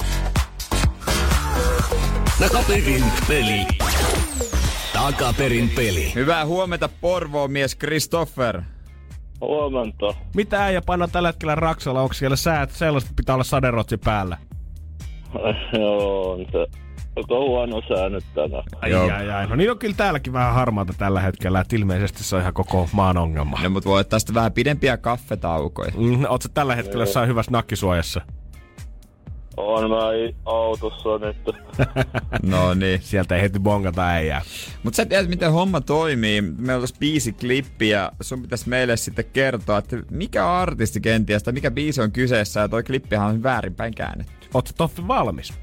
[2.39, 3.67] Takaperin peli.
[4.93, 6.11] Takaperin peli.
[6.15, 8.61] Hyvää huomenta Porvoon mies Christopher.
[9.41, 10.05] Huomenta.
[10.35, 12.01] Mitä äijä painaa tällä hetkellä Raksalla?
[12.01, 14.37] Onko siellä säät sellaiset, että pitää olla saderotsi päällä?
[15.79, 16.67] Joo, on se
[17.15, 18.63] aika huono sää nyt tänään.
[18.81, 19.03] Ai, Joo.
[19.03, 19.47] ai, ai.
[19.47, 22.89] No niin on kyllä täälläkin vähän harmaata tällä hetkellä, että ilmeisesti se on ihan koko
[22.93, 23.59] maan ongelma.
[23.63, 25.91] No mut voi ottaa sitten vähän pidempiä kaffetaukoja.
[25.97, 28.21] Mm, sä tällä hetkellä jossain hyvässä nakkisuojassa?
[29.57, 29.97] On mä
[30.45, 31.37] autossa nyt.
[32.51, 33.01] No niin.
[33.01, 34.41] Sieltä ei heti bongata äijää.
[34.83, 36.41] Mut sä tiedät, miten homma toimii.
[36.41, 41.53] Meillä on tässä biisiklippi ja sun pitäisi meille sitten kertoa, että mikä artisti kenties tai
[41.53, 44.47] mikä biisi on kyseessä ja toi klippihän on väärinpäin käännetty.
[44.53, 45.53] Oot sä Toffi valmis?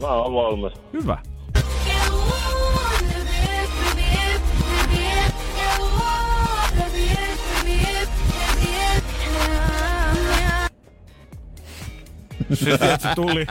[0.00, 0.72] Mä oon valmis.
[0.92, 1.18] Hyvä.
[12.54, 13.46] Se, se tuli.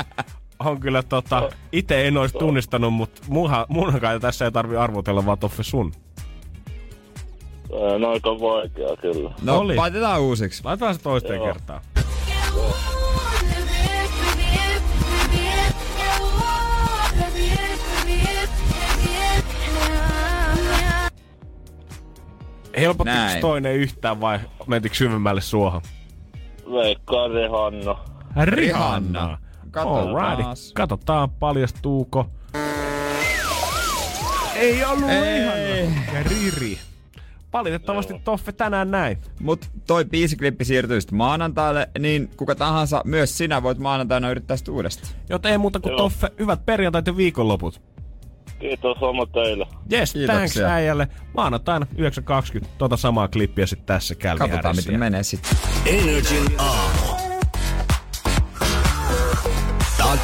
[0.59, 5.37] On kyllä tota, itse en olisi tunnistanut, mutta munhan, munhan tässä ei tarvi arvotella, vaan
[5.37, 5.91] Toffe sun.
[7.69, 9.31] On aika vaikea kyllä.
[9.41, 9.75] No, Oli.
[9.75, 10.63] laitetaan uusiksi.
[10.63, 11.45] Laitetaan se toisteen Joo.
[11.45, 11.81] kertaan.
[22.77, 23.41] Helpottiko Näin.
[23.41, 25.81] toinen yhtään vai mentikö syvemmälle suohon?
[26.71, 28.14] Veikkaan Rihanna.
[28.45, 29.37] Rihanna.
[29.71, 30.37] Katsotaan.
[30.73, 32.29] Katsotaan, paljastuuko.
[34.55, 35.33] Ei ollut Ei.
[35.33, 36.13] Rihanna.
[36.13, 36.77] Ja Riri.
[37.53, 39.17] Valitettavasti Toffe tänään näin.
[39.39, 44.71] Mut toi biisiklippi siirtyy sitten maanantaille, niin kuka tahansa, myös sinä voit maanantaina yrittää sitä
[44.71, 45.13] uudestaan.
[45.29, 45.97] Joten ei muuta kuin Joo.
[45.97, 47.81] Toffe, hyvät perjantait ja viikonloput.
[48.59, 49.67] Kiitos sama teille.
[49.93, 50.35] Yes, Kiitoksia.
[50.35, 51.07] thanks äijälle.
[51.33, 51.87] Maanantaina
[52.61, 55.57] 9.20 tota samaa klippiä sitten tässä Katsotaan, miten menee sitten.
[55.85, 57.04] Energin aamu.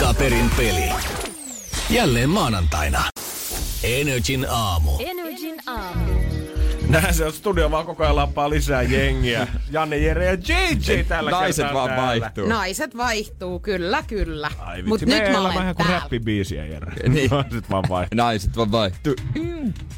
[0.02, 0.90] Takaperin peli.
[1.90, 3.04] Jälleen maanantaina.
[3.84, 4.92] Energin aamu.
[5.00, 6.14] Energin aamu.
[6.88, 9.48] Näin se on studio vaan koko ajan lappaa lisää jengiä.
[9.72, 12.22] Janne, Jere ja JJ tällä Naiset kertaa vaan täällä.
[12.22, 12.48] vaihtuu.
[12.48, 14.52] Naiset vaihtuu, kyllä, kyllä.
[14.60, 16.02] Ai Mut vitsi, nyt mä meillä on olen vähän kuin täällä.
[16.02, 17.10] räppibiisiä, Jere.
[17.10, 17.30] Niin.
[17.32, 18.18] Naiset vaan vaihtuu.
[18.18, 19.16] Naiset vaan vaihtuu.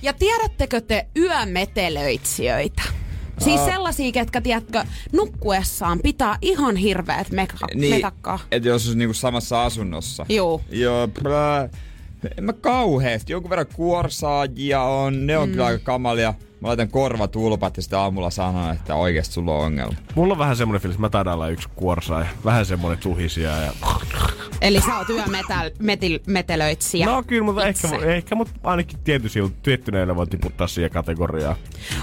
[0.01, 2.83] Ja tiedättekö te yömetelöitsijöitä?
[3.39, 8.39] Siis sellaisia, ketkä, tiedätkö, nukkuessaan pitää ihan hirveät meka- Niin, metakkaa.
[8.51, 10.25] että jos olisi niinku samassa asunnossa.
[10.29, 10.61] Joo.
[10.69, 11.69] Joo, plää.
[12.37, 13.31] En mä kauheesti.
[13.33, 15.27] Jonkun verran kuorsaajia on.
[15.27, 15.51] Ne on mm.
[15.51, 16.33] kyllä aika kamalia.
[16.63, 19.93] Mä laitan korvatulpat ja sitten aamulla sanon, että oikeesti sulla on ongelma.
[20.15, 22.25] Mulla on vähän semmonen fiilis, että mä taidan olla yksi kuorsaaja.
[22.45, 23.73] Vähän semmonen tuhisia ja...
[24.61, 27.05] Eli sä oot yömetelöitsijä.
[27.05, 28.15] No kyllä, mutta ehkä, itse.
[28.15, 31.55] ehkä mut ainakin tietysti, tiettyneillä voi tiputtaa siihen kategoriaan.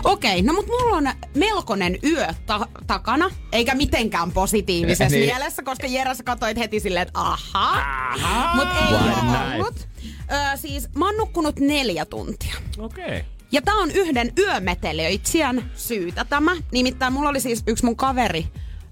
[0.04, 5.26] Okei, no mut mulla on melkoinen yö ta- takana, eikä mitenkään positiivisessa Niin.
[5.26, 9.60] mielessä, koska Jere sä katsoit heti silleen, että aha, mut ei näin?
[9.60, 9.88] ollut.
[10.32, 12.54] Ö, siis mä oon nukkunut neljä tuntia.
[12.78, 13.04] Okei.
[13.06, 13.20] Okay.
[13.52, 16.56] Ja tää on yhden yömetelöitsijän syytä tämä.
[16.72, 18.46] Nimittäin mulla oli siis yksi mun kaveri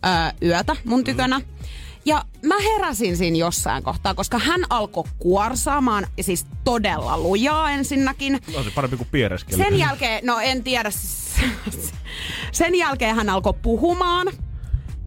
[0.06, 1.40] ö, yötä mun tykönä.
[2.04, 8.38] Ja mä heräsin siinä jossain kohtaa, koska hän alkoi kuorsaamaan, siis todella lujaa ensinnäkin.
[8.56, 9.62] No se parempi kuin piereskeli.
[9.62, 10.90] Sen jälkeen, no en tiedä,
[12.52, 14.26] sen jälkeen hän alkoi puhumaan.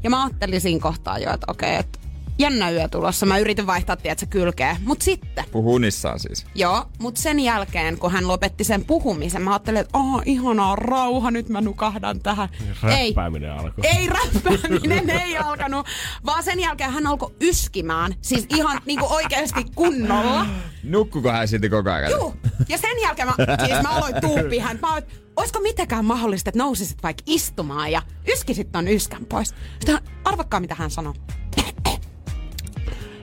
[0.04, 1.99] Ja mä ajattelin siinä kohtaa jo, että okei, että
[2.41, 3.25] jännä yö tulossa.
[3.25, 4.77] Mä yritin vaihtaa, tiedätkö, kylkeä.
[4.85, 6.45] Mut sitten, Puhuu unissaan siis.
[6.55, 11.31] joo, mut sen jälkeen, kun hän lopetti sen puhumisen, mä ajattelin, että oh, ihanaa rauha,
[11.31, 12.49] nyt mä nukahdan tähän.
[12.97, 13.87] Ei, Räppääminen alkoi.
[13.87, 15.87] ei räppääminen ei alkanut,
[16.25, 18.15] vaan sen jälkeen hän alkoi yskimään.
[18.21, 20.45] Siis ihan niinku oikeasti kunnolla.
[20.83, 22.11] Nukkuko hän silti koko ajan?
[22.11, 22.33] Juu.
[22.69, 23.33] Ja sen jälkeen mä,
[23.67, 24.79] siis mä aloin tuupia hän.
[24.81, 25.03] Mä aloin,
[25.35, 29.49] olisiko mitenkään mahdollista, että nousisit vaikka istumaan ja yskisit ton yskän pois.
[29.79, 31.13] Sitten arvakkaa mitä hän sanoi.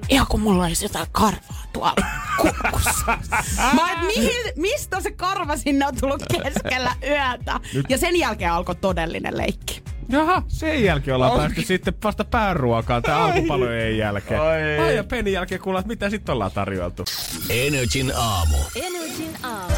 [0.09, 1.95] Ihan kun mulla olisi jotain karvaa tuolla
[2.41, 3.19] kurkussa.
[3.75, 7.61] Mä et, mihin, mistä se karva sinne on tullut keskellä yötä?
[7.89, 9.83] Ja sen jälkeen alkoi todellinen leikki.
[10.09, 11.47] Jaha, sen jälkeen ollaan okay.
[11.47, 14.41] päästy sitten vasta pääruokaan tää alkupalojen jälkeen.
[14.41, 14.79] Ai.
[14.79, 17.05] Ai ja penin jälkeen kuullaan, että mitä sitten ollaan tarjoiltu.
[17.51, 18.57] Energin aamu.
[18.77, 19.75] Energin aamu.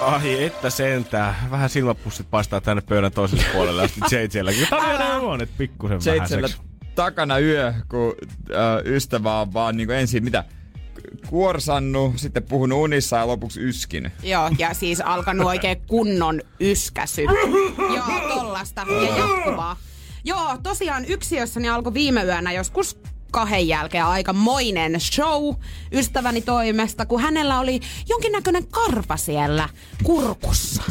[0.00, 1.48] Ai että sentää.
[1.50, 4.66] Vähän silmäpussit paistaa tänne pöydän toiselle puolelle asti JJlläkin.
[4.70, 6.71] Tarjoaa ne huoneet pikkusen vähäiseksi.
[6.94, 8.14] Takana yö, kun
[8.50, 10.44] äh, ystävä on vaan niinku ensin mitä?
[11.28, 14.12] Kuorsannu, sitten puhunut unissa ja lopuksi yskin.
[14.22, 17.22] Joo, ja siis alkanut oikein kunnon yskäsy.
[17.94, 18.86] Joo, tollasta.
[18.88, 19.76] Ja jatkuvaa.
[20.24, 22.98] Joo, tosiaan yksiössäni alkoi viime yönä joskus
[23.32, 25.54] kahden jälkeen aikamoinen show
[25.92, 29.68] ystäväni toimesta, kun hänellä oli jonkinnäköinen karva siellä
[30.02, 30.82] kurkussa.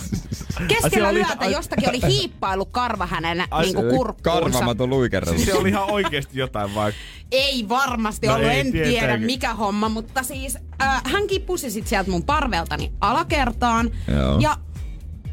[0.67, 4.41] Keskellä oli- yötä ai- jostakin oli hiippailu karva hänen Ai niinku se- kurkkuunsa.
[4.51, 5.37] Karvamaton luikerrelu.
[5.37, 6.93] Siis se oli ihan oikeesti jotain vai?
[7.31, 9.21] Ei varmasti No ollut, ei en tiedä tietenkään.
[9.21, 14.39] mikä homma, mutta siis äh, hän kipusi sit sieltä mun parveltani alakertaan Joo.
[14.39, 14.57] ja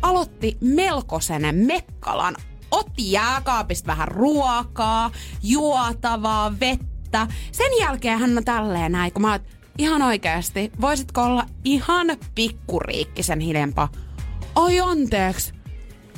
[0.03, 2.37] aloitti melkoisen mekkalan.
[2.71, 5.11] Otti jääkaapista vähän ruokaa,
[5.43, 6.88] juotavaa, vettä.
[7.53, 9.41] Sen jälkeen hän on tälleen näin, kun mä oon,
[9.79, 13.89] ihan oikeasti, voisitko olla ihan pikkuriikkisen hiljempaa?
[14.57, 15.53] Oi anteeksi.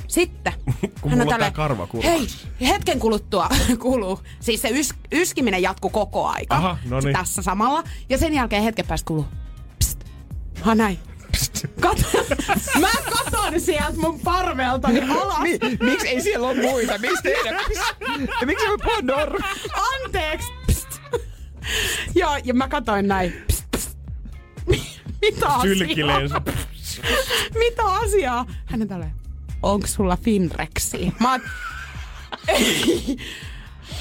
[0.07, 0.53] Sitten.
[1.01, 2.09] Kun hän on tää tälleen, karva kurkussa.
[2.11, 2.27] Hei,
[2.73, 4.19] hetken kuluttua kuluu.
[4.39, 6.55] Siis se ys, yskiminen jatkuu koko aika.
[6.55, 7.13] Aha, no niin.
[7.13, 7.83] Tässä samalla.
[8.09, 9.25] Ja sen jälkeen hetken päästä kuluu.
[9.79, 9.99] Psst.
[10.61, 10.99] Ha näin.
[11.79, 12.01] Kato.
[12.81, 15.39] Mä katon sieltä mun parveltani alas.
[15.39, 16.97] Mi- miksi ei siellä ole muita?
[16.97, 17.55] Miksi teidän?
[18.45, 19.39] Miksi puhua nor?
[20.03, 20.47] Anteeksi.
[22.15, 23.45] Joo, ja mä katoin näin.
[25.21, 26.41] Mitä asiaa?
[27.59, 28.45] Mitä asiaa?
[28.65, 29.11] Hän on tälleen,
[29.63, 31.11] onks sulla Finrexia?
[31.19, 31.41] Mä oon,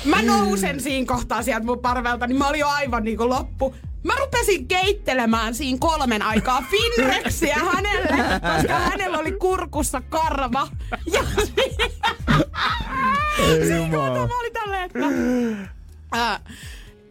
[0.04, 3.74] Mä nousen siinä kohtaa sieltä mun parvelta, niin mä olin jo aivan niinku loppu.
[4.04, 10.68] Mä rupesin keittelemään siinä kolmen aikaa Finrexiä hänelle, koska hänellä oli kurkussa karva.
[11.12, 11.24] Ja
[13.66, 14.98] siinä kohtaa mä olin tälleen, että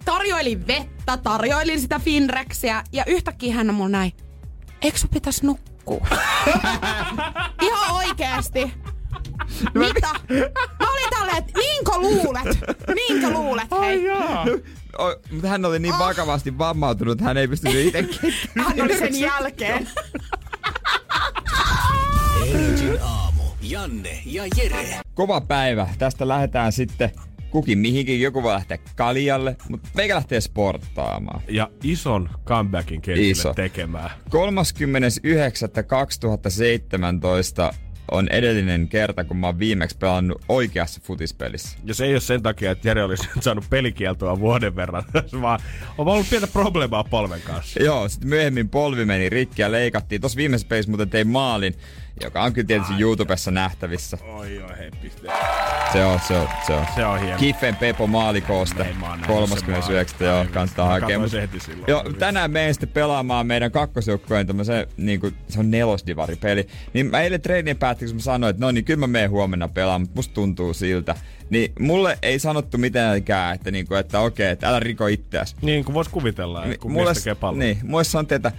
[0.10, 4.12] tarjoilin vettä, tarjoilin sitä Finrexiä ja yhtäkkiä hän on mulla näin,
[4.82, 6.08] eikö sun pitäis nukkua?
[7.62, 8.74] Ihan oikeesti.
[9.74, 10.08] Mitä?
[10.80, 12.58] Mä olin tälleen, että niinkö luulet?
[12.96, 13.68] Niinkö luulet?
[13.82, 14.10] Hei.
[15.00, 18.30] O, mutta hän oli niin vakavasti vammautunut, että hän ei pystynyt itse
[18.64, 19.90] Hän oli sen jälkeen.
[22.48, 23.44] Energin aamu.
[23.62, 25.00] Janne ja Jere.
[25.14, 25.88] Kova päivä.
[25.98, 27.12] Tästä lähdetään sitten
[27.52, 28.22] kukin mihinkin.
[28.22, 31.42] Joku voi lähteä kaljalle, mutta meikä lähtee sporttaamaan.
[31.50, 33.54] Ja ison comebackin Iso.
[33.54, 34.12] tekemään.
[37.72, 37.74] 39.2017
[38.12, 41.78] on edellinen kerta, kun mä oon viimeksi pelannut oikeassa futispelissä.
[41.86, 45.04] Ja se ei ole sen takia, että Jere olisi saanut pelikieltoa vuoden verran,
[45.42, 45.60] vaan
[45.98, 47.84] on ollut pientä probleemaa polven kanssa.
[47.84, 50.22] Joo, sitten myöhemmin polvi meni rikki ja leikattiin.
[50.22, 51.76] Tuossa viimeisessä pelissä muuten tein maalin,
[52.24, 54.18] joka on kyllä tietysti YouTubessa nähtävissä.
[54.22, 55.28] Oi oi, hei piste.
[55.94, 56.86] Se on, se on, se on.
[56.96, 57.38] Se on hieno.
[57.38, 58.98] Kiffen Pepo sen 39.
[59.00, 60.06] maalin.
[60.20, 61.20] Joo, kannattaa hakea.
[61.20, 61.32] Mut-.
[61.88, 66.68] Joo, tänään menen sitten pelaamaan meidän kakkosjoukkueen tämmöisen, niin kuin, se on nelosdivaripeli.
[66.94, 70.02] Niin mä eilen treenien päätteeksi mä sanoin, että no niin, kyllä mä menen huomenna pelaamaan,
[70.02, 71.16] mutta musta tuntuu siltä.
[71.50, 75.56] Niin mulle ei sanottu mitenkään, että, niin kuin, että okei, että älä riko itseäsi.
[75.62, 77.60] Niin kuin vois kuvitella, että kun mies tekee pallon.
[77.60, 78.52] niin, mulle sanottiin, että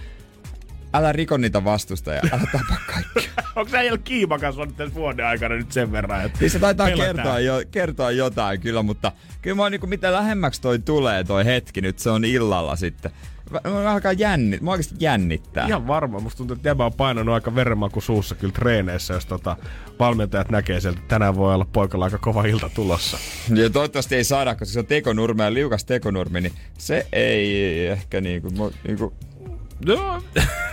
[0.93, 3.31] älä riko niitä vastustajia, älä tapa kaikkia.
[3.55, 6.87] Onko sä ollut kiimakas on tässä vuoden aikana nyt sen verran, että Niin se taitaa
[6.87, 7.15] pelätään?
[7.15, 9.11] kertoa, jo, kertoa jotain kyllä, mutta
[9.41, 13.11] kyllä mä oon niinku, mitä lähemmäksi toi tulee toi hetki nyt, se on illalla sitten.
[13.51, 15.67] Mä, alkaa jännit, mä oikeasti jännittää.
[15.67, 16.19] Ihan varma.
[16.19, 19.57] Musta tuntuu, että jäbä on painanut aika verenmaku suussa kyllä treeneissä, jos tota,
[19.99, 23.17] valmentajat näkee sieltä, että tänään voi olla poikalla aika kova ilta tulossa.
[23.55, 28.21] Ja toivottavasti ei saada, koska se on tekonurme ja liukas tekonurmi, niin se ei ehkä
[28.21, 29.13] niinku, niinku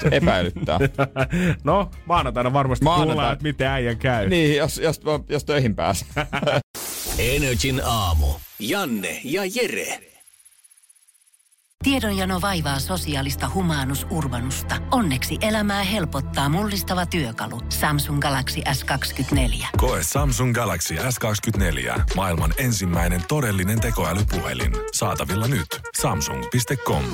[0.03, 0.79] Se epäilyttää.
[1.65, 4.29] no, maanantaina varmasti Maanantai- kuullaan, että miten äijän käy.
[4.29, 6.09] niin, jos, jos, jos töihin pääsee.
[7.19, 8.27] Energin aamu.
[8.59, 10.01] Janne ja Jere.
[11.85, 14.77] Tiedonjano vaivaa sosiaalista humanus urbanusta.
[14.91, 17.61] Onneksi elämää helpottaa mullistava työkalu.
[17.69, 19.67] Samsung Galaxy S24.
[19.77, 22.01] Koe Samsung Galaxy S24.
[22.17, 24.73] Maailman ensimmäinen todellinen tekoälypuhelin.
[24.93, 25.67] Saatavilla nyt.
[26.01, 27.05] Samsung.com.